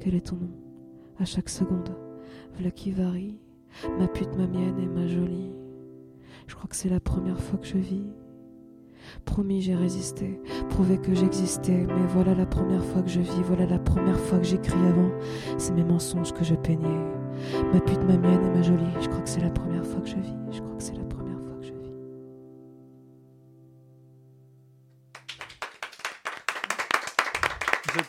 Quel 0.00 0.14
est 0.14 0.26
ton 0.26 0.36
nom? 0.36 0.50
À 1.18 1.24
chaque 1.24 1.48
seconde, 1.48 1.96
voilà 2.54 2.70
qui 2.70 2.90
varie. 2.90 3.38
Ma 3.98 4.06
pute, 4.06 4.36
ma 4.36 4.46
mienne 4.46 4.78
et 4.78 4.86
ma 4.86 5.06
jolie. 5.06 5.50
Je 6.46 6.54
crois 6.54 6.68
que 6.68 6.76
c'est 6.76 6.88
la 6.88 7.00
première 7.00 7.40
fois 7.40 7.58
que 7.58 7.66
je 7.66 7.78
vis. 7.78 8.06
Promis, 9.24 9.60
j'ai 9.60 9.74
résisté, 9.74 10.40
prouvé 10.70 10.98
que 10.98 11.14
j'existais. 11.14 11.86
Mais 11.86 12.06
voilà 12.08 12.34
la 12.34 12.46
première 12.46 12.84
fois 12.84 13.02
que 13.02 13.10
je 13.10 13.20
vis, 13.20 13.42
voilà 13.42 13.66
la 13.66 13.78
première 13.78 14.18
fois 14.18 14.38
que 14.38 14.44
j'écris 14.44 14.86
avant. 14.88 15.10
C'est 15.58 15.74
mes 15.74 15.84
mensonges 15.84 16.32
que 16.32 16.44
je 16.44 16.54
peignais. 16.54 17.00
Ma 17.72 17.80
pute, 17.80 18.02
ma 18.04 18.16
mienne 18.16 18.44
et 18.44 18.56
ma 18.56 18.62
jolie. 18.62 18.84
Je 19.00 19.08
crois 19.08 19.20
que 19.20 19.28
c'est 19.28 19.40
la 19.42 19.50
première 19.50 19.84
fois 19.84 20.00
que 20.00 20.08
je 20.08 20.16
vis. 20.16 20.63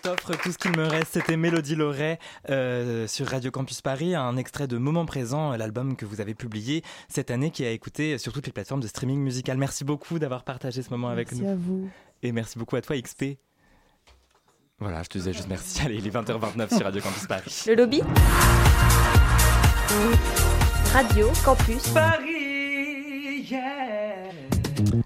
T'offre 0.05 0.37
tout 0.37 0.51
ce 0.51 0.57
qu'il 0.59 0.69
me 0.77 0.85
reste. 0.85 1.13
C'était 1.13 1.35
Mélodie 1.35 1.73
Loret 1.75 2.19
euh, 2.51 3.07
sur 3.07 3.25
Radio 3.27 3.49
Campus 3.49 3.81
Paris, 3.81 4.13
un 4.13 4.37
extrait 4.37 4.67
de 4.67 4.77
Moment 4.77 5.07
Présent, 5.07 5.55
l'album 5.57 5.95
que 5.95 6.05
vous 6.05 6.21
avez 6.21 6.35
publié 6.35 6.83
cette 7.09 7.31
année 7.31 7.49
qui 7.49 7.65
a 7.65 7.71
écouté 7.71 8.19
sur 8.19 8.31
toutes 8.31 8.45
les 8.45 8.51
plateformes 8.51 8.81
de 8.81 8.87
streaming 8.87 9.19
musical. 9.19 9.57
Merci 9.57 9.83
beaucoup 9.83 10.19
d'avoir 10.19 10.43
partagé 10.43 10.83
ce 10.83 10.91
moment 10.91 11.09
avec 11.09 11.31
Merci 11.31 11.43
nous. 11.43 11.49
à 11.51 11.55
vous. 11.55 11.89
Et 12.21 12.31
merci 12.31 12.59
beaucoup 12.59 12.75
à 12.75 12.81
toi 12.81 12.95
XP. 13.01 13.39
Voilà, 14.77 15.01
je 15.01 15.09
te 15.09 15.17
disais 15.17 15.33
juste 15.33 15.49
merci. 15.49 15.81
Allez, 15.81 15.95
il 15.95 16.05
est 16.05 16.11
20h29 16.11 16.75
sur 16.77 16.83
Radio 16.85 17.01
Campus 17.01 17.25
Paris. 17.25 17.63
Le 17.65 17.73
lobby 17.73 18.01
Radio 20.93 21.31
Campus 21.43 21.87
Paris. 21.89 22.34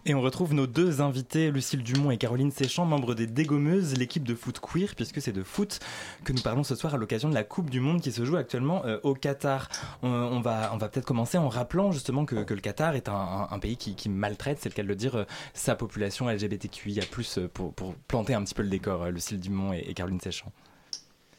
Et 0.06 0.13
on 0.13 0.21
retrouve 0.21 0.54
nos 0.54 0.67
deux 0.67 1.02
invités, 1.02 1.52
Lucille 1.52 1.84
Dumont 1.84 2.12
et 2.12 2.17
Caroline 2.17 2.52
Séchant, 2.52 2.86
membres 2.86 3.15
des 3.15 3.28
Dégommeuses, 3.28 3.97
l'équipe 3.97 4.23
de 4.23 4.36
foot 4.36 4.60
queer, 4.60 4.95
puisque 4.95 5.21
c'est 5.21 5.32
de 5.32 5.43
foot 5.43 5.80
que 6.23 6.34
nous 6.34 6.41
parlons 6.41 6.63
ce 6.63 6.75
soir 6.75 6.93
à 6.93 6.97
l'occasion 6.97 7.30
de 7.30 7.34
la 7.34 7.43
Coupe 7.43 7.69
du 7.69 7.80
Monde 7.80 8.02
qui 8.02 8.12
se 8.12 8.25
joue 8.25 8.38
actuellement 8.38 8.86
euh, 8.86 8.99
au 9.04 9.13
Qatar. 9.13 9.69
On, 10.02 10.39
va, 10.41 10.71
on 10.73 10.78
va 10.78 10.89
peut-être 10.89 11.06
commencer 11.06 11.38
en 11.38 11.49
rappelant 11.49 11.91
justement 11.91 12.25
que, 12.25 12.36
le 12.36 12.62
Qatar 12.62 12.95
est 12.95 13.10
un, 13.10 13.60
pays 13.60 13.78
qui, 13.78 13.95
qui, 13.95 14.10
maltraite, 14.10 14.60
c'est 14.62 14.69
le 14.69 14.75
cas 14.75 14.84
de 14.84 14.88
le 14.88 14.95
dire, 14.95 15.15
euh, 15.15 15.25
sa 15.54 15.75
population 15.75 16.30
LGBTQIA+, 16.30 17.04
euh, 17.38 17.47
pour, 17.47 17.73
pour 17.73 17.95
planter 18.08 18.34
un 18.34 18.43
petit 18.43 18.54
peu 18.54 18.63
le 18.63 18.69
décor, 18.69 19.04
euh, 19.04 19.12
Lucille 19.12 19.39
Dumont 19.39 19.73
et, 19.73 19.86
et 19.88 19.93
Caroline 19.93 20.19
Séchant. 20.19 20.52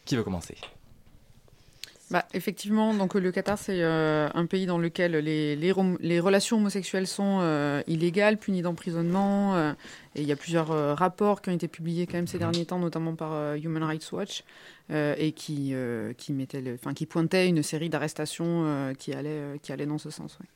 Qui 0.05 0.17
veut 0.17 0.25
commencer? 0.25 0.57
Bah, 2.11 2.25
effectivement, 2.35 2.93
donc 2.93 3.15
le 3.15 3.31
Qatar, 3.31 3.57
c'est 3.57 3.83
euh, 3.83 4.29
un 4.35 4.47
pays 4.47 4.67
dans 4.67 4.79
lequel 4.79 5.13
les, 5.13 6.21
relations 6.21 6.57
homosexuelles 6.57 7.07
sont 7.07 7.39
euh, 7.41 7.83
illégales, 7.87 8.37
punies 8.37 8.63
d'emprisonnement. 8.63 9.75
Euh, 10.17 10.19
et 10.19 10.23
il 10.23 10.29
y 10.29 10.33
a 10.33 10.37
plusieurs 10.37 10.71
euh, 10.71 10.95
rapports 10.95 11.41
qui 11.43 11.51
ont 11.51 11.53
été 11.53 11.69
publiés 11.69 12.07
quand 12.07 12.15
même 12.15 12.27
ces 12.27 12.39
derniers 12.39 12.67
temps, 12.67 12.79
notamment 12.79 13.15
par 13.15 13.33
euh, 13.33 13.57
Human 13.57 13.83
Rights 13.83 14.11
Watch, 14.13 14.45
et 14.93 15.31
qui, 15.31 15.73
qui, 16.19 16.33
mettaient 16.33 16.61
le, 16.61 16.77
qui 16.95 17.07
pointaient 17.07 17.47
une 17.47 17.63
série 17.63 17.89
d'arrestations 17.89 18.93
qui, 18.99 19.13
allaient, 19.13 19.61
qui 19.63 19.71
allaient 19.71 19.87
dans 19.87 19.99
ce 19.99 20.11
sens. 20.11 20.37
Ouais. 20.41 20.47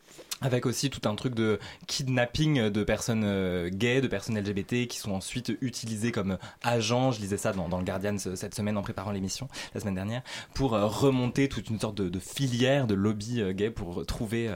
Avec 0.41 0.67
aussi 0.67 0.91
tout 0.91 1.09
un 1.09 1.15
truc 1.15 1.37
de 1.37 1.61
kidnapping 1.87 2.69
de 2.69 2.83
personnes 2.83 3.69
gays, 3.69 4.01
de 4.01 4.09
personnes 4.09 4.37
LGBT 4.37 4.89
qui 4.89 4.99
sont 4.99 5.13
ensuite 5.13 5.57
utilisées 5.61 6.11
comme 6.11 6.37
agents. 6.65 7.13
Je 7.13 7.21
lisais 7.21 7.37
ça 7.37 7.53
dans, 7.53 7.69
dans 7.69 7.79
le 7.79 7.85
Guardian 7.85 8.19
cette 8.19 8.57
semaine 8.57 8.77
en 8.77 8.83
préparant 8.83 9.13
l'émission, 9.13 9.47
la 9.73 9.81
semaine 9.81 9.95
dernière, 9.95 10.23
pour 10.53 10.73
remonter 10.73 11.49
toute 11.49 11.71
une 11.71 11.79
sorte 11.79 11.97
de, 11.97 12.09
de 12.09 12.19
filière 12.19 12.89
de 12.89 12.95
lobby 12.95 13.41
gay 13.55 13.71
pour 13.71 14.05
trouver 14.05 14.51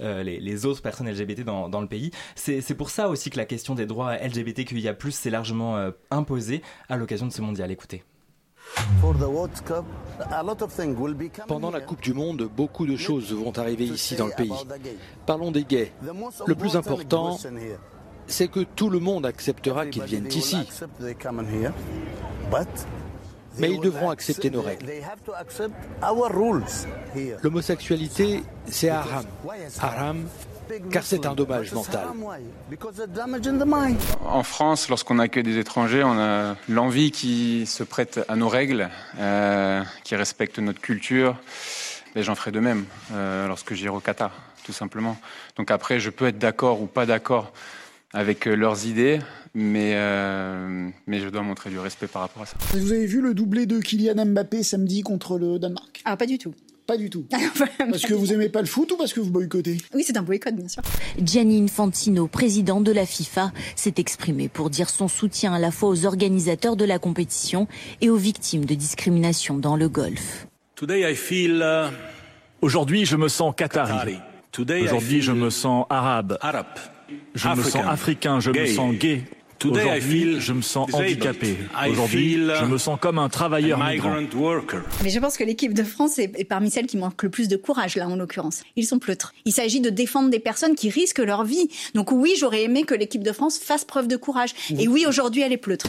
euh, 0.00 0.24
les, 0.24 0.40
les, 0.40 0.66
autres 0.66 0.82
personnes 0.82 1.08
LGBT 1.08 1.44
dans, 1.44 1.68
dans 1.68 1.80
le 1.80 1.86
pays. 1.86 2.10
C'est 2.34 2.74
pour 2.74 2.90
ça 2.90 3.08
aussi 3.08 3.30
que 3.30 3.36
la 3.36 3.44
question 3.44 3.74
des 3.74 3.86
droits 3.86 4.16
LGBTQIA+, 4.40 4.94
s'est 5.10 5.30
largement 5.30 5.76
euh, 5.76 5.90
imposée 6.10 6.62
à 6.88 6.96
l'occasion 6.96 7.26
de 7.26 7.32
ce 7.32 7.42
mondial. 7.42 7.70
Écoutez. 7.70 8.04
Pendant 11.46 11.70
la 11.70 11.80
Coupe 11.80 12.00
du 12.00 12.14
Monde, 12.14 12.48
beaucoup 12.54 12.86
de 12.86 12.96
choses 12.96 13.32
vont 13.32 13.56
arriver 13.58 13.84
ici 13.84 14.16
dans 14.16 14.26
le 14.26 14.32
pays. 14.32 14.52
Parlons 15.26 15.50
des 15.50 15.64
gays. 15.64 15.92
Le 16.46 16.54
plus 16.54 16.76
important, 16.76 17.38
c'est 18.26 18.48
que 18.48 18.60
tout 18.60 18.90
le 18.90 19.00
monde 19.00 19.26
acceptera 19.26 19.86
qu'ils 19.86 20.04
viennent 20.04 20.28
ici. 20.28 20.56
Mais 23.58 23.72
ils 23.72 23.80
devront 23.80 24.10
accepter 24.10 24.50
nos 24.50 24.62
règles. 24.62 24.86
L'homosexualité, 27.42 28.42
c'est 28.66 28.88
haram. 28.88 29.24
Haram, 29.80 30.26
car 30.90 31.04
c'est 31.04 31.26
un 31.26 31.34
dommage 31.34 31.72
mental. 31.72 32.08
En 34.24 34.42
France, 34.42 34.88
lorsqu'on 34.88 35.18
accueille 35.18 35.42
des 35.42 35.58
étrangers, 35.58 36.04
on 36.04 36.18
a 36.18 36.56
l'envie 36.68 37.10
qui 37.10 37.66
se 37.66 37.82
prête 37.82 38.20
à 38.28 38.36
nos 38.36 38.48
règles, 38.48 38.88
euh, 39.18 39.82
qui 40.04 40.16
respectent 40.16 40.58
notre 40.58 40.80
culture. 40.80 41.36
Mais 42.14 42.22
j'en 42.22 42.34
ferai 42.34 42.50
de 42.50 42.60
même 42.60 42.84
euh, 43.12 43.46
lorsque 43.46 43.74
j'irai 43.74 43.94
au 43.94 44.00
Qatar, 44.00 44.32
tout 44.64 44.72
simplement. 44.72 45.16
Donc 45.56 45.70
après, 45.70 46.00
je 46.00 46.10
peux 46.10 46.26
être 46.26 46.38
d'accord 46.38 46.82
ou 46.82 46.86
pas 46.86 47.06
d'accord 47.06 47.52
avec 48.12 48.48
euh, 48.48 48.56
leurs 48.56 48.86
idées, 48.86 49.20
mais, 49.54 49.92
euh, 49.94 50.88
mais 51.06 51.20
je 51.20 51.28
dois 51.28 51.42
montrer 51.42 51.70
du 51.70 51.78
respect 51.78 52.08
par 52.08 52.22
rapport 52.22 52.42
à 52.42 52.46
ça. 52.46 52.56
Vous 52.72 52.92
avez 52.92 53.06
vu 53.06 53.20
le 53.20 53.34
doublé 53.34 53.66
de 53.66 53.78
Kylian 53.78 54.26
Mbappé 54.26 54.62
samedi 54.62 55.02
contre 55.02 55.38
le 55.38 55.58
Danemark? 55.58 56.02
Ah, 56.04 56.16
pas 56.16 56.26
du 56.26 56.38
tout. 56.38 56.54
Pas 56.90 56.96
du 56.96 57.08
tout. 57.08 57.24
parce 57.78 58.02
que 58.02 58.14
vous 58.14 58.32
aimez 58.32 58.48
pas 58.48 58.62
le 58.62 58.66
foot 58.66 58.90
ou 58.90 58.96
parce 58.96 59.12
que 59.12 59.20
vous 59.20 59.30
boycottez? 59.30 59.76
Oui, 59.94 60.02
c'est 60.04 60.16
un 60.16 60.22
boycott, 60.22 60.56
bien 60.56 60.66
sûr. 60.66 60.82
Gianni 61.22 61.62
Infantino, 61.62 62.26
président 62.26 62.80
de 62.80 62.90
la 62.90 63.06
FIFA, 63.06 63.52
s'est 63.76 63.94
exprimé 63.98 64.48
pour 64.48 64.70
dire 64.70 64.90
son 64.90 65.06
soutien 65.06 65.54
à 65.54 65.60
la 65.60 65.70
fois 65.70 65.88
aux 65.88 66.04
organisateurs 66.04 66.74
de 66.74 66.84
la 66.84 66.98
compétition 66.98 67.68
et 68.00 68.10
aux 68.10 68.16
victimes 68.16 68.64
de 68.64 68.74
discrimination 68.74 69.56
dans 69.56 69.76
le 69.76 69.88
golf. 69.88 70.48
Aujourd'hui, 72.60 73.06
je 73.06 73.14
me 73.14 73.28
sens 73.28 73.54
qatari. 73.56 74.18
Aujourd'hui, 74.58 75.22
je 75.22 75.30
me 75.30 75.48
sens 75.48 75.86
arabe. 75.90 76.38
Je 77.36 77.48
me 77.50 77.62
sens 77.62 77.84
africain, 77.86 78.40
je 78.40 78.50
me 78.50 78.66
sens 78.66 78.96
gay. 78.96 79.22
Aujourd'hui, 79.64 80.40
je 80.40 80.52
me 80.52 80.62
sens 80.62 80.92
handicapé. 80.92 81.56
Aujourd'hui, 81.88 82.34
je 82.34 82.64
me 82.64 82.78
sens 82.78 82.98
comme 83.00 83.18
un 83.18 83.28
travailleur 83.28 83.78
migrant. 83.78 84.16
Mais 85.02 85.10
je 85.10 85.18
pense 85.18 85.36
que 85.36 85.44
l'équipe 85.44 85.74
de 85.74 85.82
France 85.82 86.18
est, 86.18 86.32
est, 86.38 86.44
parmi 86.44 86.70
celles 86.70 86.86
qui 86.86 86.96
manquent 86.96 87.22
le 87.22 87.30
plus 87.30 87.48
de 87.48 87.56
courage, 87.56 87.96
là, 87.96 88.08
en 88.08 88.16
l'occurrence. 88.16 88.62
Ils 88.76 88.86
sont 88.86 88.98
pleutres. 88.98 89.34
Il 89.44 89.52
s'agit 89.52 89.80
de 89.80 89.90
défendre 89.90 90.30
des 90.30 90.38
personnes 90.38 90.74
qui 90.74 90.90
risquent 90.90 91.18
leur 91.18 91.44
vie. 91.44 91.68
Donc 91.94 92.12
oui, 92.12 92.34
j'aurais 92.38 92.62
aimé 92.62 92.84
que 92.84 92.94
l'équipe 92.94 93.22
de 93.22 93.32
France 93.32 93.58
fasse 93.58 93.84
preuve 93.84 94.08
de 94.08 94.16
courage. 94.16 94.50
Et 94.78 94.88
oui, 94.88 95.04
aujourd'hui, 95.06 95.42
elle 95.42 95.52
est 95.52 95.56
pleutre. 95.56 95.86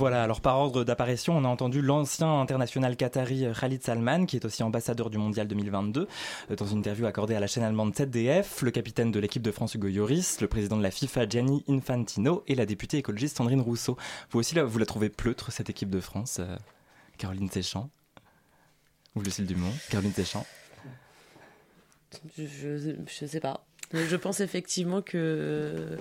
Voilà, 0.00 0.22
alors 0.22 0.40
par 0.40 0.56
ordre 0.58 0.82
d'apparition, 0.82 1.36
on 1.36 1.44
a 1.44 1.48
entendu 1.48 1.82
l'ancien 1.82 2.40
international 2.40 2.96
qatari 2.96 3.44
Khalid 3.52 3.82
Salman, 3.82 4.24
qui 4.24 4.36
est 4.36 4.46
aussi 4.46 4.62
ambassadeur 4.62 5.10
du 5.10 5.18
Mondial 5.18 5.46
2022, 5.46 6.08
dans 6.56 6.66
une 6.66 6.78
interview 6.78 7.04
accordée 7.04 7.34
à 7.34 7.40
la 7.40 7.46
chaîne 7.46 7.64
allemande 7.64 7.94
ZDF, 7.94 8.62
le 8.62 8.70
capitaine 8.70 9.12
de 9.12 9.20
l'équipe 9.20 9.42
de 9.42 9.50
France 9.50 9.74
Hugo 9.74 9.88
Lloris, 9.88 10.40
le 10.40 10.48
président 10.48 10.78
de 10.78 10.82
la 10.82 10.90
FIFA 10.90 11.28
Gianni 11.28 11.62
Infantino 11.68 12.42
et 12.46 12.54
la 12.54 12.64
députée 12.64 12.96
écologiste 12.96 13.36
Sandrine 13.36 13.60
Rousseau. 13.60 13.98
Vous 14.30 14.40
aussi, 14.40 14.54
là, 14.54 14.64
vous 14.64 14.78
la 14.78 14.86
trouvez 14.86 15.10
pleutre, 15.10 15.52
cette 15.52 15.68
équipe 15.68 15.90
de 15.90 16.00
France, 16.00 16.38
euh, 16.40 16.56
Caroline 17.18 17.50
Séchant 17.50 17.90
Ou 19.16 19.20
Lucille 19.20 19.44
Dumont 19.44 19.74
Caroline 19.90 20.14
Séchant 20.14 20.46
je, 22.38 22.96
je 23.06 23.26
sais 23.26 23.40
pas. 23.40 23.66
Je 23.92 24.16
pense 24.16 24.40
effectivement 24.40 25.02
que... 25.02 25.98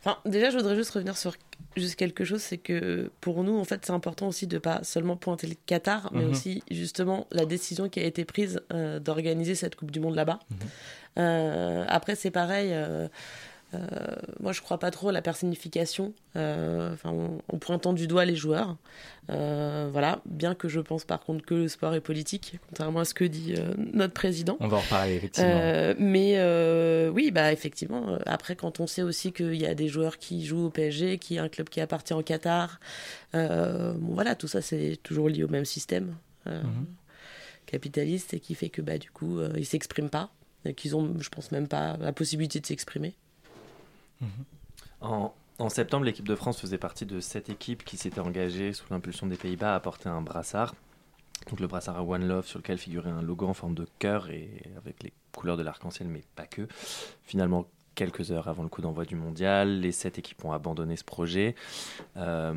Enfin, 0.00 0.18
déjà, 0.24 0.50
je 0.50 0.56
voudrais 0.56 0.76
juste 0.76 0.90
revenir 0.90 1.16
sur 1.16 1.34
juste 1.76 1.96
quelque 1.96 2.24
chose, 2.24 2.40
c'est 2.40 2.58
que 2.58 3.10
pour 3.20 3.42
nous, 3.44 3.58
en 3.58 3.64
fait, 3.64 3.84
c'est 3.84 3.92
important 3.92 4.28
aussi 4.28 4.46
de 4.46 4.58
pas 4.58 4.82
seulement 4.84 5.16
pointer 5.16 5.46
le 5.46 5.56
Qatar, 5.66 6.10
mais 6.12 6.20
mm 6.24 6.26
-hmm. 6.26 6.30
aussi 6.30 6.62
justement 6.70 7.26
la 7.30 7.44
décision 7.44 7.88
qui 7.88 8.00
a 8.00 8.04
été 8.04 8.24
prise 8.24 8.60
euh, 8.72 9.00
d'organiser 9.00 9.54
cette 9.54 9.74
Coupe 9.76 9.90
du 9.90 10.00
Monde 10.00 10.14
là-bas. 10.14 10.38
Mm 10.50 10.54
-hmm. 10.56 10.68
euh, 11.18 11.84
après, 11.88 12.14
c'est 12.16 12.30
pareil. 12.30 12.70
Euh, 12.72 13.08
euh, 13.74 13.78
moi, 14.40 14.52
je 14.52 14.62
crois 14.62 14.78
pas 14.78 14.90
trop 14.90 15.10
à 15.10 15.12
la 15.12 15.20
personnification, 15.20 16.14
euh, 16.36 16.94
en, 17.04 17.38
en, 17.48 17.58
pointant 17.58 17.92
du 17.92 18.06
doigt 18.06 18.24
les 18.24 18.36
joueurs. 18.36 18.76
Euh, 19.30 19.90
voilà, 19.92 20.22
bien 20.24 20.54
que 20.54 20.68
je 20.68 20.80
pense 20.80 21.04
par 21.04 21.20
contre 21.20 21.44
que 21.44 21.54
le 21.54 21.68
sport 21.68 21.94
est 21.94 22.00
politique, 22.00 22.58
contrairement 22.68 23.00
à 23.00 23.04
ce 23.04 23.12
que 23.12 23.24
dit 23.24 23.54
notre 23.76 24.14
président. 24.14 24.56
On 24.60 24.68
va 24.68 24.78
en 24.78 24.80
reparler 24.80 25.16
effectivement. 25.16 25.94
Mais 25.98 27.08
oui, 27.10 27.30
bah 27.30 27.52
effectivement. 27.52 28.18
Après, 28.24 28.56
quand 28.56 28.80
on 28.80 28.86
sait 28.86 29.02
aussi 29.02 29.32
qu'il 29.32 29.56
y 29.56 29.66
a 29.66 29.74
des 29.74 29.88
joueurs 29.88 30.16
qui 30.16 30.46
jouent 30.46 30.66
au 30.66 30.70
PSG, 30.70 31.18
qui 31.18 31.36
est 31.36 31.40
un 31.40 31.48
club 31.48 31.68
qui 31.68 31.80
appartient 31.80 32.14
au 32.14 32.22
Qatar, 32.22 32.80
bon 33.34 34.14
voilà, 34.14 34.34
tout 34.34 34.48
ça 34.48 34.62
c'est 34.62 34.98
toujours 35.02 35.28
lié 35.28 35.44
au 35.44 35.48
même 35.48 35.66
système 35.66 36.14
-hmm. 36.46 36.62
capitaliste 37.66 38.32
et 38.32 38.40
qui 38.40 38.54
fait 38.54 38.70
que 38.70 38.80
bah 38.80 38.96
du 38.96 39.10
coup 39.10 39.40
ils 39.58 39.66
s'expriment 39.66 40.08
pas, 40.08 40.30
qu'ils 40.74 40.96
ont, 40.96 41.14
je 41.20 41.28
pense 41.28 41.52
même 41.52 41.68
pas 41.68 41.98
la 41.98 42.12
possibilité 42.12 42.60
de 42.60 42.66
s'exprimer. 42.66 43.14
En, 45.00 45.68
septembre, 45.68 46.04
l'équipe 46.04 46.26
de 46.26 46.34
France 46.34 46.60
faisait 46.60 46.78
partie 46.78 47.06
de 47.06 47.20
cette 47.20 47.48
équipe 47.48 47.84
qui 47.84 47.96
s'était 47.96 48.20
engagée 48.20 48.72
sous 48.72 48.86
l'impulsion 48.90 49.26
des 49.26 49.36
Pays-Bas 49.36 49.74
à 49.74 49.80
porter 49.80 50.08
un 50.08 50.22
brassard. 50.22 50.74
Donc 51.50 51.60
le 51.60 51.66
brassard 51.66 51.96
à 51.96 52.02
One 52.02 52.26
Love 52.26 52.46
sur 52.46 52.58
lequel 52.58 52.78
figurait 52.78 53.10
un 53.10 53.22
logo 53.22 53.46
en 53.46 53.54
forme 53.54 53.74
de 53.74 53.86
cœur 53.98 54.30
et 54.30 54.50
avec 54.76 55.02
les 55.02 55.12
couleurs 55.32 55.56
de 55.56 55.62
l'arc-en-ciel, 55.62 56.08
mais 56.08 56.22
pas 56.34 56.46
que. 56.46 56.66
Finalement, 57.22 57.66
quelques 57.98 58.30
heures 58.30 58.46
avant 58.46 58.62
le 58.62 58.68
coup 58.68 58.80
d'envoi 58.80 59.04
du 59.04 59.16
mondial, 59.16 59.80
les 59.80 59.90
sept 59.90 60.18
équipes 60.20 60.44
ont 60.44 60.52
abandonné 60.52 60.94
ce 60.94 61.02
projet, 61.02 61.56
euh, 62.16 62.54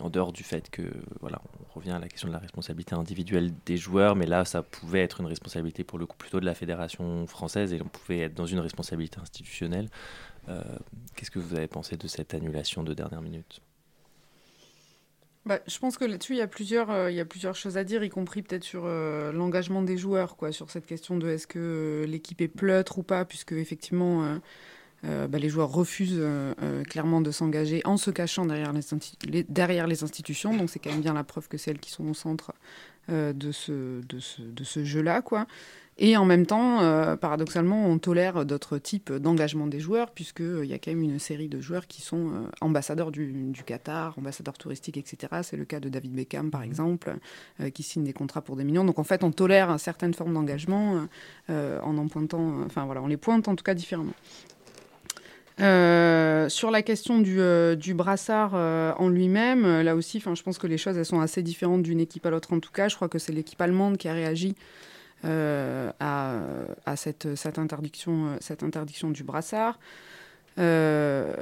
en 0.00 0.10
dehors 0.10 0.32
du 0.32 0.44
fait 0.44 0.70
que, 0.70 0.82
voilà, 1.20 1.42
on 1.60 1.74
revient 1.74 1.90
à 1.90 1.98
la 1.98 2.06
question 2.06 2.28
de 2.28 2.32
la 2.32 2.38
responsabilité 2.38 2.94
individuelle 2.94 3.52
des 3.66 3.76
joueurs, 3.76 4.14
mais 4.14 4.26
là, 4.26 4.44
ça 4.44 4.62
pouvait 4.62 5.02
être 5.02 5.20
une 5.20 5.26
responsabilité 5.26 5.82
pour 5.82 5.98
le 5.98 6.06
coup 6.06 6.16
plutôt 6.16 6.38
de 6.38 6.44
la 6.44 6.54
fédération 6.54 7.26
française 7.26 7.72
et 7.72 7.82
on 7.82 7.88
pouvait 7.88 8.20
être 8.20 8.34
dans 8.34 8.46
une 8.46 8.60
responsabilité 8.60 9.18
institutionnelle. 9.18 9.88
Euh, 10.48 10.62
Qu'est-ce 11.14 11.30
que 11.30 11.38
vous 11.38 11.54
avez 11.54 11.66
pensé 11.66 11.96
de 11.96 12.06
cette 12.06 12.34
annulation 12.34 12.82
de 12.82 12.94
dernière 12.94 13.22
minute 13.22 13.60
bah, 15.44 15.60
je 15.68 15.78
pense 15.78 15.96
que 15.96 16.04
là-dessus, 16.04 16.32
il 16.32 16.38
y 16.38 16.42
a 16.42 16.48
plusieurs, 16.48 16.90
euh, 16.90 17.08
il 17.08 17.16
y 17.16 17.20
a 17.20 17.24
plusieurs 17.24 17.54
choses 17.54 17.78
à 17.78 17.84
dire, 17.84 18.02
y 18.02 18.08
compris 18.08 18.42
peut-être 18.42 18.64
sur 18.64 18.82
euh, 18.84 19.30
l'engagement 19.30 19.80
des 19.80 19.96
joueurs, 19.96 20.36
quoi, 20.36 20.50
sur 20.50 20.72
cette 20.72 20.86
question 20.86 21.16
de 21.16 21.28
est-ce 21.28 21.46
que 21.46 22.04
l'équipe 22.08 22.40
est 22.40 22.48
pleutre 22.48 22.98
ou 22.98 23.04
pas, 23.04 23.24
puisque 23.24 23.52
effectivement, 23.52 24.40
euh, 25.04 25.24
euh, 25.24 25.28
bah, 25.28 25.38
les 25.38 25.48
joueurs 25.48 25.70
refusent 25.70 26.18
euh, 26.18 26.82
clairement 26.84 27.20
de 27.20 27.30
s'engager 27.30 27.80
en 27.84 27.96
se 27.96 28.10
cachant 28.10 28.46
derrière 28.46 28.72
les, 28.72 28.80
les, 29.24 29.42
derrière 29.44 29.86
les 29.86 30.02
institutions. 30.04 30.56
Donc 30.56 30.70
c'est 30.70 30.78
quand 30.78 30.90
même 30.90 31.00
bien 31.00 31.14
la 31.14 31.24
preuve 31.24 31.48
que 31.48 31.58
c'est 31.58 31.70
elles 31.70 31.78
qui 31.78 31.90
sont 31.90 32.08
au 32.08 32.14
centre 32.14 32.52
de 33.08 33.52
ce, 33.52 34.00
de 34.04 34.18
ce, 34.18 34.42
de 34.42 34.64
ce 34.64 34.84
jeu-là, 34.84 35.22
quoi. 35.22 35.46
Et 35.98 36.16
en 36.18 36.26
même 36.26 36.44
temps, 36.44 36.82
euh, 36.82 37.16
paradoxalement, 37.16 37.86
on 37.86 37.98
tolère 37.98 38.44
d'autres 38.44 38.76
types 38.76 39.10
d'engagement 39.10 39.66
des 39.66 39.80
joueurs, 39.80 40.10
puisqu'il 40.10 40.44
euh, 40.44 40.64
y 40.66 40.74
a 40.74 40.78
quand 40.78 40.90
même 40.90 41.02
une 41.02 41.18
série 41.18 41.48
de 41.48 41.58
joueurs 41.58 41.86
qui 41.86 42.02
sont 42.02 42.28
euh, 42.28 42.40
ambassadeurs 42.60 43.10
du, 43.10 43.32
du, 43.32 43.62
Qatar, 43.62 44.18
ambassadeurs 44.18 44.58
touristiques, 44.58 44.98
etc. 44.98 45.40
C'est 45.42 45.56
le 45.56 45.64
cas 45.64 45.80
de 45.80 45.88
David 45.88 46.12
Beckham, 46.12 46.50
par 46.50 46.62
exemple, 46.62 47.16
euh, 47.60 47.70
qui 47.70 47.82
signe 47.82 48.04
des 48.04 48.12
contrats 48.12 48.42
pour 48.42 48.56
des 48.56 48.64
millions. 48.64 48.84
Donc 48.84 48.98
en 48.98 49.04
fait, 49.04 49.24
on 49.24 49.32
tolère 49.32 49.80
certaines 49.80 50.12
formes 50.12 50.34
d'engagement 50.34 51.06
en 51.48 51.98
en 51.98 52.08
pointant, 52.08 52.60
enfin 52.66 52.84
voilà, 52.84 53.02
on 53.02 53.06
les 53.06 53.16
pointe 53.16 53.48
en 53.48 53.56
tout 53.56 53.64
cas 53.64 53.74
différemment. 53.74 54.12
Euh, 55.60 56.50
sur 56.50 56.70
la 56.70 56.82
question 56.82 57.18
du, 57.18 57.40
euh, 57.40 57.76
brassard 57.94 58.52
euh, 58.54 58.92
en 58.98 59.08
lui-même, 59.08 59.80
là 59.80 59.96
aussi, 59.96 60.20
je 60.20 60.42
pense 60.42 60.58
que 60.58 60.66
les 60.66 60.76
choses 60.76 60.98
elles 60.98 61.06
sont 61.06 61.20
assez 61.20 61.42
différentes 61.42 61.82
d'une 61.82 62.00
équipe 62.00 62.26
à 62.26 62.30
l'autre. 62.30 62.52
En 62.52 62.60
tout 62.60 62.72
cas, 62.72 62.88
je 62.88 62.96
crois 62.96 63.08
que 63.08 63.18
c'est 63.18 63.32
l'équipe 63.32 63.60
allemande 63.60 63.96
qui 63.96 64.08
a 64.08 64.12
réagi 64.12 64.54
à, 65.24 66.96
cette, 66.96 67.26
interdiction, 67.58 68.36
cette 68.40 68.62
interdiction 68.62 69.10
du 69.10 69.24
brassard. 69.24 69.78
Euh, 70.58 71.34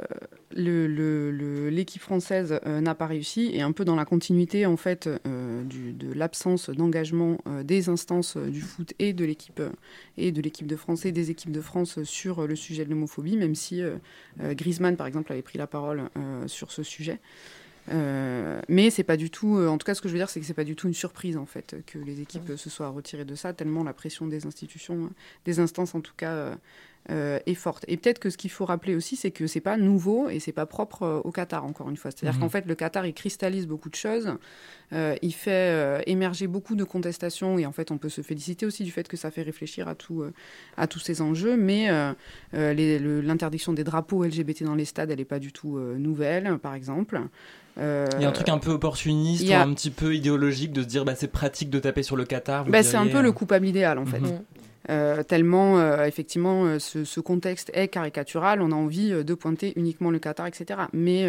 L'équipe 0.56 2.02
française 2.02 2.60
euh, 2.64 2.80
n'a 2.80 2.94
pas 2.94 3.06
réussi 3.06 3.50
et 3.52 3.62
un 3.62 3.72
peu 3.72 3.84
dans 3.84 3.96
la 3.96 4.04
continuité 4.04 4.66
en 4.66 4.76
fait 4.76 5.08
euh, 5.08 5.64
de 5.64 6.12
l'absence 6.12 6.70
d'engagement 6.70 7.38
des 7.64 7.88
instances 7.88 8.36
du 8.36 8.60
foot 8.60 8.92
et 9.00 9.12
de 9.12 9.24
l'équipe 9.24 9.60
et 10.16 10.30
de 10.30 10.40
l'équipe 10.40 10.66
de 10.66 10.76
France 10.76 11.06
et 11.06 11.12
des 11.12 11.30
équipes 11.30 11.50
de 11.50 11.60
France 11.60 12.02
sur 12.04 12.46
le 12.46 12.54
sujet 12.54 12.84
de 12.84 12.90
l'homophobie, 12.90 13.36
même 13.36 13.56
si 13.56 13.82
Griezmann 14.40 14.96
par 14.96 15.08
exemple 15.08 15.32
avait 15.32 15.42
pris 15.42 15.58
la 15.58 15.66
parole 15.66 16.08
sur 16.46 16.70
ce 16.70 16.82
sujet. 16.82 17.18
Euh, 17.90 18.62
mais 18.68 18.90
c'est 18.90 19.04
pas 19.04 19.16
du 19.16 19.30
tout, 19.30 19.58
en 19.58 19.76
tout 19.76 19.84
cas, 19.84 19.94
ce 19.94 20.00
que 20.00 20.08
je 20.08 20.14
veux 20.14 20.18
dire, 20.18 20.30
c'est 20.30 20.40
que 20.40 20.46
c'est 20.46 20.54
pas 20.54 20.64
du 20.64 20.76
tout 20.76 20.86
une 20.86 20.94
surprise 20.94 21.36
en 21.36 21.46
fait 21.46 21.76
que 21.86 21.98
les 21.98 22.20
équipes 22.20 22.52
se 22.56 22.70
soient 22.70 22.88
retirées 22.88 23.24
de 23.24 23.34
ça, 23.34 23.52
tellement 23.52 23.82
la 23.82 23.92
pression 23.92 24.26
des 24.26 24.46
institutions, 24.46 25.10
des 25.44 25.58
instances 25.58 25.94
en 25.94 26.00
tout 26.00 26.14
cas, 26.16 26.56
euh, 27.10 27.38
est 27.46 27.54
forte. 27.54 27.84
Et 27.88 27.96
peut-être 27.98 28.18
que 28.18 28.30
ce 28.30 28.36
qu'il 28.38 28.50
faut 28.50 28.64
rappeler 28.64 28.94
aussi, 28.94 29.16
c'est 29.16 29.30
que 29.30 29.46
c'est 29.46 29.60
pas 29.60 29.76
nouveau 29.76 30.28
et 30.30 30.40
c'est 30.40 30.52
pas 30.52 30.64
propre 30.64 31.02
euh, 31.02 31.20
au 31.24 31.30
Qatar 31.32 31.64
encore 31.64 31.90
une 31.90 31.96
fois. 31.98 32.10
C'est-à-dire 32.10 32.34
Mhm. 32.38 32.40
qu'en 32.44 32.48
fait, 32.48 32.64
le 32.66 32.74
Qatar 32.74 33.04
il 33.06 33.12
cristallise 33.12 33.66
beaucoup 33.66 33.90
de 33.90 33.94
choses, 33.94 34.32
euh, 34.94 35.14
il 35.20 35.32
fait 35.34 35.50
euh, 35.50 36.00
émerger 36.06 36.46
beaucoup 36.46 36.76
de 36.76 36.84
contestations 36.84 37.58
et 37.58 37.66
en 37.66 37.72
fait, 37.72 37.90
on 37.90 37.98
peut 37.98 38.08
se 38.08 38.22
féliciter 38.22 38.64
aussi 38.64 38.84
du 38.84 38.90
fait 38.90 39.06
que 39.06 39.16
ça 39.18 39.30
fait 39.30 39.42
réfléchir 39.42 39.86
à 39.86 39.94
tout, 39.94 40.22
euh, 40.22 40.32
à 40.78 40.86
tous 40.86 40.98
ces 40.98 41.20
enjeux. 41.20 41.56
Mais 41.58 41.90
euh, 41.90 42.12
euh, 42.54 42.72
le- 42.72 43.20
l'interdiction 43.20 43.72
des 43.74 43.84
drapeaux 43.84 44.24
LGBT 44.24 44.62
dans 44.64 44.74
les 44.74 44.84
stades, 44.86 45.10
elle 45.10 45.20
est 45.20 45.24
pas 45.26 45.38
du 45.40 45.52
tout 45.52 45.76
euh, 45.76 45.96
nouvelle, 45.98 46.56
par 46.58 46.74
exemple. 46.74 47.20
Euh, 47.76 48.06
Il 48.16 48.22
y 48.22 48.24
a 48.24 48.28
un 48.28 48.32
truc 48.32 48.48
un 48.48 48.58
peu 48.58 48.70
opportuniste, 48.70 49.50
a- 49.50 49.66
ou 49.66 49.68
un 49.68 49.74
petit 49.74 49.90
peu 49.90 50.14
idéologique 50.14 50.72
de 50.72 50.80
se 50.82 50.86
dire 50.86 51.04
bah, 51.04 51.14
c'est 51.16 51.28
pratique 51.28 51.68
de 51.70 51.80
taper 51.80 52.02
sur 52.02 52.16
le 52.16 52.24
Qatar. 52.24 52.64
Bah, 52.64 52.82
c'est 52.82 52.96
un 52.96 53.06
peu 53.08 53.20
le 53.20 53.32
coupable 53.32 53.66
idéal 53.66 53.98
en 53.98 54.06
fait. 54.06 54.20
Mhm. 54.20 54.40
Euh, 54.90 55.22
tellement 55.22 55.78
euh, 55.78 56.04
effectivement 56.04 56.64
euh, 56.66 56.78
ce, 56.78 57.04
ce 57.04 57.18
contexte 57.18 57.70
est 57.72 57.88
caricatural, 57.88 58.60
on 58.60 58.70
a 58.70 58.74
envie 58.74 59.10
de 59.24 59.34
pointer 59.34 59.72
uniquement 59.76 60.10
le 60.10 60.18
Qatar, 60.18 60.46
etc. 60.46 60.80
Mais 60.92 61.28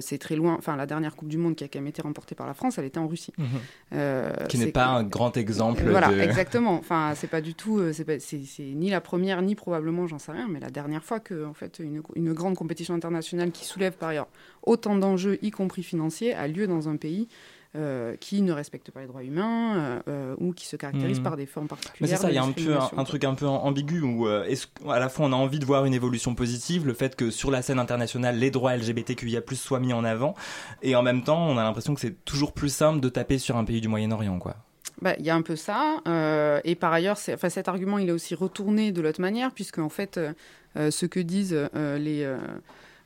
c'est 0.00 0.18
très 0.18 0.36
loin. 0.36 0.54
Enfin, 0.58 0.76
la 0.76 0.86
dernière 0.86 1.16
Coupe 1.16 1.28
du 1.28 1.36
Monde 1.38 1.54
qui 1.56 1.64
a 1.64 1.68
quand 1.68 1.78
même 1.80 1.88
été 1.88 2.02
remportée 2.02 2.34
par 2.34 2.46
la 2.46 2.54
France, 2.54 2.78
elle 2.78 2.84
était 2.84 2.98
en 2.98 3.06
Russie. 3.08 3.32
Euh, 3.92 4.32
Qui 4.48 4.58
n'est 4.58 4.72
pas 4.72 4.86
un 4.86 5.02
grand 5.04 5.36
exemple 5.36 5.82
Voilà, 5.88 6.08
de- 6.12 6.20
exactement. 6.20 6.74
Enfin, 6.74 7.12
c'est 7.16 7.26
pas 7.28 7.40
du 7.40 7.54
tout. 7.54 7.80
C'est 7.92 8.46
ni 8.60 8.90
la 8.90 9.00
première, 9.00 9.42
ni 9.42 9.54
probablement, 9.54 10.06
j'en 10.06 10.18
sais 10.18 10.32
rien, 10.32 10.46
mais 10.48 10.60
la 10.60 10.70
dernière 10.70 11.04
fois 11.04 11.20
que 11.20 11.44
en 11.44 11.54
fait 11.54 11.78
une, 11.80 12.02
une 12.14 12.32
grande 12.32 12.54
compétition 12.56 12.94
internationale 12.94 13.50
qui 13.50 13.64
soulève 13.64 13.92
par 13.94 14.10
ailleurs 14.10 14.28
autant 14.62 14.96
d'enjeux, 14.96 15.38
y 15.42 15.50
compris 15.50 15.82
financiers, 15.82 16.34
a 16.34 16.46
lieu 16.48 16.66
dans 16.66 16.88
un 16.88 16.96
pays. 16.96 17.28
Euh, 17.76 18.16
qui 18.16 18.42
ne 18.42 18.52
respecte 18.52 18.90
pas 18.90 19.00
les 19.00 19.06
droits 19.06 19.22
humains 19.22 19.76
euh, 19.76 20.00
euh, 20.08 20.36
ou 20.38 20.52
qui 20.52 20.66
se 20.66 20.74
caractérise 20.76 21.18
Mhm. 21.18 21.22
par 21.24 21.36
des 21.36 21.46
formes 21.46 21.66
Mais 21.66 21.68
particulières. 21.76 22.16
c'est 22.18 22.22
ça, 22.22 22.30
il 22.30 22.34
y 22.34 22.38
a 22.38 22.42
un 22.42 22.50
peu 22.52 22.76
un, 22.96 23.04
truc 23.04 23.22
un 23.24 23.34
peu 23.34 23.46
ambigu 23.46 24.00
où 24.00 24.28
est-ce 24.28 24.66
qu'à 24.66 24.98
la 24.98 25.08
fois 25.08 25.26
on 25.26 25.32
a 25.32 25.36
envie 25.36 25.58
de 25.60 25.64
voir 25.64 25.84
une 25.84 25.94
évolution 25.94 26.34
positive, 26.34 26.86
le 26.86 26.94
fait 26.94 27.14
que 27.14 27.30
sur 27.30 27.50
la 27.50 27.62
scène 27.62 27.78
internationale 27.78 28.36
les 28.38 28.50
droits 28.50 28.76
LGBTQIA+ 28.76 29.40
soient 29.54 29.78
mis 29.80 29.92
en 29.92 30.02
avant, 30.04 30.34
et 30.82 30.96
en 30.96 31.02
même 31.02 31.22
temps 31.22 31.46
on 31.46 31.58
a 31.58 31.62
l'impression 31.62 31.94
que 31.94 32.00
c'est 32.00 32.24
toujours 32.24 32.52
plus 32.52 32.70
simple 32.70 33.00
de 33.00 33.08
taper 33.08 33.38
sur 33.38 33.56
un 33.56 33.64
pays 33.64 33.80
du 33.80 33.88
Moyen-Orient, 33.88 34.38
quoi. 34.38 34.56
Bah, 35.00 35.14
Il 35.18 35.24
y 35.24 35.30
a 35.30 35.34
un 35.34 35.42
peu 35.42 35.56
ça. 35.56 35.98
euh, 36.08 36.60
et 36.64 36.74
par 36.74 36.92
ailleurs, 36.92 37.16
enfin, 37.32 37.48
cet 37.48 37.68
argument, 37.68 37.96
il 37.98 38.08
est 38.08 38.12
aussi 38.12 38.34
retourné 38.34 38.92
de 38.92 39.00
l'autre 39.00 39.20
manière, 39.20 39.52
puisque 39.52 39.78
en 39.78 39.88
fait, 39.88 40.18
euh, 40.76 40.90
ce 40.90 41.06
que 41.06 41.20
disent 41.20 41.56
euh, 41.74 41.98
les, 41.98 42.28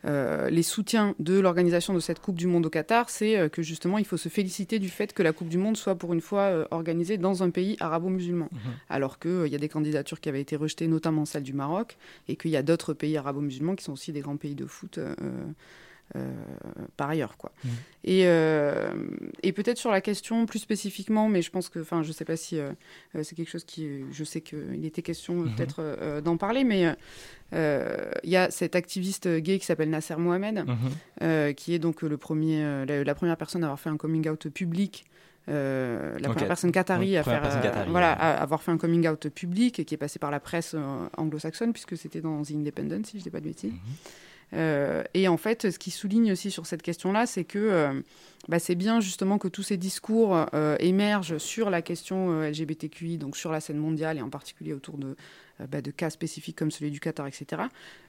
euh, 0.06 0.50
les 0.50 0.62
soutiens 0.62 1.14
de 1.18 1.38
l'organisation 1.38 1.94
de 1.94 2.00
cette 2.00 2.20
Coupe 2.20 2.36
du 2.36 2.46
Monde 2.46 2.66
au 2.66 2.70
Qatar, 2.70 3.08
c'est 3.08 3.38
euh, 3.38 3.48
que 3.48 3.62
justement, 3.62 3.98
il 3.98 4.04
faut 4.04 4.16
se 4.16 4.28
féliciter 4.28 4.78
du 4.78 4.88
fait 4.88 5.12
que 5.12 5.22
la 5.22 5.32
Coupe 5.32 5.48
du 5.48 5.58
Monde 5.58 5.76
soit 5.76 5.94
pour 5.94 6.12
une 6.12 6.20
fois 6.20 6.42
euh, 6.42 6.64
organisée 6.70 7.16
dans 7.16 7.42
un 7.42 7.50
pays 7.50 7.76
arabo-musulman. 7.80 8.48
Alors 8.88 9.18
qu'il 9.18 9.46
y 9.46 9.54
a 9.54 9.58
des 9.58 9.68
candidatures 9.68 10.20
qui 10.20 10.28
avaient 10.28 10.40
été 10.40 10.56
rejetées, 10.56 10.88
notamment 10.88 11.24
celle 11.24 11.42
du 11.42 11.52
Maroc, 11.52 11.96
et 12.28 12.36
qu'il 12.36 12.50
y 12.50 12.56
a 12.56 12.62
d'autres 12.62 12.92
pays 12.92 13.16
arabo-musulmans 13.16 13.76
qui 13.76 13.84
sont 13.84 13.92
aussi 13.92 14.12
des 14.12 14.20
grands 14.20 14.36
pays 14.36 14.54
de 14.54 14.66
foot. 14.66 14.98
Euh, 16.16 16.30
par 16.96 17.08
ailleurs 17.10 17.36
quoi. 17.36 17.52
Et, 18.04 18.22
euh, 18.26 18.92
et 19.42 19.52
peut-être 19.52 19.78
sur 19.78 19.90
la 19.90 20.00
question 20.00 20.46
plus 20.46 20.58
spécifiquement, 20.58 21.28
mais 21.28 21.40
je 21.42 21.50
pense 21.50 21.68
que, 21.68 21.78
enfin, 21.80 22.02
je 22.02 22.12
sais 22.12 22.24
pas 22.24 22.36
si 22.36 22.58
euh, 22.58 22.72
c'est 23.22 23.34
quelque 23.34 23.50
chose 23.50 23.64
qui, 23.64 24.04
je 24.12 24.24
sais 24.24 24.40
qu'il 24.40 24.84
était 24.84 25.02
question 25.02 25.34
Mhm. 25.34 25.54
peut-être 25.54 26.20
d'en 26.20 26.36
parler, 26.36 26.64
mais 26.64 26.94
il 27.52 28.30
y 28.30 28.36
a 28.36 28.50
cet 28.50 28.76
activiste 28.76 29.28
gay 29.28 29.58
qui 29.58 29.64
s'appelle 29.66 29.90
Nasser 29.90 30.16
Mohamed, 30.16 30.64
euh, 31.22 31.52
qui 31.52 31.74
est 31.74 31.78
donc 31.78 32.02
le 32.02 32.16
premier, 32.16 32.84
la, 32.86 33.04
la 33.04 33.14
première 33.14 33.36
personne 33.36 33.62
à 33.62 33.66
avoir 33.66 33.80
fait 33.80 33.90
un 33.90 33.96
coming 33.96 34.28
out 34.28 34.48
public. 34.48 35.04
euh, 35.48 36.18
la 36.18 36.28
première 36.30 36.48
personne 36.48 36.72
qatari 36.72 37.04
Oui, 37.10 37.16
à 37.18 37.22
faire 37.22 37.44
euh, 37.44 37.60
qatari, 37.62 37.90
voilà 37.90 38.12
ouais. 38.12 38.18
à 38.20 38.42
avoir 38.42 38.62
fait 38.62 38.70
un 38.70 38.78
coming 38.78 39.06
out 39.08 39.28
public 39.28 39.78
et 39.78 39.84
qui 39.84 39.94
est 39.94 39.98
passé 39.98 40.18
par 40.18 40.30
la 40.30 40.40
presse 40.40 40.72
euh, 40.74 41.06
anglo-saxonne 41.18 41.72
puisque 41.72 41.96
c'était 41.98 42.22
dans 42.22 42.42
The 42.42 42.52
Independent 42.52 43.04
si 43.04 43.18
je 43.18 43.24
dis 43.24 43.30
pas 43.30 43.40
de 43.40 43.44
bêtises 43.46 43.72
et 44.54 45.28
en 45.28 45.36
fait, 45.36 45.70
ce 45.70 45.78
qui 45.78 45.90
souligne 45.90 46.32
aussi 46.32 46.50
sur 46.50 46.66
cette 46.66 46.82
question-là, 46.82 47.26
c'est 47.26 47.44
que 47.44 47.58
euh, 47.58 48.00
bah, 48.48 48.58
c'est 48.58 48.74
bien 48.74 49.00
justement 49.00 49.38
que 49.38 49.48
tous 49.48 49.62
ces 49.62 49.76
discours 49.76 50.46
euh, 50.52 50.76
émergent 50.78 51.38
sur 51.38 51.70
la 51.70 51.80
question 51.80 52.30
euh, 52.30 52.50
LGBTQI, 52.50 53.16
donc 53.16 53.36
sur 53.36 53.50
la 53.50 53.60
scène 53.60 53.78
mondiale 53.78 54.18
et 54.18 54.22
en 54.22 54.28
particulier 54.28 54.74
autour 54.74 54.98
de, 54.98 55.16
euh, 55.53 55.53
bah, 55.68 55.80
de 55.80 55.90
cas 55.90 56.10
spécifiques 56.10 56.56
comme 56.56 56.70
celui 56.70 56.90
du 56.90 57.00
Qatar, 57.00 57.26
etc. 57.26 57.62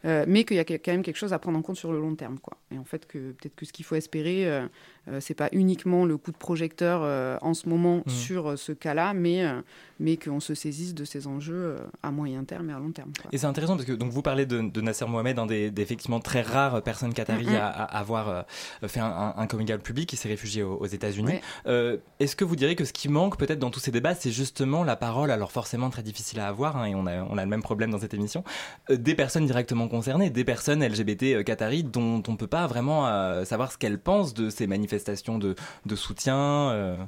Euh, 0.06 0.26
mais 0.28 0.44
qu'il 0.44 0.58
y 0.58 0.60
a 0.60 0.66
quand 0.66 0.88
même 0.92 1.04
quelque 1.04 1.18
chose 1.18 1.34
à 1.34 1.40
prendre 1.40 1.58
en 1.58 1.62
compte 1.62 1.78
sur 1.78 1.92
le 1.92 2.00
long 2.00 2.16
terme. 2.16 2.40
Quoi. 2.40 2.58
Et 2.72 2.78
en 2.78 2.84
fait, 2.84 3.06
que 3.08 3.32
peut-être 3.32 3.56
que 3.56 3.66
ce 3.66 3.74
qu'il 3.74 3.86
faut 3.86 3.96
espérer, 3.96 4.48
euh, 4.48 4.68
euh, 5.10 5.20
c'est 5.20 5.34
pas 5.36 5.50
uniquement 5.52 6.06
le 6.06 6.18
coup 6.18 6.32
de 6.32 6.38
projecteur 6.38 7.02
euh, 7.04 7.38
en 7.42 7.54
ce 7.54 7.70
moment 7.70 7.98
Mhm. 7.98 8.04
sur 8.14 8.50
euh, 8.52 8.56
ce 8.56 8.72
cas-là, 8.72 9.14
mais, 9.14 9.46
euh, 9.46 9.62
mais 10.00 10.18
qu'on 10.18 10.40
se 10.40 10.54
saisisse 10.56 10.94
de 10.96 11.06
ces 11.06 11.28
enjeux 11.28 11.54
euh, 11.56 11.78
à 12.04 12.12
moyen 12.12 12.44
terme 12.44 12.70
et 12.70 12.74
à 12.74 12.80
long 12.80 12.92
terme. 12.92 13.12
quoi. 13.22 13.30
Et 13.32 13.38
c'est 13.38 13.46
intéressant 13.48 13.76
parce 13.76 13.86
que 13.86 13.94
donc 13.94 14.12
vous 14.12 14.22
parlez 14.22 14.46
de, 14.46 14.62
de 14.62 14.82
Nasser 14.82 15.06
Mohamed, 15.06 15.38
un 15.40 15.46
des, 15.46 15.70
des 15.72 15.82
effectivement 15.82 16.20
très 16.20 16.42
rares 16.42 16.82
personnes 16.82 17.14
qataries 17.14 17.46
Mhm. 17.46 17.56
à, 17.56 17.68
à 17.68 18.00
avoir 18.00 18.30
euh, 18.30 18.42
fait 18.88 19.00
un, 19.00 19.06
un, 19.06 19.34
un 19.38 19.48
coming 19.48 19.72
out 19.74 19.82
public 19.82 20.10
qui 20.10 20.16
s'est 20.18 20.30
réfugié 20.30 20.64
aux, 20.64 20.76
aux 20.78 20.86
États-Unis. 20.88 21.28
Ouais. 21.34 21.42
Euh, 21.68 21.98
Est-ce 22.20 22.36
que 22.36 22.44
vous 22.44 22.56
diriez 22.56 22.76
que 22.76 22.86
ce 22.86 22.94
qui 22.94 23.08
manque 23.10 23.38
peut-être 23.38 23.60
dans 23.60 23.70
tous 23.72 23.80
ces 23.80 23.92
débats, 23.92 24.16
c'est 24.16 24.32
justement 24.32 24.84
la 24.84 24.96
parole, 24.96 25.30
alors 25.32 25.52
forcément 25.52 25.90
très 25.90 26.02
difficile 26.04 26.40
à 26.40 26.48
avoir, 26.48 26.78
hein, 26.78 26.86
et 26.86 26.96
on 26.96 27.06
a, 27.06 27.24
on 27.36 27.38
a 27.38 27.44
le 27.44 27.50
même 27.50 27.62
problème 27.62 27.92
dans 27.92 28.00
cette 28.00 28.14
émission, 28.14 28.44
euh, 28.90 28.98
des 28.98 29.16
personnes 29.16 29.46
directement 29.46 29.88
concernées, 29.88 30.30
des 30.30 30.44
personnes 30.46 30.82
LGBT 30.84 31.24
euh, 31.36 31.44
qataries 31.44 31.84
dont 31.84 32.24
on 32.28 32.32
ne 32.32 32.38
peut 32.38 32.48
pas 32.48 32.66
vraiment 32.68 33.08
euh, 33.08 33.46
savoir 33.46 33.72
ce 33.72 33.78
qu'elles 33.78 34.00
pensent 34.00 34.34
de 34.34 34.50
ces 34.50 34.68
manifestations 34.68 35.38
de, 35.38 35.56
de 35.86 35.96
soutien. 35.96 37.08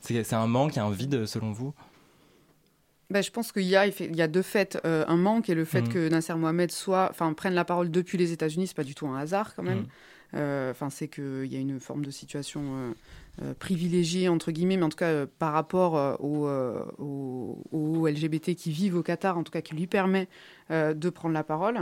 c'est 0.00 0.32
un 0.32 0.46
manque, 0.46 0.78
un 0.78 0.90
vide 0.90 1.26
selon 1.26 1.52
vous? 1.52 1.74
Ben, 3.10 3.22
je 3.24 3.30
pense 3.32 3.50
qu'il 3.50 3.64
y 3.64 3.74
a, 3.74 3.88
effe- 3.88 4.06
il 4.08 4.14
y 4.14 4.22
a 4.22 4.28
de 4.28 4.40
fait 4.40 4.78
euh, 4.84 5.04
un 5.08 5.16
manque 5.16 5.48
et 5.50 5.54
le 5.56 5.64
fait 5.64 5.82
Mhm. 5.82 5.88
que 5.88 6.08
Nasser 6.08 6.34
Mohamed 6.34 6.70
soit, 6.70 7.08
enfin, 7.10 7.32
prenne 7.32 7.54
la 7.54 7.64
parole 7.64 7.90
depuis 7.90 8.16
les 8.18 8.30
États-Unis, 8.32 8.68
c'est 8.68 8.76
pas 8.76 8.84
du 8.84 8.94
tout 8.94 9.08
un 9.08 9.18
hasard 9.18 9.54
quand 9.56 9.64
même. 9.64 9.86
Euh, 10.34 10.70
Enfin, 10.70 10.90
c'est 10.90 11.08
qu'il 11.08 11.46
y 11.46 11.56
a 11.56 11.58
une 11.58 11.80
forme 11.80 12.04
de 12.04 12.10
situation 12.12 12.94
euh, 13.42 13.54
privilégiée 13.58 14.28
entre 14.28 14.50
guillemets, 14.50 14.76
mais 14.76 14.82
en 14.82 14.88
tout 14.88 14.98
cas 14.98 15.06
euh, 15.06 15.26
par 15.38 15.52
rapport 15.52 15.96
euh, 15.96 16.14
aux, 16.98 18.06
LGBT 18.06 18.54
qui 18.54 18.70
vivent 18.70 18.96
au 18.96 19.02
Qatar, 19.02 19.38
en 19.38 19.44
tout 19.44 19.52
cas 19.52 19.60
qui 19.60 19.74
lui 19.74 19.86
permet 19.86 20.28
de 20.70 21.10
prendre 21.10 21.34
la 21.34 21.44
parole. 21.44 21.78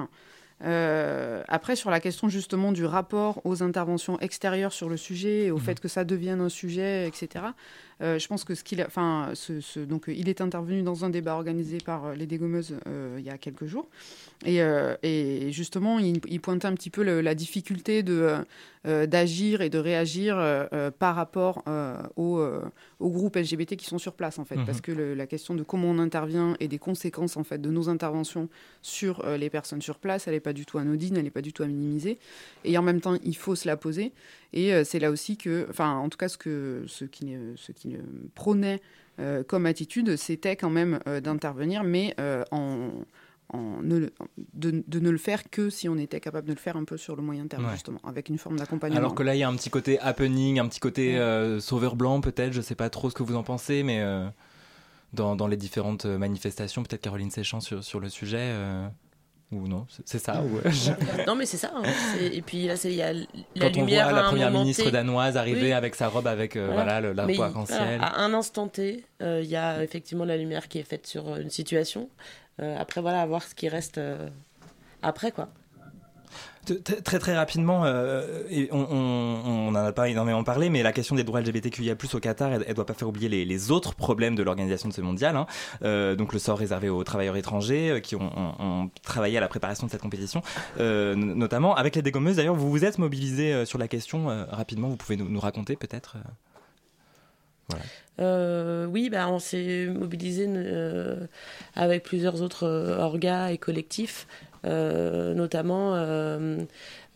Après, 0.60 1.76
sur 1.76 1.90
la 1.90 2.00
question 2.00 2.28
justement 2.28 2.72
du 2.72 2.84
rapport 2.84 3.40
aux 3.44 3.62
interventions 3.62 4.18
extérieures 4.20 4.72
sur 4.72 4.88
le 4.88 4.96
sujet 4.96 5.46
et 5.46 5.50
au 5.50 5.58
fait 5.58 5.80
que 5.80 5.88
ça 5.88 6.04
devienne 6.04 6.40
un 6.40 6.48
sujet, 6.48 7.06
etc. 7.06 7.46
euh, 8.00 8.18
je 8.18 8.26
pense 8.28 8.44
que 8.44 8.54
ce 8.54 8.62
qu'il 8.64 8.80
a, 8.80 8.86
enfin, 8.86 9.30
ce, 9.34 9.60
ce- 9.60 9.80
donc 9.80 10.08
euh, 10.08 10.12
il 10.14 10.28
est 10.28 10.40
intervenu 10.40 10.82
dans 10.82 11.04
un 11.04 11.10
débat 11.10 11.34
organisé 11.34 11.78
par 11.78 12.06
euh, 12.06 12.14
les 12.14 12.26
dégommeuses 12.26 12.74
il 13.18 13.24
y 13.24 13.30
a 13.30 13.38
quelques 13.38 13.66
jours, 13.66 13.88
et, 14.46 14.60
et 15.02 15.50
justement, 15.52 15.98
il, 15.98 16.20
il 16.28 16.40
pointait 16.40 16.66
un 16.66 16.74
petit 16.74 16.90
peu 16.90 17.02
le- 17.02 17.20
la 17.20 17.34
difficulté 17.34 18.02
de 18.02 18.36
d'agir 18.84 19.60
et 19.60 19.68
de 19.68 19.78
réagir 19.78 20.36
par 20.98 21.14
rapport 21.16 21.62
aux, 22.16 22.40
aux 23.00 23.10
groupes 23.10 23.36
LGBT 23.36 23.76
qui 23.76 23.84
sont 23.84 23.98
sur 23.98 24.14
place 24.14 24.38
en 24.38 24.44
fait, 24.44 24.56
Mhm. 24.56 24.64
parce 24.64 24.80
que 24.80 24.92
le- 24.92 25.14
la 25.14 25.26
question 25.26 25.54
de 25.54 25.62
comment 25.62 25.88
on 25.88 25.98
intervient 25.98 26.56
et 26.60 26.68
des 26.68 26.78
conséquences 26.78 27.36
en 27.36 27.44
fait 27.44 27.58
de 27.60 27.70
nos 27.70 27.88
interventions 27.90 28.48
sur 28.80 29.26
les 29.36 29.50
personnes 29.50 29.82
sur 29.82 29.98
place, 29.98 30.26
elle 30.26 30.34
n'est 30.34 30.40
pas 30.40 30.52
du 30.54 30.64
tout 30.64 30.78
anodine, 30.78 31.16
elle 31.16 31.24
n'est 31.24 31.30
pas 31.30 31.42
du 31.42 31.52
tout 31.52 31.62
à 31.64 31.66
minimiser. 31.66 32.18
Et 32.64 32.78
en 32.78 32.82
même 32.82 33.00
temps, 33.00 33.18
il 33.24 33.36
faut 33.36 33.56
se 33.56 33.66
la 33.66 33.76
poser. 33.76 34.12
Et 34.52 34.72
euh, 34.72 34.82
c'est 34.84 34.98
là 34.98 35.10
aussi 35.10 35.36
que, 35.36 35.66
enfin, 35.68 35.94
en 35.96 36.08
tout 36.08 36.16
cas, 36.18 36.28
ce 36.28 36.38
que 36.38 36.84
ce 36.86 37.04
qui, 37.04 37.26
ne- 37.26 37.54
ce 37.56 37.72
qui 37.72 37.88
ne 37.88 37.98
prônait 38.34 38.80
euh, 39.20 39.42
comme 39.44 39.66
attitude, 39.66 40.16
c'était 40.16 40.56
quand 40.56 40.70
même 40.70 41.00
euh, 41.06 41.20
d'intervenir, 41.20 41.82
mais 41.84 42.14
euh, 42.18 42.44
en, 42.50 42.90
en 43.50 43.82
ne 43.82 43.98
le- 43.98 44.12
de, 44.54 44.82
de 44.86 45.00
ne 45.00 45.10
le 45.10 45.18
faire 45.18 45.50
que 45.50 45.68
si 45.70 45.88
on 45.88 45.96
était 45.98 46.20
capable 46.20 46.46
de 46.48 46.52
le 46.54 46.58
faire 46.58 46.76
un 46.76 46.84
peu 46.84 46.96
sur 46.96 47.14
le 47.16 47.22
moyen 47.22 47.46
terme, 47.46 47.64
Ouais. 47.66 47.72
justement, 47.72 48.00
avec 48.04 48.28
une 48.30 48.38
forme 48.38 48.56
d'accompagnement. 48.58 48.98
Alors 48.98 49.14
que 49.14 49.22
là, 49.22 49.34
il 49.34 49.38
y 49.38 49.42
a 49.42 49.48
un 49.48 49.56
petit 49.56 49.70
côté 49.70 49.98
happening, 50.00 50.58
un 50.60 50.68
petit 50.68 50.80
côté 50.80 51.18
sauveur 51.60 51.94
blanc, 51.96 52.20
peut-être. 52.20 52.52
Je 52.52 52.60
sais 52.62 52.74
pas 52.74 52.88
trop 52.90 53.10
ce 53.10 53.14
que 53.14 53.22
vous 53.22 53.36
en 53.36 53.42
pensez, 53.42 53.82
mais 53.82 54.02
dans, 55.12 55.36
dans 55.36 55.46
les 55.46 55.56
différentes 55.56 56.04
manifestations, 56.06 56.82
peut-être 56.84 57.02
Caroline 57.02 57.30
Séchant 57.30 57.60
sur, 57.60 57.82
sur 57.84 58.00
le 58.00 58.08
sujet. 58.08 58.52
Euh, 59.52 59.56
ou 59.56 59.68
non 59.68 59.86
C'est 60.04 60.18
ça 60.18 60.42
ou... 60.42 60.60
Non, 61.26 61.34
mais 61.34 61.46
c'est 61.46 61.56
ça. 61.56 61.72
Hein. 61.74 61.82
Et 62.20 62.42
puis 62.42 62.66
là, 62.66 62.74
il 62.84 62.92
y 62.92 63.02
a 63.02 63.12
la 63.12 63.24
Quand 63.60 63.76
lumière. 63.76 64.06
on 64.06 64.10
voit 64.10 64.20
la 64.22 64.28
première 64.28 64.50
moment 64.50 64.60
ministre 64.64 64.84
T. 64.84 64.90
danoise 64.90 65.36
arriver 65.36 65.62
Oui. 65.68 65.72
avec 65.72 65.94
sa 65.94 66.08
robe 66.08 66.26
avec 66.26 66.56
euh, 66.56 66.68
voilà. 66.72 67.00
le 67.00 67.12
l'arbre 67.12 67.32
il- 67.32 67.40
arc-en-ciel. 67.42 67.78
voilà, 67.98 68.04
à 68.06 68.20
un 68.20 68.34
instant 68.34 68.68
T, 68.68 69.04
euh, 69.22 69.40
il 69.42 69.48
y 69.48 69.56
a 69.56 69.82
effectivement 69.82 70.24
la 70.24 70.36
lumière 70.36 70.68
qui 70.68 70.78
est 70.78 70.82
faite 70.82 71.06
sur 71.06 71.28
euh, 71.28 71.40
une 71.40 71.50
situation. 71.50 72.08
Euh, 72.60 72.76
après, 72.78 73.00
voilà, 73.00 73.22
à 73.22 73.26
voir 73.26 73.42
ce 73.42 73.54
qui 73.54 73.68
reste 73.68 73.98
euh, 73.98 74.28
après, 75.02 75.30
quoi. 75.32 75.48
Très 77.04 77.18
très 77.18 77.34
rapidement, 77.34 77.84
euh, 77.84 78.42
on, 78.70 78.78
on, 78.78 79.68
en 79.68 79.74
a 79.74 79.92
pas 79.92 80.08
énormément 80.08 80.44
parlé, 80.44 80.68
mais 80.70 80.82
la 80.82 80.92
question 80.92 81.14
des 81.14 81.24
droits 81.24 81.40
LGBTQIA+ 81.40 81.94
au 82.12 82.20
Qatar, 82.20 82.52
elle, 82.52 82.64
elle 82.66 82.74
doit 82.74 82.86
pas 82.86 82.94
faire 82.94 83.08
oublier 83.08 83.28
les, 83.28 83.70
autres 83.70 83.94
problèmes 83.94 84.34
de 84.34 84.42
l'organisation 84.42 84.88
de 84.88 84.94
ce 84.94 85.00
mondial. 85.00 85.36
hein. 85.36 85.46
Euh, 85.82 86.14
donc 86.14 86.32
le 86.32 86.38
sort 86.38 86.58
réservé 86.58 86.88
aux 86.88 87.04
travailleurs 87.04 87.36
étrangers 87.36 87.90
euh, 87.90 88.00
qui 88.00 88.16
ont, 88.16 88.90
travaillé 89.02 89.38
à 89.38 89.40
la 89.40 89.48
préparation 89.48 89.86
de 89.86 89.90
cette 89.90 90.00
compétition, 90.00 90.42
notamment 90.78 91.74
avec 91.74 91.96
les 91.96 92.02
dégommeuses. 92.02 92.36
D'ailleurs, 92.36 92.54
vous 92.54 92.70
vous 92.70 92.84
êtes 92.84 92.98
mobilisé 92.98 93.64
sur 93.64 93.78
la 93.78 93.88
question 93.88 94.26
rapidement. 94.50 94.88
Vous 94.88 94.96
pouvez 94.96 95.16
nous, 95.16 95.40
raconter 95.40 95.76
peut-être. 95.76 96.16
oui, 98.18 99.10
bah, 99.10 99.28
on 99.28 99.38
s'est 99.38 99.86
mobilisé 99.86 100.48
avec 101.74 102.02
plusieurs 102.02 102.42
autres 102.42 102.96
orgas 102.98 103.50
et 103.50 103.58
collectifs, 103.58 104.26
notamment 104.64 105.94
euh, 105.94 106.58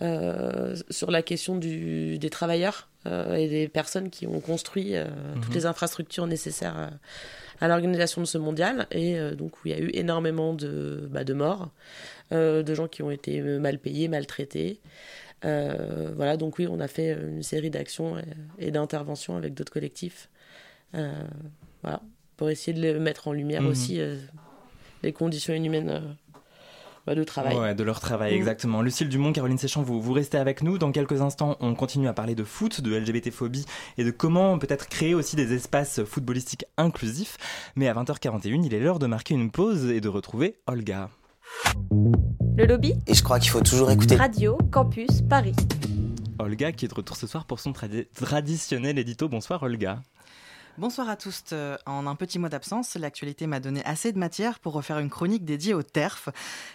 euh, 0.03 0.77
sur 0.91 1.11
la 1.11 1.23
question 1.23 1.57
du, 1.57 2.19
des 2.19 2.31
travailleurs 2.31 2.89
euh, 3.07 3.35
et 3.35 3.49
des 3.49 3.69
personnes 3.69 4.11
qui 4.11 4.27
ont 4.27 4.41
construit 4.41 4.95
euh, 4.97 5.07
toutes 5.41 5.49
Mhm. 5.51 5.55
les 5.55 5.67
infrastructures 5.67 6.27
nécessaires 6.27 6.91
à, 7.61 7.69
l'organisation 7.69 8.21
de 8.21 8.27
ce 8.27 8.39
mondial, 8.39 8.87
et 8.91 9.19
euh, 9.19 9.35
donc 9.37 9.57
où 9.59 9.69
il 9.69 9.71
y 9.71 9.75
a 9.75 9.79
eu 9.81 9.91
énormément 9.95 10.53
de, 10.55 11.09
bah, 11.11 11.23
de 11.25 11.33
morts, 11.35 11.71
euh, 12.33 12.63
de 12.65 12.75
gens 12.75 12.89
qui 12.89 13.03
ont 13.03 13.11
été 13.11 13.41
euh, 13.41 13.59
mal 13.61 13.79
payés, 13.79 14.09
maltraités. 14.09 14.81
Euh, 15.45 16.11
voilà, 16.17 16.37
donc 16.37 16.59
oui, 16.59 16.67
on 16.69 16.81
a 16.81 16.89
fait 16.89 17.13
une 17.13 17.43
série 17.43 17.71
d'actions 17.71 18.19
et, 18.19 18.67
et 18.67 18.71
d'interventions 18.71 19.37
avec 19.37 19.55
d'autres 19.55 19.73
collectifs. 19.73 20.29
Euh, 20.95 21.13
voilà, 21.83 22.01
pour 22.37 22.51
essayer 22.51 22.73
de 22.77 22.81
les 22.83 22.95
mettre 22.99 23.29
en 23.29 23.33
lumière 23.33 23.63
Mhm. 23.63 23.69
aussi 23.71 24.01
euh, 24.01 24.17
les 25.03 25.13
conditions 25.13 25.55
inhumaines 25.55 25.91
euh, 25.91 26.01
de 27.07 27.25
travail. 27.25 27.57
Ouais, 27.57 27.75
de 27.75 27.83
leur 27.83 28.01
travail, 28.01 28.33
Mm. 28.33 28.37
exactement. 28.37 28.81
Lucille 28.83 29.09
Dumont, 29.09 29.33
Caroline 29.33 29.59
Séchant, 29.59 29.83
vous, 29.83 30.01
vous 30.01 30.13
restez 30.13 30.39
avec 30.39 30.63
nous. 30.63 30.79
Dans 30.79 30.93
quelques 30.93 31.21
instants, 31.21 31.57
on 31.61 31.75
continue 31.75 32.09
à 32.09 32.13
parler 32.13 32.35
de 32.35 32.45
foot, 32.45 32.81
de 32.81 32.95
LGBT-phobie 32.97 33.65
et 33.99 34.05
de 34.05 34.11
comment 34.11 34.59
peut-être 34.59 34.89
créer 34.89 35.15
aussi 35.15 35.35
des 35.37 35.53
espaces 35.53 36.05
footballistiques 36.05 36.65
inclusifs. 36.77 37.37
Mais 37.77 37.89
à 37.89 37.95
20h41, 37.95 38.63
il 38.65 38.73
est 38.75 38.81
l'heure 38.81 38.99
de 38.99 39.07
marquer 39.07 39.35
une 39.35 39.51
pause 39.51 39.87
et 39.91 40.01
de 40.01 40.09
retrouver 40.09 40.57
Olga. 40.67 41.11
Le 42.57 42.67
lobby 42.67 42.95
Et 43.07 43.15
je 43.15 43.23
crois 43.23 43.39
qu'il 43.41 43.51
faut 43.51 43.61
toujours 43.63 43.91
écouter. 43.91 44.17
Radio 44.17 44.57
Campus 44.71 45.23
Paris. 45.29 45.55
Olga 46.39 46.73
qui 46.73 46.87
est 46.87 46.89
de 46.89 46.95
retour 46.95 47.17
ce 47.17 47.27
soir 47.27 47.45
pour 47.45 47.61
son 47.61 47.73
tradi- 47.73 48.07
traditionnel 48.15 48.99
édito. 48.99 49.29
Bonsoir 49.29 49.63
Olga. 49.63 50.03
Bonsoir 50.79 51.11
à 51.11 51.17
tous. 51.17 51.43
Euh, 51.53 51.77
En 51.85 52.07
un 52.07 52.15
petit 52.15 52.39
mois 52.39 52.49
d'absence, 52.49 52.95
l'actualité 52.95 53.47
m'a 53.47 53.61
donné 53.61 53.85
assez 53.85 54.11
de 54.11 54.19
matière 54.19 54.59
pour 54.59 54.73
refaire 54.73 55.01
une 55.01 55.11
chronique 55.11 55.45
dédiée 55.45 55.75
au 55.75 55.83
TERF. 55.83 56.31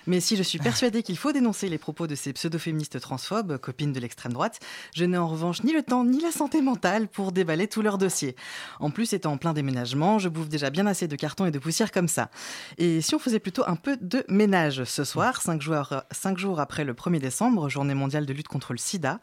Mais 0.05 0.19
si 0.19 0.37
je 0.37 0.43
suis 0.43 0.59
persuadée 0.59 1.01
qu'il 1.01 1.17
faut 1.17 1.31
dénoncer 1.31 1.67
les 1.67 1.79
propos 1.79 2.05
de 2.05 2.13
ces 2.13 2.31
pseudo-féministes 2.31 2.99
transphobes, 2.99 3.57
copines 3.57 3.93
de 3.93 3.99
l'extrême 3.99 4.33
droite, 4.33 4.59
je 4.93 5.03
n'ai 5.03 5.17
en 5.17 5.27
revanche 5.27 5.63
ni 5.63 5.73
le 5.73 5.81
temps 5.81 6.05
ni 6.05 6.21
la 6.21 6.31
santé 6.31 6.61
mentale 6.61 7.07
pour 7.07 7.31
déballer 7.31 7.67
tout 7.67 7.81
leur 7.81 7.97
dossier. 7.97 8.35
En 8.79 8.91
plus, 8.91 9.13
étant 9.13 9.31
en 9.31 9.37
plein 9.37 9.53
déménagement, 9.53 10.19
je 10.19 10.29
bouffe 10.29 10.47
déjà 10.47 10.69
bien 10.69 10.85
assez 10.85 11.07
de 11.07 11.15
cartons 11.15 11.47
et 11.47 11.51
de 11.51 11.57
poussière 11.57 11.91
comme 11.91 12.07
ça. 12.07 12.29
Et 12.77 13.01
si 13.01 13.15
on 13.15 13.19
faisait 13.19 13.39
plutôt 13.39 13.63
un 13.65 13.75
peu 13.75 13.97
de 13.99 14.23
ménage 14.29 14.83
ce 14.83 15.05
soir, 15.05 15.41
cinq 15.41 15.59
jours, 15.59 15.95
jours 16.35 16.59
après 16.59 16.83
le 16.83 16.93
1er 16.93 17.19
décembre, 17.19 17.67
journée 17.67 17.95
mondiale 17.95 18.27
de 18.27 18.33
lutte 18.33 18.47
contre 18.47 18.73
le 18.73 18.77
sida, 18.77 19.19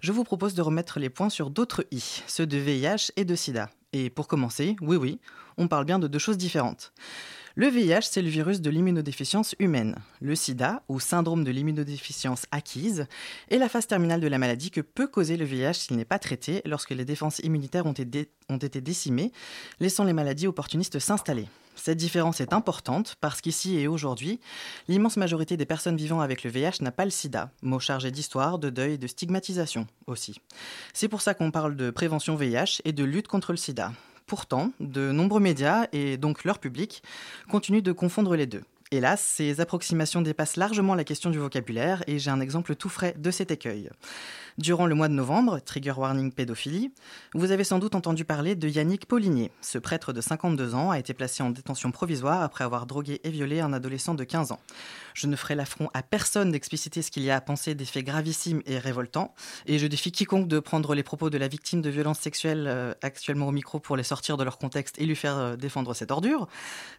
je 0.00 0.12
vous 0.12 0.24
propose 0.24 0.52
de 0.52 0.60
remettre 0.60 1.00
les 1.00 1.08
points 1.08 1.30
sur 1.30 1.48
d'autres 1.48 1.86
I, 1.92 2.22
ceux 2.26 2.46
de 2.46 2.58
VIH 2.58 3.12
et 3.16 3.24
de 3.24 3.34
sida. 3.34 3.70
Et 3.92 4.10
pour 4.10 4.28
commencer, 4.28 4.76
oui 4.80 4.96
oui, 4.96 5.18
on 5.56 5.68
parle 5.68 5.84
bien 5.84 5.98
de 5.98 6.08
deux 6.08 6.18
choses 6.18 6.36
différentes. 6.36 6.92
Le 7.54 7.66
VIH, 7.66 8.02
c'est 8.02 8.22
le 8.22 8.28
virus 8.28 8.60
de 8.60 8.70
l'immunodéficience 8.70 9.56
humaine. 9.58 9.96
Le 10.20 10.36
sida, 10.36 10.84
ou 10.88 11.00
syndrome 11.00 11.42
de 11.42 11.50
l'immunodéficience 11.50 12.44
acquise, 12.52 13.06
est 13.50 13.58
la 13.58 13.68
phase 13.68 13.88
terminale 13.88 14.20
de 14.20 14.28
la 14.28 14.38
maladie 14.38 14.70
que 14.70 14.80
peut 14.80 15.08
causer 15.08 15.36
le 15.36 15.44
VIH 15.44 15.74
s'il 15.74 15.96
n'est 15.96 16.04
pas 16.04 16.20
traité 16.20 16.62
lorsque 16.66 16.90
les 16.90 17.04
défenses 17.04 17.40
immunitaires 17.40 17.86
ont 17.86 17.92
été, 17.92 18.80
décimées, 18.80 19.32
laissant 19.80 20.04
les 20.04 20.12
maladies 20.12 20.46
opportunistes 20.46 21.00
s'installer. 21.00 21.48
Cette 21.78 21.98
différence 21.98 22.40
est 22.40 22.52
importante 22.52 23.16
parce 23.20 23.40
qu'ici 23.40 23.78
et 23.78 23.86
aujourd'hui, 23.86 24.40
l'immense 24.88 25.16
majorité 25.16 25.56
des 25.56 25.64
personnes 25.64 25.96
vivant 25.96 26.20
avec 26.20 26.42
le 26.44 26.50
VIH 26.50 26.82
n'a 26.82 26.90
pas 26.90 27.04
le 27.04 27.10
sida, 27.10 27.50
mot 27.62 27.78
chargé 27.78 28.10
d'histoire, 28.10 28.58
de 28.58 28.68
deuil 28.68 28.94
et 28.94 28.98
de 28.98 29.06
stigmatisation 29.06 29.86
aussi. 30.06 30.40
C'est 30.92 31.08
pour 31.08 31.22
ça 31.22 31.34
qu'on 31.34 31.50
parle 31.50 31.76
de 31.76 31.90
prévention 31.90 32.36
VIH 32.36 32.82
et 32.84 32.92
de 32.92 33.04
lutte 33.04 33.28
contre 33.28 33.52
le 33.52 33.58
sida. 33.58 33.92
Pourtant, 34.26 34.72
de 34.80 35.10
nombreux 35.10 35.40
médias, 35.40 35.86
et 35.92 36.18
donc 36.18 36.44
leur 36.44 36.58
public, 36.58 37.02
continuent 37.48 37.80
de 37.80 37.92
confondre 37.92 38.36
les 38.36 38.46
deux. 38.46 38.62
Hélas, 38.90 39.20
ces 39.20 39.60
approximations 39.60 40.22
dépassent 40.22 40.56
largement 40.56 40.94
la 40.94 41.04
question 41.04 41.28
du 41.28 41.38
vocabulaire 41.38 42.02
et 42.06 42.18
j'ai 42.18 42.30
un 42.30 42.40
exemple 42.40 42.74
tout 42.74 42.88
frais 42.88 43.14
de 43.18 43.30
cet 43.30 43.50
écueil. 43.50 43.90
Durant 44.58 44.86
le 44.86 44.94
mois 44.96 45.06
de 45.06 45.12
novembre, 45.12 45.60
trigger 45.60 45.92
warning 45.92 46.32
pédophilie, 46.32 46.90
vous 47.32 47.52
avez 47.52 47.62
sans 47.62 47.78
doute 47.78 47.94
entendu 47.94 48.24
parler 48.24 48.56
de 48.56 48.66
Yannick 48.66 49.06
Paulinier. 49.06 49.52
Ce 49.60 49.78
prêtre 49.78 50.12
de 50.12 50.20
52 50.20 50.74
ans 50.74 50.90
a 50.90 50.98
été 50.98 51.14
placé 51.14 51.44
en 51.44 51.50
détention 51.50 51.92
provisoire 51.92 52.42
après 52.42 52.64
avoir 52.64 52.86
drogué 52.86 53.20
et 53.22 53.30
violé 53.30 53.60
un 53.60 53.72
adolescent 53.72 54.14
de 54.14 54.24
15 54.24 54.50
ans. 54.50 54.58
Je 55.14 55.28
ne 55.28 55.36
ferai 55.36 55.54
l'affront 55.54 55.90
à 55.94 56.02
personne 56.02 56.50
d'expliciter 56.50 57.02
ce 57.02 57.12
qu'il 57.12 57.22
y 57.22 57.30
a 57.30 57.36
à 57.36 57.40
penser 57.40 57.76
des 57.76 57.84
faits 57.84 58.04
gravissimes 58.04 58.62
et 58.66 58.78
révoltants, 58.78 59.32
et 59.66 59.78
je 59.78 59.86
défie 59.86 60.10
quiconque 60.10 60.48
de 60.48 60.58
prendre 60.58 60.92
les 60.96 61.04
propos 61.04 61.30
de 61.30 61.38
la 61.38 61.46
victime 61.46 61.80
de 61.80 61.90
violences 61.90 62.18
sexuelles 62.18 62.66
euh, 62.66 62.94
actuellement 63.02 63.46
au 63.46 63.52
micro 63.52 63.78
pour 63.78 63.96
les 63.96 64.02
sortir 64.02 64.36
de 64.36 64.42
leur 64.42 64.58
contexte 64.58 65.00
et 65.00 65.06
lui 65.06 65.14
faire 65.14 65.36
euh, 65.36 65.56
défendre 65.56 65.94
cette 65.94 66.10
ordure. 66.10 66.48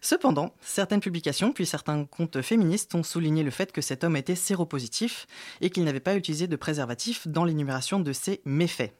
Cependant, 0.00 0.54
certaines 0.62 1.00
publications 1.00 1.52
puis 1.52 1.66
comptes 1.82 2.42
féministes 2.42 2.94
ont 2.94 3.02
souligné 3.02 3.42
le 3.42 3.50
fait 3.50 3.72
que 3.72 3.80
cet 3.80 4.04
homme 4.04 4.16
était 4.16 4.34
séropositif 4.34 5.26
et 5.60 5.70
qu'il 5.70 5.84
n'avait 5.84 6.00
pas 6.00 6.16
utilisé 6.16 6.46
de 6.46 6.56
préservatif 6.56 7.26
dans 7.28 7.44
l'énumération 7.44 8.00
de 8.00 8.12
ses 8.12 8.40
méfaits. 8.44 8.92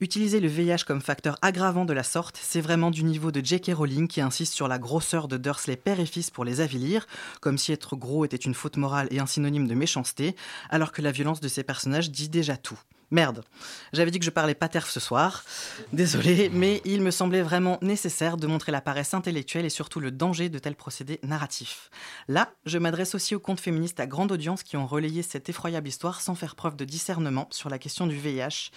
Utiliser 0.00 0.40
le 0.40 0.48
VIH 0.48 0.84
comme 0.86 1.00
facteur 1.00 1.38
aggravant 1.42 1.84
de 1.86 1.92
la 1.92 2.02
sorte, 2.02 2.38
c'est 2.40 2.60
vraiment 2.60 2.90
du 2.90 3.02
niveau 3.02 3.32
de 3.32 3.44
J.K. 3.44 3.72
Rowling 3.74 4.08
qui 4.08 4.20
insiste 4.20 4.52
sur 4.52 4.68
la 4.68 4.78
grosseur 4.78 5.26
de 5.26 5.38
Dursley 5.38 5.76
père 5.76 6.00
et 6.00 6.06
fils 6.06 6.30
pour 6.30 6.44
les 6.44 6.60
avilir, 6.60 7.06
comme 7.40 7.58
si 7.58 7.72
être 7.72 7.96
gros 7.96 8.24
était 8.24 8.36
une 8.36 8.54
faute 8.54 8.76
morale 8.76 9.08
et 9.10 9.18
un 9.18 9.26
synonyme 9.26 9.66
de 9.66 9.74
méchanceté, 9.74 10.36
alors 10.68 10.92
que 10.92 11.02
la 11.02 11.12
violence 11.12 11.40
de 11.40 11.45
ces 11.48 11.62
personnages 11.62 12.10
dit 12.10 12.28
déjà 12.28 12.56
tout. 12.56 12.78
Merde, 13.12 13.44
j'avais 13.92 14.10
dit 14.10 14.18
que 14.18 14.24
je 14.24 14.30
parlais 14.30 14.56
pas 14.56 14.68
terf 14.68 14.90
ce 14.90 14.98
soir. 14.98 15.44
Désolé, 15.92 16.50
mais 16.52 16.82
il 16.84 17.02
me 17.02 17.12
semblait 17.12 17.42
vraiment 17.42 17.78
nécessaire 17.80 18.36
de 18.36 18.48
montrer 18.48 18.72
la 18.72 18.80
paresse 18.80 19.14
intellectuelle 19.14 19.64
et 19.64 19.70
surtout 19.70 20.00
le 20.00 20.10
danger 20.10 20.48
de 20.48 20.58
tels 20.58 20.74
procédés 20.74 21.20
narratifs. 21.22 21.90
Là, 22.26 22.52
je 22.64 22.78
m'adresse 22.78 23.14
aussi 23.14 23.36
aux 23.36 23.40
comptes 23.40 23.60
féministes 23.60 24.00
à 24.00 24.08
grande 24.08 24.32
audience 24.32 24.64
qui 24.64 24.76
ont 24.76 24.88
relayé 24.88 25.22
cette 25.22 25.48
effroyable 25.48 25.86
histoire 25.86 26.20
sans 26.20 26.34
faire 26.34 26.56
preuve 26.56 26.74
de 26.74 26.84
discernement 26.84 27.46
sur 27.52 27.70
la 27.70 27.78
question 27.78 28.08
du 28.08 28.16
VIH 28.16 28.70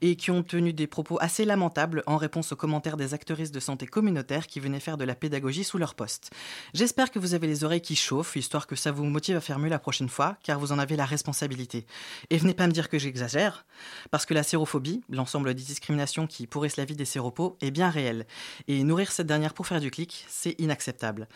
et 0.00 0.16
qui 0.16 0.30
ont 0.30 0.42
tenu 0.42 0.72
des 0.72 0.86
propos 0.86 1.18
assez 1.20 1.44
lamentables 1.44 2.02
en 2.06 2.16
réponse 2.16 2.52
aux 2.52 2.56
commentaires 2.56 2.96
des 2.96 3.12
actrices 3.12 3.52
de 3.52 3.60
santé 3.60 3.86
communautaire 3.86 4.46
qui 4.46 4.60
venaient 4.60 4.80
faire 4.80 4.96
de 4.96 5.04
la 5.04 5.14
pédagogie 5.14 5.64
sous 5.64 5.76
leur 5.76 5.94
poste. 5.94 6.30
J'espère 6.72 7.10
que 7.10 7.18
vous 7.18 7.34
avez 7.34 7.46
les 7.46 7.64
oreilles 7.64 7.82
qui 7.82 7.96
chauffent, 7.96 8.36
histoire 8.36 8.66
que 8.66 8.76
ça 8.76 8.92
vous 8.92 9.04
motive 9.04 9.36
à 9.36 9.40
faire 9.42 9.58
mieux 9.58 9.68
la 9.68 9.78
prochaine 9.78 10.08
fois, 10.08 10.38
car 10.42 10.58
vous 10.58 10.72
en 10.72 10.78
avez 10.78 10.96
la 10.96 11.04
responsabilité. 11.04 11.86
Et 12.30 12.38
venez 12.38 12.54
pas 12.54 12.66
me 12.66 12.72
dire 12.72 12.88
que 12.88 12.98
j'exagère. 12.98 13.66
Parce 14.10 14.26
que 14.26 14.34
la 14.34 14.42
sérophobie, 14.42 15.02
l'ensemble 15.08 15.54
des 15.54 15.62
discriminations 15.62 16.26
qui 16.26 16.46
pourrissent 16.46 16.76
la 16.76 16.84
vie 16.84 16.96
des 16.96 17.04
séropos, 17.04 17.56
est 17.60 17.70
bien 17.70 17.90
réelle. 17.90 18.26
Et 18.68 18.82
nourrir 18.84 19.12
cette 19.12 19.26
dernière 19.26 19.54
pour 19.54 19.66
faire 19.66 19.80
du 19.80 19.90
clic, 19.90 20.24
c'est 20.28 20.54
inacceptable. 20.58 21.28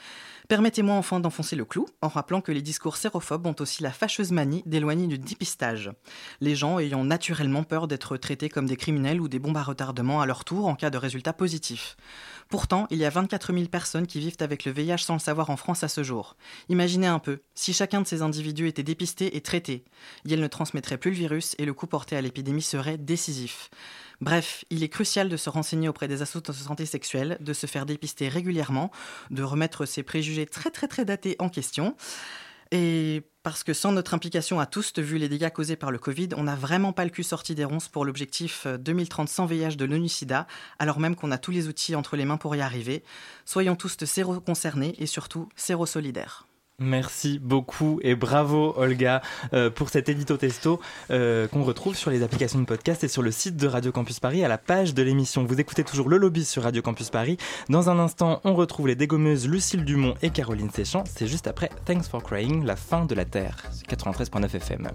Permettez-moi 0.48 0.94
enfin 0.94 1.20
d'enfoncer 1.20 1.56
le 1.56 1.64
clou 1.64 1.86
en 2.00 2.08
rappelant 2.08 2.40
que 2.40 2.52
les 2.52 2.62
discours 2.62 2.96
sérophobes 2.96 3.46
ont 3.46 3.56
aussi 3.60 3.82
la 3.82 3.90
fâcheuse 3.90 4.32
manie 4.32 4.62
d'éloigner 4.64 5.06
du 5.06 5.18
dépistage. 5.18 5.90
Les 6.40 6.54
gens 6.54 6.78
ayant 6.78 7.04
naturellement 7.04 7.64
peur 7.64 7.86
d'être 7.86 8.16
traités 8.16 8.48
comme 8.48 8.66
des 8.66 8.76
criminels 8.76 9.20
ou 9.20 9.28
des 9.28 9.38
bombes 9.38 9.56
à 9.56 9.62
retardement 9.62 10.20
à 10.20 10.26
leur 10.26 10.44
tour 10.44 10.66
en 10.66 10.74
cas 10.74 10.90
de 10.90 10.98
résultats 10.98 11.32
positifs. 11.32 11.96
Pourtant, 12.48 12.86
il 12.88 12.96
y 12.96 13.04
a 13.04 13.10
24 13.10 13.52
000 13.52 13.66
personnes 13.66 14.06
qui 14.06 14.20
vivent 14.20 14.38
avec 14.40 14.64
le 14.64 14.72
VIH 14.72 14.98
sans 14.98 15.14
le 15.14 15.20
savoir 15.20 15.50
en 15.50 15.58
France 15.58 15.84
à 15.84 15.88
ce 15.88 16.02
jour. 16.02 16.36
Imaginez 16.70 17.06
un 17.06 17.18
peu, 17.18 17.40
si 17.54 17.74
chacun 17.74 18.00
de 18.00 18.06
ces 18.06 18.22
individus 18.22 18.68
était 18.68 18.82
dépisté 18.82 19.36
et 19.36 19.42
traité, 19.42 19.84
Yale 20.24 20.40
ne 20.40 20.46
transmettrait 20.46 20.96
plus 20.96 21.10
le 21.10 21.16
virus 21.16 21.54
et 21.58 21.66
le 21.66 21.74
coup 21.74 21.86
porté 21.86 22.16
à 22.16 22.22
l'épidémie 22.28 22.62
serait 22.62 22.98
décisif. 22.98 23.70
Bref, 24.20 24.64
il 24.70 24.82
est 24.82 24.88
crucial 24.88 25.28
de 25.28 25.36
se 25.36 25.48
renseigner 25.48 25.88
auprès 25.88 26.08
des 26.08 26.22
associations 26.22 26.52
de 26.52 26.58
santé 26.68 26.86
sexuelle, 26.86 27.38
de 27.40 27.52
se 27.52 27.66
faire 27.66 27.86
dépister 27.86 28.28
régulièrement, 28.28 28.90
de 29.30 29.42
remettre 29.42 29.86
ses 29.86 30.02
préjugés 30.02 30.46
très 30.46 30.70
très 30.70 30.88
très 30.88 31.04
datés 31.04 31.36
en 31.38 31.48
question. 31.48 31.96
Et 32.70 33.22
parce 33.42 33.64
que 33.64 33.72
sans 33.72 33.92
notre 33.92 34.12
implication 34.12 34.60
à 34.60 34.66
tous, 34.66 34.92
vu 34.98 35.16
les 35.16 35.28
dégâts 35.28 35.50
causés 35.50 35.76
par 35.76 35.90
le 35.90 35.98
Covid, 35.98 36.28
on 36.36 36.42
n'a 36.42 36.56
vraiment 36.56 36.92
pas 36.92 37.04
le 37.04 37.10
cul 37.10 37.22
sorti 37.22 37.54
des 37.54 37.64
ronces 37.64 37.88
pour 37.88 38.04
l'objectif 38.04 38.66
2030 38.66 39.28
sans 39.28 39.46
VIH 39.46 39.76
de 39.76 39.86
l'ONU-SIDA, 39.86 40.46
alors 40.78 41.00
même 41.00 41.16
qu'on 41.16 41.30
a 41.30 41.38
tous 41.38 41.52
les 41.52 41.68
outils 41.68 41.94
entre 41.94 42.16
les 42.16 42.26
mains 42.26 42.36
pour 42.36 42.54
y 42.56 42.60
arriver. 42.60 43.04
Soyons 43.46 43.76
tous 43.76 43.96
séro-concernés 44.04 44.94
et 44.98 45.06
surtout 45.06 45.48
séro-solidaires. 45.56 46.47
Merci 46.80 47.40
beaucoup 47.40 47.98
et 48.02 48.14
bravo 48.14 48.72
Olga 48.76 49.20
euh, 49.52 49.68
pour 49.68 49.88
cet 49.88 50.08
édito 50.08 50.36
testo 50.36 50.80
euh, 51.10 51.48
qu'on 51.48 51.64
retrouve 51.64 51.96
sur 51.96 52.12
les 52.12 52.22
applications 52.22 52.60
de 52.60 52.66
podcast 52.66 53.02
et 53.02 53.08
sur 53.08 53.20
le 53.20 53.32
site 53.32 53.56
de 53.56 53.66
Radio 53.66 53.90
Campus 53.90 54.20
Paris 54.20 54.44
à 54.44 54.48
la 54.48 54.58
page 54.58 54.94
de 54.94 55.02
l'émission. 55.02 55.42
Vous 55.42 55.58
écoutez 55.58 55.82
toujours 55.82 56.08
le 56.08 56.18
lobby 56.18 56.44
sur 56.44 56.62
Radio 56.62 56.80
Campus 56.80 57.10
Paris. 57.10 57.36
Dans 57.68 57.90
un 57.90 57.98
instant, 57.98 58.40
on 58.44 58.54
retrouve 58.54 58.86
les 58.86 58.94
dégommeuses 58.94 59.48
Lucille 59.48 59.84
Dumont 59.84 60.14
et 60.22 60.30
Caroline 60.30 60.70
Séchant. 60.70 61.02
C'est 61.04 61.26
juste 61.26 61.48
après 61.48 61.68
Thanks 61.84 62.04
for 62.04 62.22
Crying, 62.22 62.64
la 62.64 62.76
fin 62.76 63.06
de 63.06 63.14
la 63.16 63.24
Terre, 63.24 63.56
93.9 63.88 64.54
FM. 64.54 64.88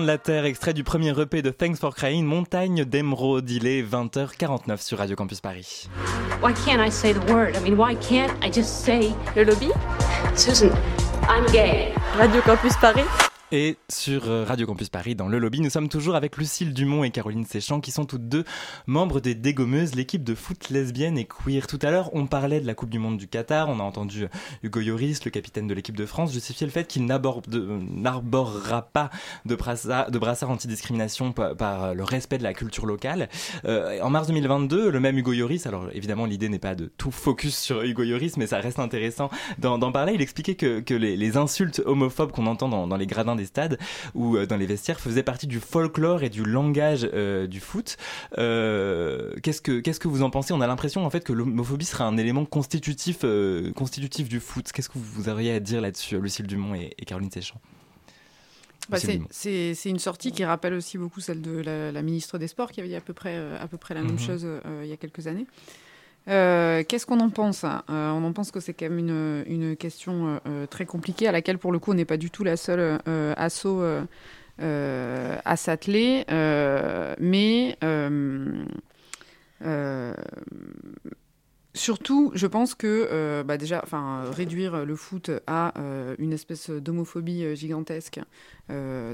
De 0.00 0.06
la 0.06 0.18
Terre, 0.18 0.44
extrait 0.44 0.72
du 0.72 0.84
premier 0.84 1.18
EP 1.20 1.42
de 1.42 1.50
Thanks 1.50 1.76
for 1.78 1.94
Crying, 1.94 2.24
Montagne 2.24 2.84
d'émeraude. 2.84 3.50
Il 3.50 3.66
est 3.66 3.82
20h49 3.82 4.80
sur 4.80 4.98
Radio 4.98 5.16
Campus 5.16 5.40
Paris. 5.40 5.88
Why 6.42 6.52
can't 6.54 6.80
I 6.80 6.90
say 6.90 7.12
the 7.12 7.30
word? 7.30 7.54
I 7.56 7.60
mean, 7.60 7.76
why 7.76 7.94
can't 7.96 8.32
I 8.42 8.50
just 8.52 8.84
say 8.84 9.12
le 9.36 9.44
lobby? 9.44 9.70
Susan, 10.34 10.70
I'm 11.28 11.44
gay. 11.52 11.92
Radio 12.16 12.40
Campus 12.42 12.76
Paris. 12.80 13.31
Et 13.54 13.76
sur 13.90 14.30
euh, 14.30 14.44
Radio 14.44 14.66
Campus 14.66 14.88
Paris, 14.88 15.14
dans 15.14 15.28
le 15.28 15.38
lobby, 15.38 15.60
nous 15.60 15.68
sommes 15.68 15.90
toujours 15.90 16.14
avec 16.14 16.38
Lucille 16.38 16.72
Dumont 16.72 17.04
et 17.04 17.10
Caroline 17.10 17.44
Séchant, 17.44 17.82
qui 17.82 17.90
sont 17.90 18.06
toutes 18.06 18.26
deux 18.26 18.44
membres 18.86 19.20
des 19.20 19.34
Dégommeuses, 19.34 19.94
l'équipe 19.94 20.24
de 20.24 20.34
foot 20.34 20.70
lesbienne 20.70 21.18
et 21.18 21.26
queer. 21.26 21.66
Tout 21.66 21.78
à 21.82 21.90
l'heure, 21.90 22.08
on 22.14 22.26
parlait 22.26 22.62
de 22.62 22.66
la 22.66 22.72
Coupe 22.72 22.88
du 22.88 22.98
Monde 22.98 23.18
du 23.18 23.28
Qatar, 23.28 23.68
on 23.68 23.78
a 23.78 23.82
entendu 23.82 24.26
Hugo 24.62 24.80
Yoris, 24.80 25.26
le 25.26 25.30
capitaine 25.30 25.66
de 25.66 25.74
l'équipe 25.74 25.98
de 25.98 26.06
France, 26.06 26.32
justifier 26.32 26.66
le 26.66 26.72
fait 26.72 26.86
qu'il 26.86 27.04
n'arborera 27.04 28.82
pas 28.90 29.10
de 29.44 29.54
brassard, 29.54 30.50
anti-discrimination 30.50 31.32
par, 31.32 31.94
le 31.94 32.04
respect 32.04 32.38
de 32.38 32.44
la 32.44 32.54
culture 32.54 32.86
locale. 32.86 33.28
Euh, 33.66 34.00
en 34.00 34.08
mars 34.08 34.28
2022, 34.28 34.88
le 34.88 34.98
même 34.98 35.18
Hugo 35.18 35.34
Yoris, 35.34 35.66
alors 35.66 35.88
évidemment 35.92 36.24
l'idée 36.24 36.48
n'est 36.48 36.58
pas 36.58 36.74
de 36.74 36.90
tout 36.96 37.10
focus 37.10 37.58
sur 37.58 37.82
Hugo 37.82 38.02
Yoris, 38.02 38.38
mais 38.38 38.46
ça 38.46 38.60
reste 38.60 38.78
intéressant 38.78 39.28
d'en 39.58 39.92
parler, 39.92 40.14
il 40.14 40.22
expliquait 40.22 40.54
que, 40.54 40.94
les, 40.94 41.36
insultes 41.36 41.82
homophobes 41.84 42.32
qu'on 42.32 42.46
entend 42.46 42.70
dans, 42.70 42.86
dans 42.86 42.96
les 42.96 43.06
gradins 43.06 43.36
des 43.36 43.41
des 43.42 43.46
stades 43.46 43.78
ou 44.14 44.38
dans 44.46 44.56
les 44.56 44.66
vestiaires 44.66 45.00
faisait 45.00 45.22
partie 45.22 45.46
du 45.46 45.60
folklore 45.60 46.22
et 46.22 46.30
du 46.30 46.44
langage 46.44 47.02
du 47.02 47.60
foot. 47.60 47.96
qu'est-ce 48.36 49.60
que 49.60 49.80
qu'est-ce 49.80 50.00
que 50.00 50.08
vous 50.08 50.22
en 50.22 50.30
pensez? 50.30 50.52
On 50.52 50.60
a 50.60 50.66
l'impression 50.66 51.04
en 51.04 51.10
fait 51.10 51.24
que 51.24 51.32
l'homophobie 51.32 51.84
serait 51.84 52.04
un 52.04 52.16
élément 52.16 52.44
constitutif 52.44 53.24
constitutif 53.74 54.28
du 54.28 54.40
foot. 54.40 54.70
Qu'est-ce 54.72 54.88
que 54.88 54.98
vous 54.98 55.28
auriez 55.28 55.52
à 55.52 55.60
dire 55.60 55.80
là-dessus, 55.80 56.18
Lucille 56.18 56.46
Dumont 56.46 56.74
et, 56.74 56.94
et 56.98 57.04
Caroline 57.04 57.30
Séchant 57.30 57.60
bah, 58.88 58.98
c'est 58.98 59.74
une 59.84 59.98
sortie 59.98 60.32
qui 60.32 60.44
rappelle 60.44 60.74
aussi 60.74 60.98
beaucoup 60.98 61.20
celle 61.20 61.40
de 61.40 61.60
la, 61.60 62.02
ministre 62.02 62.38
des 62.38 62.48
Sports 62.48 62.72
qui 62.72 62.80
avait 62.80 62.88
dit 62.88 62.96
à 62.96 63.00
peu 63.00 63.12
près, 63.12 63.36
à 63.58 63.66
peu 63.68 63.76
près 63.76 63.94
la 63.94 64.02
même 64.02 64.12
mhm. 64.12 64.18
chose 64.18 64.46
il 64.82 64.88
y 64.88 64.92
a 64.92 64.96
quelques 64.96 65.26
années. 65.26 65.46
Euh, 66.28 66.84
qu'est-ce 66.86 67.06
qu'on 67.06 67.20
en 67.20 67.30
pense 67.30 67.64
hein 67.64 67.82
euh, 67.90 68.10
On 68.10 68.24
en 68.24 68.32
pense 68.32 68.50
que 68.50 68.60
c'est 68.60 68.72
quand 68.74 68.88
même 68.88 69.44
une, 69.46 69.76
question 69.76 70.40
euh, 70.46 70.66
très 70.66 70.86
compliquée 70.86 71.26
à 71.26 71.32
laquelle, 71.32 71.58
pour 71.58 71.72
le 71.72 71.78
coup, 71.78 71.90
on 71.90 71.94
n'est 71.94 72.04
pas 72.04 72.16
du 72.16 72.30
tout 72.30 72.44
la 72.44 72.56
seule 72.56 73.00
assaut 73.36 73.82
à 74.58 75.56
s'atteler. 75.56 76.24
mais 77.18 77.76
Surtout, 81.74 82.30
je 82.34 82.46
pense 82.46 82.74
que 82.74 83.08
euh, 83.10 83.44
bah 83.44 83.56
déjà, 83.56 83.80
enfin, 83.82 84.30
réduire 84.30 84.84
le 84.84 84.94
foot 84.94 85.30
à 85.46 85.72
euh, 85.80 86.14
une 86.18 86.34
espèce 86.34 86.68
d'homophobie 86.68 87.44
euh, 87.44 87.54
gigantesque, 87.54 88.20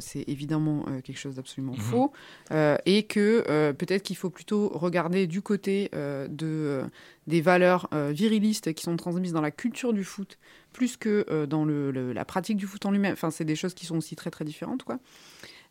c'est 0.00 0.22
évidemment 0.28 0.84
quelque 1.02 1.18
chose 1.18 1.34
d'absolument 1.34 1.72
mhm. 1.72 1.78
faux, 1.80 2.12
et 2.86 3.02
que 3.08 3.72
peut-être 3.72 4.04
qu'il 4.04 4.16
faut 4.16 4.30
plutôt 4.30 4.68
regarder 4.68 5.26
du 5.26 5.42
côté 5.42 5.90
de 5.92 6.84
des 7.26 7.40
valeurs 7.40 7.88
virilistes 8.10 8.72
qui 8.72 8.84
sont 8.84 8.96
transmises 8.96 9.32
dans 9.32 9.40
la 9.40 9.50
culture 9.50 9.92
du 9.92 10.04
foot, 10.04 10.38
plus 10.72 10.96
que 10.96 11.44
dans 11.46 11.64
le, 11.64 12.12
la 12.12 12.24
pratique 12.24 12.56
du 12.56 12.68
foot 12.68 12.86
en 12.86 12.92
lui-même. 12.92 13.14
Enfin, 13.14 13.32
c'est 13.32 13.44
des 13.44 13.56
choses 13.56 13.74
qui 13.74 13.84
sont 13.84 13.96
aussi 13.96 14.14
très 14.14 14.30
très 14.30 14.44
différentes, 14.44 14.84
quoi. 14.84 15.00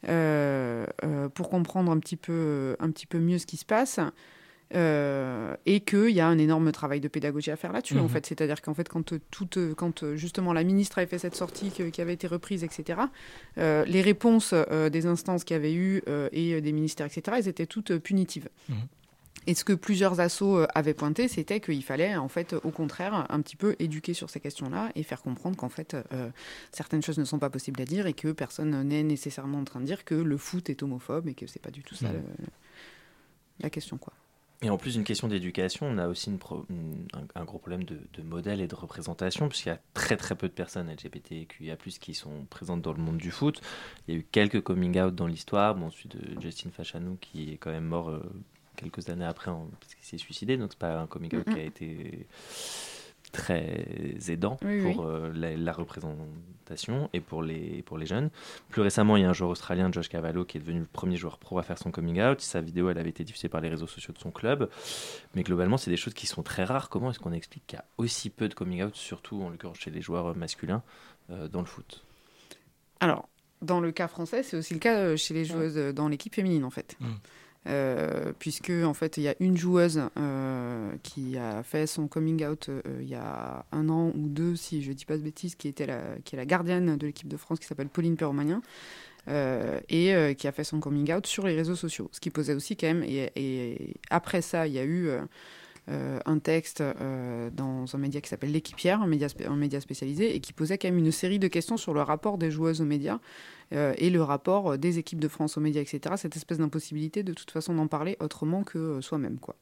pour 0.02 1.50
comprendre 1.50 1.90
un 1.90 2.00
petit 2.00 2.18
peu 2.18 2.76
un 2.82 2.92
petit 2.92 3.06
peu 3.06 3.20
mieux 3.20 3.38
ce 3.38 3.46
qui 3.46 3.56
se 3.56 3.66
passe. 3.66 4.02
Euh, 4.76 5.56
et 5.66 5.80
qu'il 5.80 6.10
y 6.10 6.20
a 6.20 6.28
un 6.28 6.38
énorme 6.38 6.74
travail 6.74 7.00
de 7.00 7.08
pédagogie 7.08 7.52
à 7.52 7.56
faire 7.56 7.72
là-dessus, 7.72 7.98
en 8.00 8.04
mhm. 8.04 8.10
fait. 8.10 8.26
C'est-à-dire 8.26 8.62
qu'en 8.62 8.74
fait, 8.74 8.90
quand, 8.90 9.14
toute, 9.32 9.58
quand 9.76 10.16
justement 10.16 10.52
la 10.52 10.66
ministre 10.66 10.98
avait 10.98 11.08
fait 11.08 11.20
cette 11.20 11.36
sortie 11.36 11.72
qui 11.72 12.02
avait 12.02 12.14
été 12.14 12.28
reprise, 12.28 12.66
etc., 12.66 13.00
euh, 13.58 13.86
les 13.86 14.02
réponses 14.02 14.54
euh, 14.54 14.90
des 14.90 15.06
instances 15.06 15.46
qui 15.46 15.54
avaient 15.54 15.74
eu 15.74 16.02
et 16.32 16.60
des 16.60 16.72
ministères, 16.74 17.06
etc., 17.06 17.38
elles 17.40 17.48
étaient 17.48 17.66
toutes 17.66 17.98
punitives. 17.98 18.50
Mhm. 18.68 18.76
Et 19.50 19.54
ce 19.54 19.64
que 19.64 19.72
plusieurs 19.72 20.20
assos 20.20 20.66
avaient 20.76 20.94
pointé, 20.94 21.30
c'était 21.30 21.62
qu'il 21.62 21.82
fallait, 21.82 22.18
en 22.18 22.28
fait, 22.28 22.54
au 22.66 22.72
contraire, 22.72 23.26
un 23.30 23.40
petit 23.40 23.56
peu 23.56 23.78
éduquer 23.80 24.14
sur 24.14 24.30
ces 24.30 24.42
questions-là 24.42 24.92
et 24.96 25.04
faire 25.04 25.22
comprendre 25.22 25.56
qu'en 25.56 25.70
fait, 25.70 25.96
certaines 26.74 27.02
choses 27.02 27.18
ne 27.18 27.24
sont 27.24 27.40
pas 27.40 27.50
possibles 27.50 27.82
à 27.82 27.86
dire 27.86 28.08
et 28.08 28.14
que 28.14 28.34
personne 28.34 28.84
n'est 28.84 29.04
nécessairement 29.04 29.60
en 29.60 29.64
train 29.64 29.80
de 29.80 29.86
dire 29.86 30.04
que 30.04 30.16
le 30.16 30.36
foot 30.36 30.70
est 30.70 30.84
homophobe 30.84 31.30
et 31.30 31.34
que 31.34 31.48
c'est 31.48 31.62
pas 31.62 31.72
du 31.72 31.82
tout 31.82 31.96
ça 31.96 32.10
la 33.60 33.70
question, 33.70 33.98
quoi. 33.98 34.14
Et 34.64 34.72
en 34.72 34.78
plus 34.78 34.94
d'une 34.94 35.04
question 35.04 35.28
d'éducation, 35.28 35.86
on 35.86 36.00
a 36.00 36.08
aussi 36.08 36.32
une 36.32 36.40
un, 37.36 37.44
gros 37.44 37.60
problème 37.60 37.84
de, 37.84 38.00
modèle 38.24 38.60
et 38.60 38.68
de 38.68 38.74
représentation, 38.74 39.50
puisqu'il 39.50 39.70
y 39.70 39.72
a 39.72 39.80
très 39.94 40.18
très 40.18 40.34
peu 40.34 40.48
de 40.48 40.54
personnes 40.54 40.90
LGBTQIA+, 40.92 41.78
qui 42.00 42.16
sont 42.16 42.46
présentes 42.50 42.82
dans 42.82 42.94
le 42.94 43.00
monde 43.00 43.18
du 43.18 43.30
foot. 43.30 43.62
Il 44.08 44.16
y 44.16 44.18
a 44.18 44.20
eu 44.20 44.26
quelques 44.32 44.62
coming 44.62 45.00
out 45.00 45.14
dans 45.14 45.28
l'histoire, 45.28 45.76
bon, 45.76 45.92
celui 45.92 46.10
de 46.10 46.42
Justin 46.42 46.72
Fachanou 46.72 47.18
qui 47.22 47.54
est 47.54 47.58
quand 47.58 47.70
même 47.70 47.86
mort 47.86 48.10
euh, 48.10 48.24
quelques 48.78 49.08
années 49.10 49.26
après, 49.26 49.52
parce 49.80 49.94
qu'il 49.94 50.06
s'est 50.06 50.18
suicidé, 50.18 50.58
donc 50.58 50.72
c'est 50.72 50.80
pas 50.80 50.98
un 50.98 51.06
coming 51.06 51.36
out 51.36 51.46
qui 51.46 51.60
a 51.60 51.64
été 51.64 52.26
très 53.38 53.86
aidant 54.30 54.56
pour 54.56 55.06
euh, 55.06 55.32
la, 55.34 55.72
représentation 55.72 57.10
et 57.14 57.22
pour 57.22 57.44
les, 57.44 57.84
pour 57.84 58.00
les 58.00 58.08
jeunes. 58.08 58.32
Plus 58.70 58.82
récemment, 58.82 59.16
il 59.16 59.22
y 59.22 59.26
a 59.26 59.30
un 59.30 59.34
joueur 59.34 59.52
australien, 59.52 59.92
Josh 59.92 60.10
Cavallo, 60.10 60.44
qui 60.44 60.58
est 60.58 60.60
devenu 60.60 60.80
le 60.80 60.88
premier 60.92 61.18
joueur 61.18 61.38
pro 61.38 61.60
à 61.60 61.64
faire 61.64 61.78
son 61.78 61.92
coming 61.92 62.20
out. 62.20 62.42
Sa 62.42 62.62
vidéo, 62.62 62.90
elle 62.90 62.98
avait 62.98 63.12
été 63.12 63.24
diffusée 63.24 63.48
par 63.48 63.62
les 63.62 63.70
réseaux 63.70 63.86
sociaux 63.86 64.12
de 64.12 64.20
son 64.20 64.32
club. 64.32 64.70
Mais 65.36 65.44
globalement, 65.44 65.78
c'est 65.78 65.92
des 65.92 65.98
choses 65.98 66.16
qui 66.16 66.26
sont 66.26 66.42
très 66.42 66.64
rares. 66.64 66.90
Comment 66.90 67.12
est-ce 67.12 67.20
qu'on 67.20 67.32
explique 67.32 67.66
qu'il 67.68 67.78
y 67.78 67.80
a 67.80 67.86
aussi 67.98 68.32
peu 68.32 68.50
de 68.50 68.56
coming 68.56 68.84
out, 68.84 68.96
surtout 68.96 69.42
en 69.44 69.50
l'occurrence 69.50 69.78
chez 69.78 69.92
les 69.92 70.02
joueurs 70.02 70.36
masculins, 70.36 70.82
euh, 71.30 71.48
dans 71.48 71.62
le 71.62 71.68
foot? 71.68 72.04
Alors, 73.00 73.30
dans 73.62 73.80
le 73.80 73.92
cas 73.92 74.08
français, 74.08 74.42
c'est 74.42 74.58
aussi 74.58 74.74
le 74.74 74.80
cas 74.80 74.98
euh, 74.98 75.16
chez 75.16 75.36
les 75.36 75.46
joueuses 75.46 75.94
dans 75.94 76.08
l'équipe 76.08 76.34
féminine, 76.34 76.64
en 76.64 76.72
fait. 76.72 76.98
Mmh. 77.00 77.06
Euh, 77.68 78.32
puisque 78.40 78.70
en 78.70 78.94
fait 78.94 79.18
il 79.18 79.24
y 79.24 79.28
a 79.28 79.36
une 79.42 79.58
joueuse 79.58 80.02
euh, 80.18 80.90
qui 81.04 81.38
a 81.38 81.64
fait 81.64 81.86
son 81.86 82.08
coming 82.08 82.46
out 82.46 82.70
euh, 82.70 82.82
il 83.02 83.10
y 83.10 83.16
a 83.16 83.66
un 83.74 83.90
an 83.90 84.14
ou 84.16 84.30
deux, 84.30 84.56
si 84.56 84.82
je 84.82 84.94
dis 84.94 85.04
pas 85.04 85.18
de 85.18 85.22
bêtises, 85.22 85.56
qui 85.56 85.68
était 85.68 85.86
la, 85.86 86.02
qui 86.24 86.36
est 86.36 86.38
la 86.38 86.46
gardienne 86.46 86.96
de 86.96 87.08
l'équipe 87.08 87.28
de 87.28 87.36
France, 87.36 87.60
qui 87.60 87.68
s'appelle 87.68 87.90
Pauline 87.90 88.16
Perromanien. 88.16 88.62
et 89.28 90.36
qui 90.38 90.48
a 90.48 90.52
fait 90.54 90.64
son 90.64 90.80
coming 90.80 91.12
out 91.12 91.28
sur 91.28 91.46
les 91.46 91.56
réseaux 91.56 91.76
sociaux. 91.76 92.10
Ce 92.14 92.22
qui 92.22 92.30
posait 92.30 92.54
aussi 92.54 92.78
quand 92.78 92.88
même, 92.88 93.04
et, 93.04 93.96
après 94.10 94.42
ça, 94.42 94.68
il 94.68 94.74
y 94.74 94.80
a 94.80 94.86
eu 94.86 95.10
un 95.88 96.40
texte 96.40 96.82
dans 97.54 97.94
un 97.94 97.98
média 97.98 98.22
qui 98.22 98.30
s'appelle 98.30 98.54
L'équipière, 98.54 99.02
un 99.02 99.08
média, 99.08 99.28
un 99.46 99.58
média 99.58 99.82
spécialisé, 99.82 100.34
et 100.34 100.40
qui 100.40 100.54
posait 100.54 100.78
quand 100.78 100.88
même 100.88 101.00
une 101.00 101.12
série 101.12 101.40
de 101.40 101.50
questions 101.50 101.76
sur 101.76 101.94
le 101.94 102.02
rapport 102.02 102.38
des 102.38 102.52
joueuses 102.52 102.80
aux 102.80 102.86
médias, 102.86 103.16
euh, 103.16 103.22
et 103.72 104.10
le 104.10 104.24
rapport 104.24 104.74
euh, 104.74 104.78
des 104.78 105.00
équipes 105.00 105.20
de 105.20 105.28
France 105.28 105.58
aux 105.58 105.62
médias, 105.62 105.82
etc. 105.82 106.16
Cette 106.18 106.36
espèce 106.36 106.58
d'impossibilité 106.58 107.24
de 107.24 107.34
toute 107.34 107.52
façon 107.52 107.74
d'en 107.74 107.88
parler 107.88 108.18
autrement 108.20 108.64
que 108.64 108.78
euh, 108.78 109.02
soi-même. 109.02 109.40
quoi. 109.40 109.56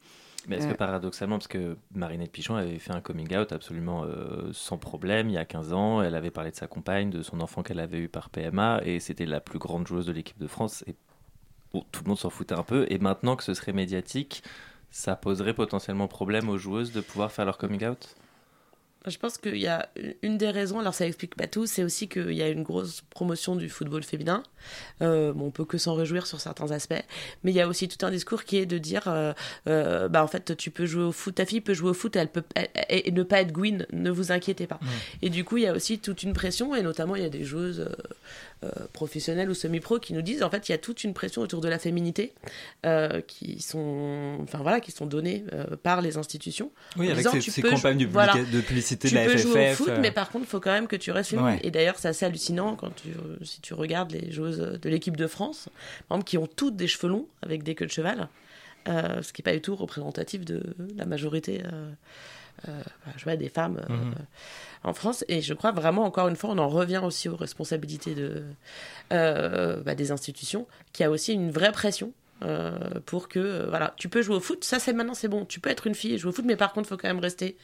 Mais 0.47 0.58
est-ce 0.58 0.68
que 0.68 0.74
paradoxalement, 0.74 1.38
parce 1.38 1.47
que 1.47 1.76
Marinette 1.95 2.32
Pichon 2.32 2.56
avait 2.56 2.78
fait 2.78 2.93
un 2.93 3.01
coming 3.01 3.36
out 3.36 3.51
absolument 3.51 4.06
sans 4.51 4.78
problème 4.78 5.28
il 5.28 5.34
y 5.34 5.39
a 5.39 5.45
15 5.45 5.74
ans, 5.74 6.03
elle 6.03 6.14
avait 6.14 6.30
parlé 6.30 6.51
de 6.51 6.56
sa 6.56 6.68
compagne, 6.68 7.10
de 7.10 7.24
son 7.24 7.41
enfant 7.41 7.64
qu'elle 7.64 7.80
avait 7.80 7.97
eu 7.97 8.10
par 8.10 8.30
PMA, 8.30 8.82
et 8.86 8.99
c'était 8.99 9.26
la 9.26 9.39
plus 9.39 9.58
grande 9.58 9.88
joueuse 9.88 10.06
de 10.06 10.12
l'équipe 10.12 10.38
de 10.38 10.45
France, 10.45 10.84
et 10.86 10.93
tout 11.72 12.03
le 12.03 12.10
monde 12.10 12.20
s'en 12.20 12.30
foutait 12.30 12.53
un 12.53 12.62
peu, 12.62 12.86
et 12.91 12.99
maintenant 12.99 13.36
que 13.36 13.43
ce 13.43 13.56
serait 13.56 13.74
médiatique, 13.74 14.43
ça 14.91 15.16
poserait 15.16 15.56
potentiellement 15.56 16.08
problème 16.08 16.47
aux 16.47 16.60
joueuses 16.60 16.91
de 16.91 17.01
pouvoir 17.01 17.32
faire 17.32 17.45
leur 17.45 17.58
coming 17.58 17.84
out? 17.84 18.16
Je 19.08 19.18
pense 19.18 19.38
qu'il 19.38 19.58
y 19.58 19.68
a 19.68 19.89
une 20.22 20.38
des 20.38 20.49
raisons, 20.49 20.80
alors 20.80 20.93
ça 20.93 21.06
explique 21.06 21.36
pas 21.36 21.47
tout, 21.47 21.66
c'est 21.66 21.84
aussi 21.84 22.08
qu'il 22.08 22.34
y 22.34 22.41
a 22.41 22.49
une 22.49 22.64
grosse 22.64 23.01
promotion 23.10 23.56
du 23.56 23.70
football 23.70 24.03
féminin. 24.03 24.43
Euh, 25.01 25.34
bon, 25.34 25.47
on 25.47 25.51
peut 25.51 25.66
que 25.66 25.78
s'en 25.78 25.93
réjouir 25.93 26.26
sur 26.28 26.39
certains 26.39 26.72
aspects, 26.72 27.03
mais 27.43 27.51
il 27.51 27.56
y 27.56 27.62
a 27.62 27.68
aussi 27.68 27.88
tout 27.88 28.03
un 28.06 28.12
discours 28.12 28.43
qui 28.43 28.58
est 28.58 28.66
de 28.66 28.78
dire, 28.78 29.08
euh, 29.08 29.34
euh, 29.68 30.08
bah 30.08 30.24
en 30.24 30.28
fait, 30.28 30.58
tu 30.58 30.72
peux 30.72 30.86
jouer 30.86 31.03
au 31.03 31.12
foot, 31.12 31.36
ta 31.36 31.45
fille 31.45 31.62
peut 31.62 31.74
jouer 31.74 31.91
au 31.91 31.93
foot, 31.93 32.16
elle 32.16 32.30
peut 32.30 32.43
et 32.89 33.12
ne 33.12 33.24
pas 33.24 33.41
être 33.41 33.51
Gwyn, 33.51 33.86
ne 33.91 34.10
vous 34.10 34.32
inquiétez 34.32 34.68
pas. 34.68 34.80
Et 35.22 35.30
du 35.30 35.43
coup, 35.43 35.58
il 35.58 35.64
y 35.64 35.68
a 35.68 35.74
aussi 35.74 35.99
toute 35.99 36.24
une 36.24 36.34
pression, 36.34 36.76
et 36.76 36.82
notamment 36.82 37.16
il 37.16 37.22
y 37.22 37.26
a 37.26 37.30
des 37.30 37.43
joueuses 37.43 37.89
euh, 38.64 38.70
professionnels 38.93 39.49
ou 39.49 39.53
semi-pro 39.53 39.99
qui 39.99 40.14
nous 40.14 40.22
disent 40.22 40.41
en 40.41 40.49
fait 40.49 40.70
il 40.70 40.72
y 40.72 40.76
a 40.76 40.78
toute 40.78 41.03
une 41.03 41.14
pression 41.14 41.41
autour 41.41 41.62
de 41.62 41.68
la 41.68 41.78
féminité 41.78 42.34
qui 43.28 43.62
sont 43.62 44.38
enfin 44.41 44.60
voilà 44.60 44.80
qui 44.80 44.91
sont 44.91 45.06
données 45.06 45.43
par 45.84 46.01
les 46.01 46.18
institutions. 46.18 46.72
Oui, 46.97 47.12
avec 47.12 47.28
ces, 47.41 47.62
campagnes 47.62 47.97
de, 47.97 48.62
publicité 48.62 48.95
de 48.96 49.16
la 49.16 49.24
FFF. 49.24 49.32
Peux 49.32 49.38
jouer 49.38 49.72
au 49.72 49.76
foot, 49.76 49.93
mais 50.00 50.12
par 50.12 50.30
contre 50.30 50.46
il 50.46 50.50
faut 50.50 50.60
quand 50.60 50.72
même 50.72 50.88
que 50.88 50.96
tu 50.96 51.12
restes 51.12 51.32
féminine. 51.32 51.60
Et 51.64 51.72
d'ailleurs 51.72 51.96
c'est 51.98 52.08
assez 52.08 52.26
hallucinant 52.26 52.76
quand 52.76 52.93
tu 52.96 53.10
si 53.43 53.62
tu 53.62 53.74
regardes 53.74 54.12
les 54.12 54.32
joueuses 54.32 54.80
de 54.82 54.89
l'équipe 54.89 55.18
de 55.18 55.28
France, 55.28 55.70
par 56.08 56.18
exemple, 56.18 56.30
qui 56.30 56.38
ont 56.38 56.48
toutes 56.48 56.76
des 56.76 56.88
cheveux 56.88 57.10
longs 57.10 57.28
avec 57.41 57.64
des 57.64 57.76
queues 57.76 57.86
de 57.86 57.91
cheval, 57.91 58.30
ce 58.88 59.34
qui 59.34 59.41
n'est 59.41 59.43
pas 59.43 59.54
du 59.54 59.62
tout 59.62 59.76
représentatif 59.76 60.46
de 60.46 60.62
la 60.96 61.06
majorité. 61.06 61.64
je 62.66 63.24
vois 63.24 63.36
des 63.36 63.50
femmes 63.50 63.82
mhm 63.89 64.14
en 64.86 64.93
France. 64.93 65.26
Et 65.28 65.41
je 65.41 65.54
crois 65.54 65.72
vraiment, 65.72 66.04
encore 66.04 66.28
une 66.28 66.36
fois, 66.36 66.52
on 66.52 66.58
en 66.58 66.70
revient 66.70 67.02
aussi 67.04 67.28
aux 67.28 67.36
responsabilités 67.36 68.16
de, 68.16 68.43
euh, 69.12 69.82
bah, 69.82 69.96
des 69.96 70.12
institutions, 70.12 70.68
qui 70.93 71.04
a 71.04 71.10
aussi 71.10 71.34
une 71.34 71.52
vraie 71.52 71.72
pression 71.72 72.14
euh, 72.43 72.78
pour 73.06 73.28
que, 73.28 73.39
euh, 73.39 73.66
voilà, 73.70 73.93
tu 73.98 74.10
peux 74.10 74.22
jouer 74.22 74.36
au 74.36 74.39
foot, 74.39 74.64
ça 74.64 74.78
c'est 74.78 74.93
maintenant 74.93 75.14
c'est 75.14 75.30
bon, 75.30 75.46
tu 75.46 75.62
peux 75.62 75.70
être 75.70 75.88
une 75.88 75.96
fille 75.96 76.14
et 76.14 76.18
jouer 76.18 76.30
au 76.30 76.34
foot, 76.34 76.46
mais 76.46 76.58
par 76.58 76.74
contre, 76.74 76.88
il 76.88 76.89
faut 76.89 76.98
quand 76.98 77.08
même 77.08 77.20
rester 77.20 77.58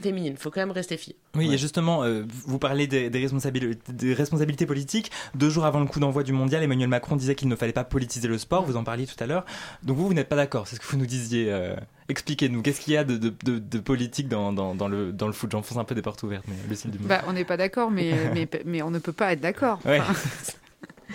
féminine, 0.00 0.32
il 0.32 0.38
faut 0.38 0.50
quand 0.50 0.60
même 0.60 0.70
rester 0.70 0.96
fille. 0.96 1.14
Oui, 1.34 1.52
et 1.52 1.58
justement, 1.58 2.04
euh, 2.04 2.24
vous 2.46 2.58
parlez 2.58 2.86
des, 2.86 3.08
responsabilités, 3.08 3.78
des, 3.92 4.14
responsabilités, 4.14 4.66
politiques. 4.66 5.10
Deux 5.34 5.50
jours 5.50 5.64
avant 5.64 5.80
le 5.80 5.86
coup 5.86 6.00
d'envoi 6.00 6.22
du 6.22 6.32
mondial, 6.32 6.62
Emmanuel 6.62 6.88
Macron 6.88 7.16
disait 7.16 7.34
qu'il 7.34 7.48
ne 7.48 7.56
fallait 7.56 7.72
pas 7.72 7.84
politiser 7.84 8.28
le 8.28 8.38
sport, 8.38 8.64
vous 8.64 8.76
en 8.76 8.84
parliez 8.84 9.06
tout 9.06 9.22
à 9.22 9.26
l'heure. 9.26 9.44
Donc 9.82 9.96
vous, 9.96 10.06
vous 10.06 10.14
n'êtes 10.14 10.28
pas 10.28 10.36
d'accord, 10.36 10.66
c'est 10.66 10.76
ce 10.76 10.80
que 10.80 10.86
vous 10.86 10.96
nous 10.96 11.06
disiez. 11.06 11.46
Euh, 11.50 11.76
expliquez-nous, 12.08 12.62
qu'est-ce 12.62 12.80
qu'il 12.80 12.94
y 12.94 12.96
a 12.96 13.04
de, 13.04 13.16
de, 13.16 13.78
politique 13.78 14.28
dans, 14.28 14.52
dans, 14.52 14.74
dans, 14.74 14.88
le, 14.88 15.12
dans 15.12 15.26
le 15.26 15.32
foot? 15.32 15.50
J'enfonce 15.50 15.78
un 15.78 15.84
peu 15.84 15.94
des 15.94 16.02
portes 16.02 16.22
ouvertes, 16.22 16.44
mais 16.48 16.56
Lucille. 16.68 16.92
Bah, 17.00 17.22
on 17.26 17.32
n'est 17.32 17.44
pas 17.44 17.56
d'accord, 17.56 17.90
mais, 17.90 18.12
mais, 18.34 18.48
mais, 18.64 18.82
on 18.82 18.90
ne 18.90 18.98
peut 18.98 19.12
pas 19.12 19.32
être 19.32 19.40
d'accord. 19.40 19.80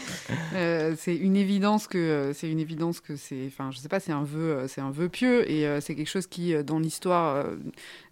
Euh, 0.53 0.95
c'est 0.97 1.15
une 1.15 1.37
évidence 1.37 1.87
que 1.87 1.97
euh, 1.97 2.33
c'est 2.33 2.49
une 2.49 2.59
évidence 2.59 2.99
que 2.99 3.15
c'est 3.15 3.45
enfin 3.47 3.71
je 3.71 3.77
sais 3.79 3.87
pas 3.87 4.01
c'est 4.01 4.11
un 4.11 4.23
vœu 4.23 4.51
euh, 4.51 4.67
c'est 4.67 4.81
un 4.81 4.91
vœu 4.91 5.07
pieux 5.07 5.49
et 5.49 5.65
c'est 5.79 5.95
quelque 5.95 6.09
chose 6.09 6.27
qui 6.27 6.53
dans 6.63 6.79
l'histoire 6.79 7.45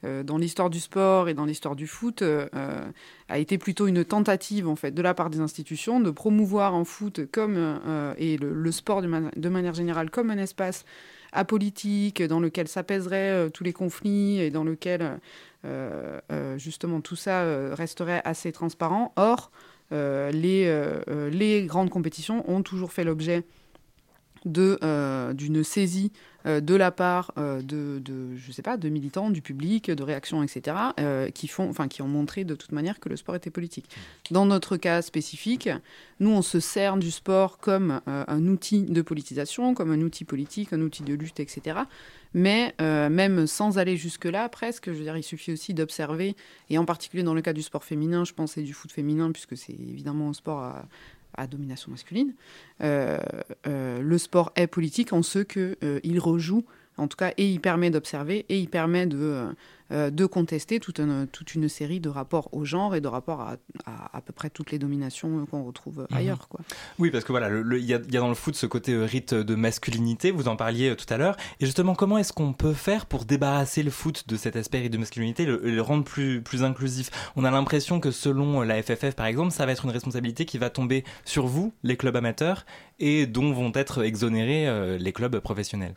dans 0.03 0.37
l'histoire 0.37 0.69
du 0.69 0.79
sport 0.79 1.27
et 1.27 1.33
dans 1.33 1.45
l'histoire 1.45 1.75
du 1.75 1.87
foot 1.87 2.23
a 2.23 3.37
été 3.37 3.57
plutôt 3.57 3.87
une 3.87 4.05
tentative 4.05 4.67
en 4.67 4.75
fait 4.75 4.91
de 4.91 5.01
la 5.01 5.13
part 5.13 5.29
des 5.29 5.41
institutions 5.41 5.99
de 5.99 6.11
promouvoir 6.11 6.75
en 6.75 6.85
foot 6.85 7.29
comme 7.31 7.79
et 8.17 8.37
le, 8.37 8.71
sport 8.71 9.01
de, 9.01 9.49
manière 9.49 9.73
générale 9.73 10.09
comme 10.09 10.29
un 10.29 10.37
espace 10.37 10.85
apolitique 11.33 12.23
dans 12.23 12.39
lequel 12.39 12.67
s'apaiseraient 12.67 13.49
tous 13.51 13.63
les 13.63 13.73
conflits 13.73 14.39
et 14.39 14.49
dans 14.49 14.63
lequel 14.63 15.19
justement 16.57 17.01
tout 17.01 17.17
ça 17.17 17.75
resterait 17.75 18.21
assez 18.23 18.51
transparent. 18.51 19.13
Or 19.17 19.51
les, 19.91 20.91
les 21.31 21.65
grandes 21.65 21.89
compétitions 21.89 22.49
ont 22.49 22.61
toujours 22.61 22.91
fait 22.91 23.03
l'objet 23.03 23.43
d'une 24.45 25.63
saisie 25.63 26.11
euh, 26.15 26.19
de 26.45 26.75
la 26.75 26.91
part 26.91 27.31
euh, 27.37 27.61
de, 27.61 28.01
je 28.37 28.51
sais 28.51 28.61
pas, 28.61 28.77
de 28.77 28.89
militants, 28.89 29.29
du 29.29 29.41
public, 29.41 29.91
de 29.91 30.03
réactions, 30.03 30.41
etc., 30.43 30.75
euh, 30.99 31.29
qui, 31.29 31.47
font, 31.47 31.73
qui 31.89 32.01
ont 32.01 32.07
montré 32.07 32.43
de 32.43 32.55
toute 32.55 32.71
manière 32.71 32.99
que 32.99 33.09
le 33.09 33.17
sport 33.17 33.35
était 33.35 33.49
politique. 33.49 33.89
Dans 34.31 34.45
notre 34.45 34.77
cas 34.77 35.01
spécifique, 35.01 35.69
nous, 36.19 36.31
on 36.31 36.41
se 36.41 36.59
sert 36.59 36.97
du 36.97 37.11
sport 37.11 37.57
comme 37.57 38.01
un 38.05 38.47
outil 38.47 38.83
de 38.83 39.01
politisation, 39.01 39.73
comme 39.73 39.91
un 39.91 40.01
outil 40.01 40.25
politique, 40.25 40.73
un 40.73 40.81
outil 40.81 41.03
de 41.03 41.13
lutte, 41.13 41.39
etc. 41.39 41.79
Mais 42.33 42.75
même 42.79 43.47
sans 43.47 43.77
aller 43.77 43.97
jusque-là, 43.97 44.49
presque, 44.49 44.87
je 44.87 44.97
veux 44.97 45.03
dire, 45.03 45.17
il 45.17 45.23
suffit 45.23 45.51
aussi 45.51 45.73
d'observer, 45.73 46.35
et 46.69 46.77
en 46.77 46.85
particulier 46.85 47.23
dans 47.23 47.33
le 47.33 47.41
cas 47.41 47.53
du 47.53 47.61
sport 47.61 47.83
féminin, 47.83 48.25
je 48.25 48.33
pense, 48.33 48.57
et 48.57 48.63
du 48.63 48.73
foot 48.73 48.91
féminin, 48.91 49.31
puisque 49.31 49.57
c'est 49.57 49.73
évidemment 49.73 50.29
un 50.29 50.33
sport 50.33 50.59
à, 50.59 50.85
à 51.39 51.47
domination 51.47 51.91
masculine, 51.91 52.33
euh, 52.81 53.17
euh, 53.65 54.01
le 54.01 54.17
sport 54.17 54.51
est 54.55 54.67
politique 54.67 55.13
en 55.13 55.23
ce 55.23 55.39
qu'il 55.39 55.77
euh, 55.83 56.19
rejoue, 56.19 56.65
en 56.99 57.07
tout 57.07 57.17
cas, 57.17 57.33
et 57.37 57.49
il 57.49 57.59
permet 57.59 57.89
d'observer, 57.89 58.45
et 58.49 58.59
il 58.59 58.69
permet 58.69 59.07
de, 59.07 59.47
euh, 59.91 60.11
de 60.11 60.25
contester 60.27 60.79
toute 60.79 60.99
une, 60.99 61.27
toute 61.27 61.55
une 61.55 61.67
série 61.67 61.99
de 61.99 62.09
rapports 62.09 62.49
au 62.51 62.63
genre 62.63 62.95
et 62.95 63.01
de 63.01 63.07
rapports 63.07 63.41
à 63.41 63.55
à, 64.13 64.21
peu 64.21 64.33
près 64.33 64.49
toutes 64.49 64.71
les 64.71 64.77
dominations 64.77 65.45
qu'on 65.45 65.63
retrouve 65.63 66.05
mhm. 66.09 66.17
ailleurs. 66.17 66.47
Quoi. 66.47 66.59
Oui, 66.99 67.09
parce 67.09 67.23
que 67.23 67.31
voilà, 67.31 67.49
il 67.49 67.85
y, 67.85 67.93
a 67.93 67.99
dans 67.99 68.27
le 68.27 68.35
foot 68.35 68.55
ce 68.55 68.65
côté 68.65 68.93
euh, 68.93 69.05
rite 69.05 69.33
de 69.33 69.55
masculinité, 69.55 70.31
vous 70.31 70.47
en 70.47 70.55
parliez 70.55 70.89
euh, 70.89 70.95
tout 70.95 71.11
à 71.11 71.17
l'heure. 71.17 71.37
Et 71.59 71.65
justement, 71.65 71.95
comment 71.95 72.17
est-ce 72.17 72.33
qu'on 72.33 72.53
peut 72.53 72.73
faire 72.73 73.05
pour 73.05 73.25
débarrasser 73.25 73.81
le 73.81 73.91
foot 73.91 74.25
de 74.27 74.35
cet 74.35 74.55
aspect 74.55 74.79
rite 74.79 74.93
de 74.93 74.97
masculinité, 74.97 75.45
le, 75.45 75.57
le 75.63 75.81
rendre 75.81 76.03
plus, 76.03 76.41
plus 76.41 76.63
inclusif? 76.63 77.09
On 77.35 77.43
a 77.43 77.51
l'impression 77.51 77.99
que 77.99 78.11
selon 78.11 78.61
la 78.61 78.81
FFF, 78.83 79.15
par 79.15 79.25
exemple, 79.25 79.51
ça 79.51 79.65
va 79.65 79.71
être 79.71 79.85
une 79.85 79.91
responsabilité 79.91 80.45
qui 80.45 80.57
va 80.57 80.69
tomber 80.69 81.03
sur 81.25 81.47
vous, 81.47 81.73
les 81.83 81.97
clubs 81.97 82.15
amateurs, 82.15 82.65
et 82.99 83.25
dont 83.25 83.53
vont 83.53 83.71
être 83.73 84.03
exonérés 84.03 84.97
les 84.99 85.13
clubs 85.13 85.39
professionnels. 85.39 85.95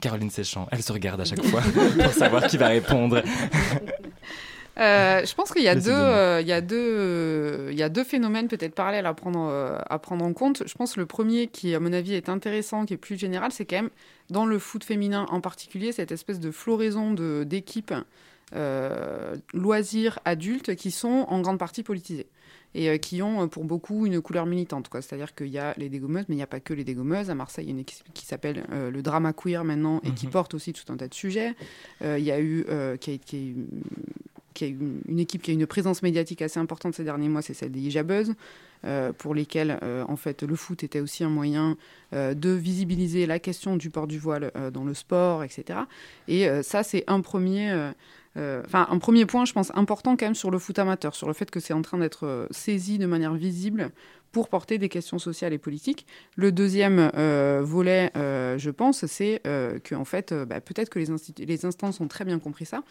Caroline 0.00 0.30
Séchant, 0.30 0.66
elle 0.72 0.82
se 0.82 0.92
regarde 0.92 1.20
à 1.20 1.24
chaque 1.24 1.44
fois 1.44 1.62
pour 2.02 2.12
savoir 2.12 2.46
qui 2.46 2.56
va 2.56 2.68
répondre. 2.68 3.22
Euh, 4.78 5.24
je 5.26 5.34
pense 5.34 5.52
qu'il 5.52 5.62
y 5.62 5.68
a 5.68 5.74
deux, 5.74 5.90
euh, 5.90 6.40
y 6.40 6.52
a 6.52 6.62
deux, 6.62 7.68
il 7.70 7.78
y 7.78 7.82
a 7.82 7.90
deux 7.90 8.04
phénomènes 8.04 8.48
peut-être 8.48 8.74
parallèles 8.74 9.04
à 9.04 9.12
prendre, 9.12 9.48
euh, 9.50 9.78
à 9.88 9.98
prendre 9.98 10.24
en 10.24 10.32
compte. 10.32 10.62
Je 10.66 10.74
pense 10.74 10.94
que 10.94 11.00
le 11.00 11.06
premier, 11.06 11.46
qui 11.48 11.74
à 11.74 11.80
mon 11.80 11.92
avis 11.92 12.14
est 12.14 12.28
intéressant, 12.28 12.86
qui 12.86 12.94
est 12.94 12.98
plus 12.98 13.18
général, 13.18 13.52
c'est 13.52 13.66
quand 13.66 13.76
même 13.76 13.90
dans 14.30 14.46
le 14.46 14.58
foot 14.58 14.82
féminin 14.82 15.26
en 15.30 15.40
particulier 15.40 15.92
cette 15.92 16.10
espèce 16.10 16.40
de 16.40 16.50
floraison 16.50 17.12
de 17.12 17.44
d'équipes 17.44 17.94
loisirs 19.54 20.18
adultes 20.26 20.74
qui 20.74 20.90
sont 20.90 21.26
en 21.28 21.40
grande 21.40 21.58
partie 21.58 21.82
politisées 21.82 22.26
et 22.74 22.88
euh, 22.88 22.96
qui 22.96 23.22
ont 23.22 23.42
euh, 23.42 23.46
pour 23.46 23.64
beaucoup 23.64 24.06
une 24.06 24.20
couleur 24.20 24.46
militante. 24.46 24.88
C'est-à-dire 24.92 25.34
qu'il 25.34 25.48
y 25.48 25.58
a 25.58 25.74
les 25.76 25.88
dégommeuses, 25.88 26.24
mais 26.28 26.34
il 26.34 26.38
n'y 26.38 26.42
a 26.42 26.48
pas 26.48 26.60
que 26.60 26.74
les 26.74 26.84
dégommeuses. 26.84 27.30
À 27.30 27.34
Marseille, 27.34 27.64
il 27.66 27.68
y 27.68 27.70
a 27.70 27.74
une 27.74 27.80
équipe 27.80 28.02
qui 28.14 28.26
s'appelle 28.26 28.64
euh, 28.72 28.90
le 28.90 29.02
Drama 29.02 29.32
Queer 29.32 29.64
maintenant 29.64 30.00
et 30.04 30.10
qui 30.12 30.26
mhm. 30.26 30.32
porte 30.32 30.54
aussi 30.54 30.72
tout 30.72 30.90
un 30.92 30.96
tas 30.96 31.08
de 31.08 31.14
sujets. 31.14 31.54
il 32.02 32.24
y 32.24 32.30
a 32.30 32.40
eu, 32.40 32.64
qui 33.00 33.12
a, 33.12 33.18
qui 33.18 33.54
qui 34.54 34.64
a 34.64 34.68
une 34.68 35.18
équipe 35.18 35.40
qui 35.40 35.50
a 35.50 35.54
une 35.54 35.66
présence 35.66 36.02
médiatique 36.02 36.42
assez 36.42 36.60
importante 36.60 36.94
ces 36.94 37.04
derniers 37.04 37.30
mois, 37.30 37.40
c'est 37.40 37.54
celle 37.54 37.72
des 37.72 37.80
Hijabeuses, 37.80 38.34
pour 39.16 39.34
lesquelles 39.34 39.78
en 40.06 40.16
fait 40.16 40.42
le 40.42 40.54
foot 40.56 40.84
était 40.84 41.00
aussi 41.00 41.24
un 41.24 41.30
moyen 41.30 41.78
de 42.12 42.50
visibiliser 42.50 43.24
la 43.24 43.38
question 43.38 43.76
du 43.76 43.88
port 43.88 44.06
du 44.06 44.18
voile 44.18 44.52
dans 44.72 44.84
le 44.84 44.92
sport, 44.92 45.42
etc. 45.42 45.80
Et 46.28 46.46
ça, 46.62 46.82
c'est 46.82 47.04
un 47.06 47.22
premier 47.22 47.92
enfin, 48.36 48.86
un 48.90 48.98
premier 48.98 49.26
point, 49.26 49.44
je 49.44 49.52
pense, 49.52 49.70
important 49.74 50.16
quand 50.16 50.26
même 50.26 50.34
sur 50.34 50.50
le 50.50 50.58
foot 50.58 50.78
amateur, 50.78 51.14
sur 51.14 51.26
le 51.28 51.34
fait 51.34 51.50
que 51.50 51.60
c'est 51.60 51.74
en 51.74 51.82
train 51.82 51.98
d'être 51.98 52.26
euh, 52.26 52.46
saisi 52.50 52.98
de 52.98 53.06
manière 53.06 53.34
visible 53.34 53.90
pour 54.30 54.48
porter 54.48 54.78
des 54.78 54.88
questions 54.88 55.18
sociales 55.18 55.52
et 55.52 55.58
politiques. 55.58 56.06
Le 56.36 56.52
deuxième 56.52 57.10
euh, 57.14 57.60
volet, 57.62 58.10
je 58.14 58.70
pense, 58.70 59.04
c'est 59.04 59.42
que 59.44 59.94
en 59.94 60.06
fait, 60.06 60.32
bah, 60.32 60.62
peut-être 60.62 60.88
que 60.88 60.98
les, 60.98 61.64
instances 61.66 62.00
ont 62.00 62.08
très 62.08 62.24
bien 62.24 62.38
compris 62.38 62.64
ça, 62.64 62.82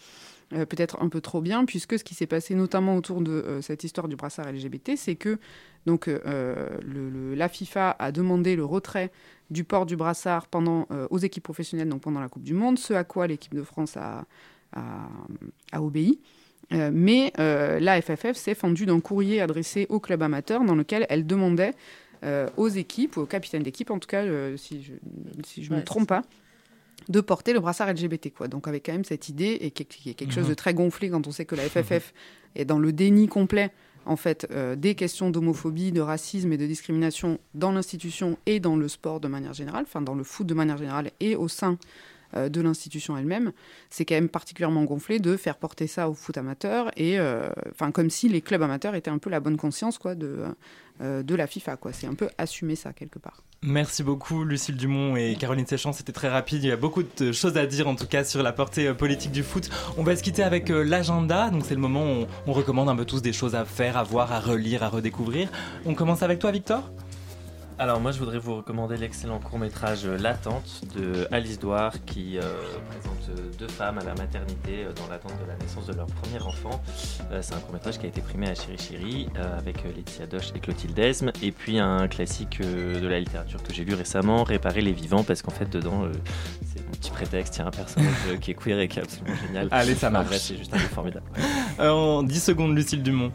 peut-être 0.52 1.02
un 1.02 1.10
peu 1.10 1.20
trop 1.20 1.42
bien, 1.42 1.66
puisque 1.66 1.98
ce 1.98 2.04
qui 2.04 2.14
s'est 2.14 2.28
passé 2.28 2.54
notamment 2.54 2.96
autour 2.96 3.22
de 3.22 3.58
cette 3.64 3.84
histoire 3.84 4.08
du 4.08 4.16
brassard 4.16 4.52
LGBT, 4.52 4.92
c'est 4.96 5.16
que 5.16 5.39
donc 5.88 6.08
la 6.08 7.50
FIFA 7.50 7.96
a 7.98 8.12
demandé 8.12 8.56
le 8.56 8.64
retrait 8.64 9.12
du 9.50 9.64
port 9.64 9.88
du 9.88 9.96
brassard 9.96 10.46
pendant, 10.46 10.88
aux 11.10 11.18
équipes 11.18 11.44
professionnelles, 11.46 11.89
donc 11.89 12.02
pendant 12.02 12.20
la 12.20 12.30
Coupe 12.30 12.44
du 12.44 12.54
Monde, 12.54 12.78
ce 12.78 12.94
à 12.94 13.04
quoi 13.04 13.26
l'équipe 13.26 13.56
de 13.56 13.64
France 13.64 13.98
a, 13.98 14.26
a, 14.74 15.82
obéi. 15.82 16.20
Euh, 16.74 16.90
mais 16.94 17.34
euh, 17.40 17.80
la 17.80 18.02
FFF 18.02 18.34
s'est 18.34 18.56
fendue 18.56 18.86
d'un 18.86 19.00
courrier 19.02 19.42
adressé 19.42 19.88
au 19.90 20.00
club 20.00 20.24
amateur 20.24 20.64
dans 20.64 20.76
lequel 20.76 21.06
elle 21.10 21.26
demandait 21.26 21.74
euh, 22.24 22.48
aux 22.56 22.70
équipes, 22.70 23.18
aux 23.18 23.26
capitaines 23.26 23.64
d'équipe 23.64 23.92
en 23.92 24.00
tout 24.00 24.08
cas, 24.08 24.24
si 24.56 24.84
je 24.84 24.94
ne 24.94 25.44
si 25.44 25.64
je 25.64 25.74
me 25.74 25.84
trompe 25.84 26.08
pas, 26.08 26.22
de 27.10 27.20
porter 27.20 27.52
le 27.52 27.60
brassard 27.60 27.92
LGBT. 27.92 28.34
Quoi. 28.34 28.48
Donc 28.48 28.68
avec 28.68 28.86
quand 28.86 28.94
même 28.94 29.04
cette 29.04 29.28
idée, 29.28 29.58
et 29.60 29.72
qui, 29.72 30.10
est 30.10 30.14
quelque 30.14 30.34
chose 30.34 30.46
de 30.46 30.52
mhm. 30.52 30.56
très 30.56 30.74
gonflé 30.74 31.10
quand 31.10 31.28
on 31.28 31.32
sait 31.32 31.46
que 31.46 31.56
la 31.56 31.64
FFF 31.64 32.14
est 32.56 32.66
dans 32.66 32.80
le 32.80 32.94
déni 32.94 33.28
complet 33.28 33.72
en 34.06 34.16
fait, 34.16 34.52
des 34.78 34.96
questions 34.96 35.30
d'homophobie, 35.30 35.92
de 35.92 36.02
racisme 36.02 36.52
et 36.52 36.58
de 36.58 36.66
discrimination 36.66 37.38
dans 37.54 37.72
l'institution 37.72 38.38
et 38.48 38.60
dans 38.60 38.76
le 38.76 38.88
sport 38.88 39.20
de 39.20 39.28
manière 39.28 39.54
générale, 39.54 39.84
enfin 39.86 40.02
dans 40.02 40.16
le 40.16 40.24
foot 40.24 40.48
de 40.48 40.56
manière 40.56 40.78
générale 40.78 41.12
et 41.20 41.36
au 41.36 41.48
sein 41.48 41.78
euh, 42.36 42.50
de 42.50 42.62
l'institution 42.62 43.18
elle-même, 43.18 43.52
c'est 43.90 44.06
quand 44.06 44.16
même 44.16 44.30
particulièrement 44.30 44.84
gonflé 44.84 45.20
de 45.20 45.36
faire 45.38 45.58
porter 45.58 45.88
ça 45.88 46.10
au 46.10 46.14
foot 46.14 46.38
amateur 46.38 46.92
et 46.98 47.20
euh, 47.20 47.50
enfin 47.72 47.92
comme 47.92 48.10
si 48.10 48.30
les 48.30 48.42
clubs 48.42 48.62
amateurs 48.62 48.96
étaient 48.96 49.12
un 49.12 49.18
peu 49.18 49.30
la 49.30 49.40
bonne 49.40 49.58
conscience 49.58 49.98
quoi 49.98 50.16
de 50.16 50.46
euh, 51.02 51.24
de 51.24 51.36
la 51.36 51.48
FIFA 51.48 51.78
quoi. 51.78 51.94
C'est 51.94 52.08
un 52.08 52.14
peu 52.14 52.30
assumer 52.38 52.76
ça 52.76 52.94
quelque 52.94 53.20
part. 53.20 53.44
Merci 53.64 54.04
beaucoup 54.04 54.44
Lucille 54.44 54.78
Dumont 54.78 55.16
et 55.16 55.36
Caroline 55.36 55.68
Séchant, 55.68 55.94
c'était 55.94 56.14
très 56.14 56.30
rapide, 56.30 56.64
il 56.64 56.68
y 56.68 56.72
a 56.72 56.78
beaucoup 56.78 57.04
de 57.04 57.32
choses 57.32 57.58
à 57.58 57.66
dire 57.66 57.88
en 57.88 57.96
tout 57.96 58.08
cas 58.08 58.24
sur 58.24 58.44
la 58.44 58.54
portée 58.54 58.94
politique 58.94 59.32
du 59.32 59.44
foot. 59.44 59.70
On 59.98 60.04
va 60.04 60.16
se 60.16 60.24
quitter 60.24 60.44
avec 60.44 60.70
l'agenda, 60.70 61.50
donc 61.50 61.66
c'est 61.66 61.76
le 61.76 61.82
moment 61.82 62.06
où 62.06 62.26
on 62.48 62.54
recommande 62.54 62.90
un 62.90 62.96
peu 62.96 63.06
tous 63.06 63.22
des 63.22 63.34
choses 63.34 63.56
à 63.56 63.66
faire, 63.66 63.98
à 63.98 64.04
voir, 64.04 64.32
à 64.32 64.40
relire, 64.40 64.84
à 64.84 64.90
redécouvrir. 64.90 65.50
On 65.86 65.96
commence 65.96 66.24
avec 66.24 66.40
toi 66.40 66.52
Victor? 66.52 66.92
Alors 67.82 68.00
moi 68.00 68.12
je 68.12 68.20
voudrais 68.20 68.38
vous 68.38 68.58
recommander 68.58 68.96
l'excellent 68.96 69.40
court 69.40 69.58
métrage 69.58 70.06
L'attente 70.06 70.84
de 70.96 71.28
Alice 71.32 71.58
Douard 71.58 71.94
qui 72.06 72.38
euh, 72.38 72.42
présente 72.88 73.30
euh, 73.30 73.50
deux 73.58 73.68
femmes 73.68 73.98
à 73.98 74.04
la 74.04 74.14
maternité 74.14 74.84
euh, 74.84 74.94
dans 74.94 75.08
l'attente 75.10 75.34
de 75.42 75.48
la 75.48 75.56
naissance 75.56 75.88
de 75.88 75.94
leur 75.94 76.06
premier 76.06 76.40
enfant. 76.44 76.80
c'est 77.42 77.56
un 77.56 77.60
court 77.60 77.74
métrage 77.74 77.98
qui 77.98 78.06
a 78.06 78.10
été 78.10 78.22
primé 78.22 78.48
à 78.48 78.54
Chiri 78.54 78.78
Chiri 78.78 79.30
avec 79.58 79.84
Laetitia 79.84 80.28
Doche 80.28 80.52
et 80.54 80.60
Clotilde 80.60 81.00
Esme 81.00 81.32
et 81.42 81.52
puis 81.52 81.80
un 81.80 82.08
classique 82.08 82.62
de 82.62 83.08
la 83.08 83.20
littérature 83.20 83.64
que 83.64 83.74
j'ai 83.74 83.84
lu 83.84 83.96
récemment, 83.96 84.44
Réparer 84.44 84.82
les 84.82 84.94
vivants 84.94 85.24
parce 85.24 85.42
qu'en 85.42 85.50
fait 85.52 85.68
dedans 85.68 86.04
petit 87.02 87.12
prétexte, 87.12 87.58
il 87.58 87.60
y 87.60 87.62
a 87.64 87.68
un 87.68 87.72
personnage 87.72 88.14
qui 88.39 88.52
est 88.52 88.54
queer 88.54 88.80
et 88.80 88.88
qui 88.88 88.99
est 88.99 89.04
absolument 89.04 89.36
génial. 89.47 89.68
Allez 89.72 89.95
ça 89.95 90.10
marche. 90.10 90.38
c'est 90.38 90.58
juste 90.58 90.74
un 90.74 90.78
peu 90.78 90.88
formidable. 90.88 91.26
en 91.80 92.24
10 92.24 92.39
secondes 92.39 92.76
Lucille 92.76 93.04
Dumont. 93.04 93.32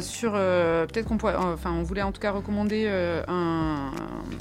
sur 0.00 0.32
peut-être 0.32 1.06
qu'on 1.06 1.18
pourrait, 1.18 1.36
enfin 1.36 1.72
on 1.72 1.82
voulait 1.82 2.02
en 2.02 2.12
tout 2.12 2.20
cas 2.20 2.30
recommander 2.30 2.88
un 3.26 3.80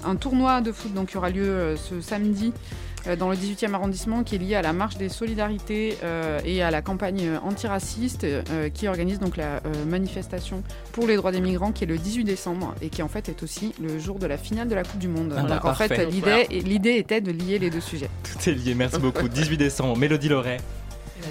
un, 0.03 0.15
tournoi 0.15 0.61
de 0.61 0.71
foot 0.71 0.93
donc, 0.93 1.09
qui 1.09 1.17
aura 1.17 1.29
lieu 1.29 1.43
euh, 1.43 1.77
ce 1.77 2.01
samedi 2.01 2.53
euh, 2.53 2.88
dans 3.17 3.29
le 3.29 3.35
18e 3.35 3.73
arrondissement 3.73 4.23
qui 4.23 4.35
est 4.35 4.39
lié 4.39 4.55
à 4.55 4.61
la 4.61 4.73
marche 4.73 4.97
des 4.97 5.09
solidarités 5.09 5.97
euh, 6.03 6.39
et 6.45 6.61
à 6.61 6.71
la 6.71 6.81
campagne 6.81 7.31
antiraciste 7.43 8.25
qui 8.73 8.87
organise 8.87 9.19
donc 9.19 9.37
la 9.37 9.61
manifestation 9.87 10.63
pour 10.91 11.07
les 11.07 11.15
droits 11.15 11.31
des 11.31 11.41
migrants 11.41 11.71
qui 11.71 11.83
est 11.83 11.87
le 11.87 11.97
18 11.97 12.23
décembre 12.23 12.75
et 12.81 12.89
qui 12.89 13.01
en 13.01 13.07
fait 13.07 13.29
est 13.29 13.43
aussi 13.43 13.73
le 13.81 13.99
jour 13.99 14.19
de 14.19 14.27
la 14.27 14.37
finale 14.37 14.67
de 14.67 14.75
la 14.75 14.83
Coupe 14.83 14.99
du 14.99 15.07
Monde. 15.07 15.33
Ah 15.37 15.43
bah, 15.43 15.55
donc 15.55 15.65
en 15.65 15.73
fait 15.73 16.05
l'idée 16.09 16.95
était 16.95 17.21
de 17.21 17.31
lier 17.31 17.59
les 17.59 17.69
deux 17.69 17.81
sujets. 17.81 18.09
Tout 18.23 18.49
est 18.49 18.53
lié, 18.53 18.73
merci 18.75 18.99
beaucoup. 18.99 19.27
18 19.27 19.57
décembre, 19.57 19.97
Mélodie 19.97 20.29
Loret. 20.29 20.57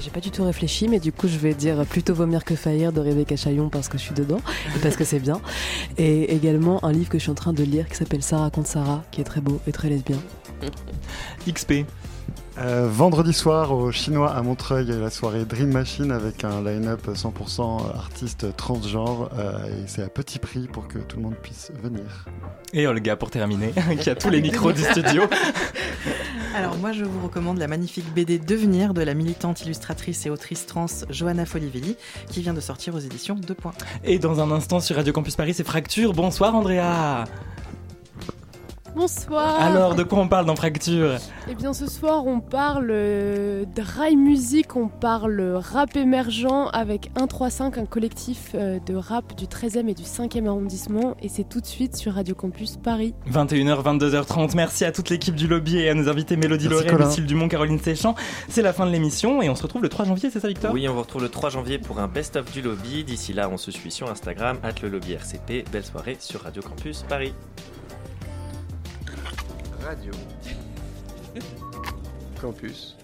J'ai 0.01 0.11
pas 0.11 0.21
du 0.21 0.31
tout 0.31 0.45
réfléchi, 0.45 0.87
mais 0.87 1.01
du 1.01 1.12
coup, 1.12 1.29
je 1.29 1.39
vais 1.39 1.55
dire 1.55 1.85
plutôt 1.87 2.14
vomir 2.14 2.45
que 2.45 2.55
faillir 2.55 2.93
de 2.93 3.01
Rebecca 3.01 3.37
Chaillon 3.37 3.69
parce 3.69 3.89
que 3.89 3.99
je 3.99 4.03
suis 4.03 4.14
dedans 4.14 4.41
et 4.77 4.79
parce 4.81 4.97
que 4.97 5.05
c'est 5.05 5.19
bien. 5.19 5.41
Et 5.97 6.35
également 6.35 6.85
un 6.85 6.93
livre 6.93 7.09
que 7.09 7.19
je 7.19 7.23
suis 7.23 7.31
en 7.31 7.35
train 7.35 7.53
de 7.53 7.62
lire 7.62 7.89
qui 7.89 7.97
s'appelle 7.97 8.23
Sarah 8.23 8.51
contre 8.51 8.69
Sarah, 8.69 9.03
qui 9.11 9.21
est 9.21 9.25
très 9.25 9.41
beau 9.41 9.61
et 9.66 9.73
très 9.73 9.89
lesbien. 9.89 10.19
XP. 11.49 11.85
Euh, 12.61 12.89
vendredi 12.91 13.33
soir 13.33 13.71
au 13.71 13.93
Chinois 13.93 14.33
à 14.33 14.43
Montreuil, 14.43 14.85
il 14.85 14.93
y 14.93 14.97
a 14.97 14.99
la 14.99 15.11
soirée 15.11 15.45
Dream 15.45 15.71
Machine 15.71 16.11
avec 16.11 16.43
un 16.43 16.61
line-up 16.61 17.07
100% 17.07 17.95
artiste 17.95 18.57
transgenre 18.57 19.31
euh, 19.39 19.65
et 19.67 19.87
c'est 19.87 20.03
à 20.03 20.09
petit 20.09 20.41
prix 20.41 20.67
pour 20.67 20.89
que 20.89 20.99
tout 20.99 21.19
le 21.19 21.23
monde 21.23 21.37
puisse 21.37 21.71
venir. 21.81 22.27
Et 22.73 22.89
Olga 22.89 23.15
pour 23.15 23.31
terminer, 23.31 23.73
qui 24.01 24.11
a 24.11 24.17
tous 24.17 24.31
les 24.31 24.41
micros 24.41 24.73
du 24.73 24.83
studio. 24.83 25.23
Alors 26.57 26.77
moi 26.79 26.91
je 26.91 27.05
vous 27.05 27.25
recommande 27.25 27.59
la 27.59 27.69
magnifique 27.69 28.13
BD 28.13 28.41
Devenir 28.41 28.93
de 28.93 29.03
la 29.03 29.15
militante 29.15 29.63
illustratrice 29.63 30.27
et 30.27 30.31
autrice 30.31 30.67
trans 30.67 30.87
Johanna 31.11 31.47
Folivelli 31.47 31.97
qui 32.29 32.43
vient 32.43 32.55
de 32.55 32.61
sortir 32.61 32.97
aux 32.97 32.99
éditions 32.99 33.37
De 33.37 33.55
Points. 33.55 33.75
Et 34.03 34.19
dans 34.19 34.41
un 34.41 34.51
instant 34.51 34.81
sur 34.81 34.97
Radio 34.97 35.13
Campus 35.13 35.37
Paris 35.37 35.55
c'est 35.55 35.65
Fracture. 35.65 36.13
Bonsoir 36.13 36.57
Andrea. 36.57 37.25
Bonsoir. 38.95 39.61
Alors, 39.61 39.95
de 39.95 40.03
quoi 40.03 40.18
on 40.18 40.28
parle 40.28 40.47
dans 40.47 40.57
Fracture? 40.57 41.16
Eh 41.49 41.55
bien, 41.55 41.72
ce 41.72 41.86
soir, 41.86 42.26
on 42.26 42.41
parle 42.41 42.89
euh, 42.91 43.64
dry 43.74 44.16
music, 44.16 44.76
on 44.76 44.89
parle 44.89 45.41
rap 45.57 45.95
émergent 45.97 46.68
avec 46.72 47.11
135, 47.16 47.78
un 47.78 47.86
collectif 47.86 48.53
euh, 48.55 48.78
de 48.84 48.95
rap 48.95 49.36
du 49.36 49.47
13e 49.47 49.89
et 49.89 49.95
du 49.95 50.03
5e 50.03 50.47
arrondissement. 50.49 51.16
Et 51.22 51.28
c'est 51.28 51.49
tout 51.49 51.61
de 51.61 51.66
suite 51.66 51.97
sur 51.97 52.14
Radio 52.14 52.34
Campus 52.34 52.76
Paris. 52.76 53.14
21h, 53.30 53.82
22h30. 53.82 54.57
Merci 54.57 54.84
à 54.84 54.93
toute 54.93 55.11
l'équipe 55.11 55.34
du 55.34 55.47
lobby 55.47 55.78
et 55.78 55.91
à 55.91 55.95
nos 55.95 56.09
invités 56.09 56.36
Mélodie 56.36 56.68
Lauré, 56.68 56.91
Lucille 56.97 57.26
Dumont, 57.26 57.49
Caroline 57.49 57.78
Séchant. 57.78 58.14
C'est 58.49 58.62
la 58.62 58.72
fin 58.72 58.86
de 58.86 58.91
l'émission 58.91 59.43
et 59.43 59.49
on 59.49 59.55
se 59.55 59.62
retrouve 59.62 59.82
le 59.82 59.89
3 59.89 60.07
janvier, 60.07 60.30
c'est 60.30 60.41
ça, 60.41 60.49
Victor? 60.49 60.72
Oui, 60.72 60.89
on 60.89 60.95
vous 60.95 61.03
retrouve 61.03 61.22
le 61.22 61.28
3 61.28 61.51
janvier 61.51 61.78
pour 61.78 62.01
un 62.01 62.09
best-of 62.09 62.51
du 62.53 62.62
lobby. 62.62 63.05
D'ici 63.05 63.32
là, 63.32 63.49
on 63.51 63.57
se 63.59 63.70
suit 63.70 63.91
sur 63.91 64.11
Instagram, 64.11 64.59
at 64.62 64.72
le 64.82 64.89
lobby 64.89 65.12
RCP. 65.12 65.64
Belle 65.70 65.84
soirée 65.84 66.16
sur 66.20 66.43
Radio 66.43 66.62
Campus 66.62 67.05
Paris. 67.09 67.32
Radio 69.89 70.12
Campus 72.43 72.95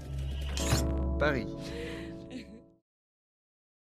Paris. 1.18 1.49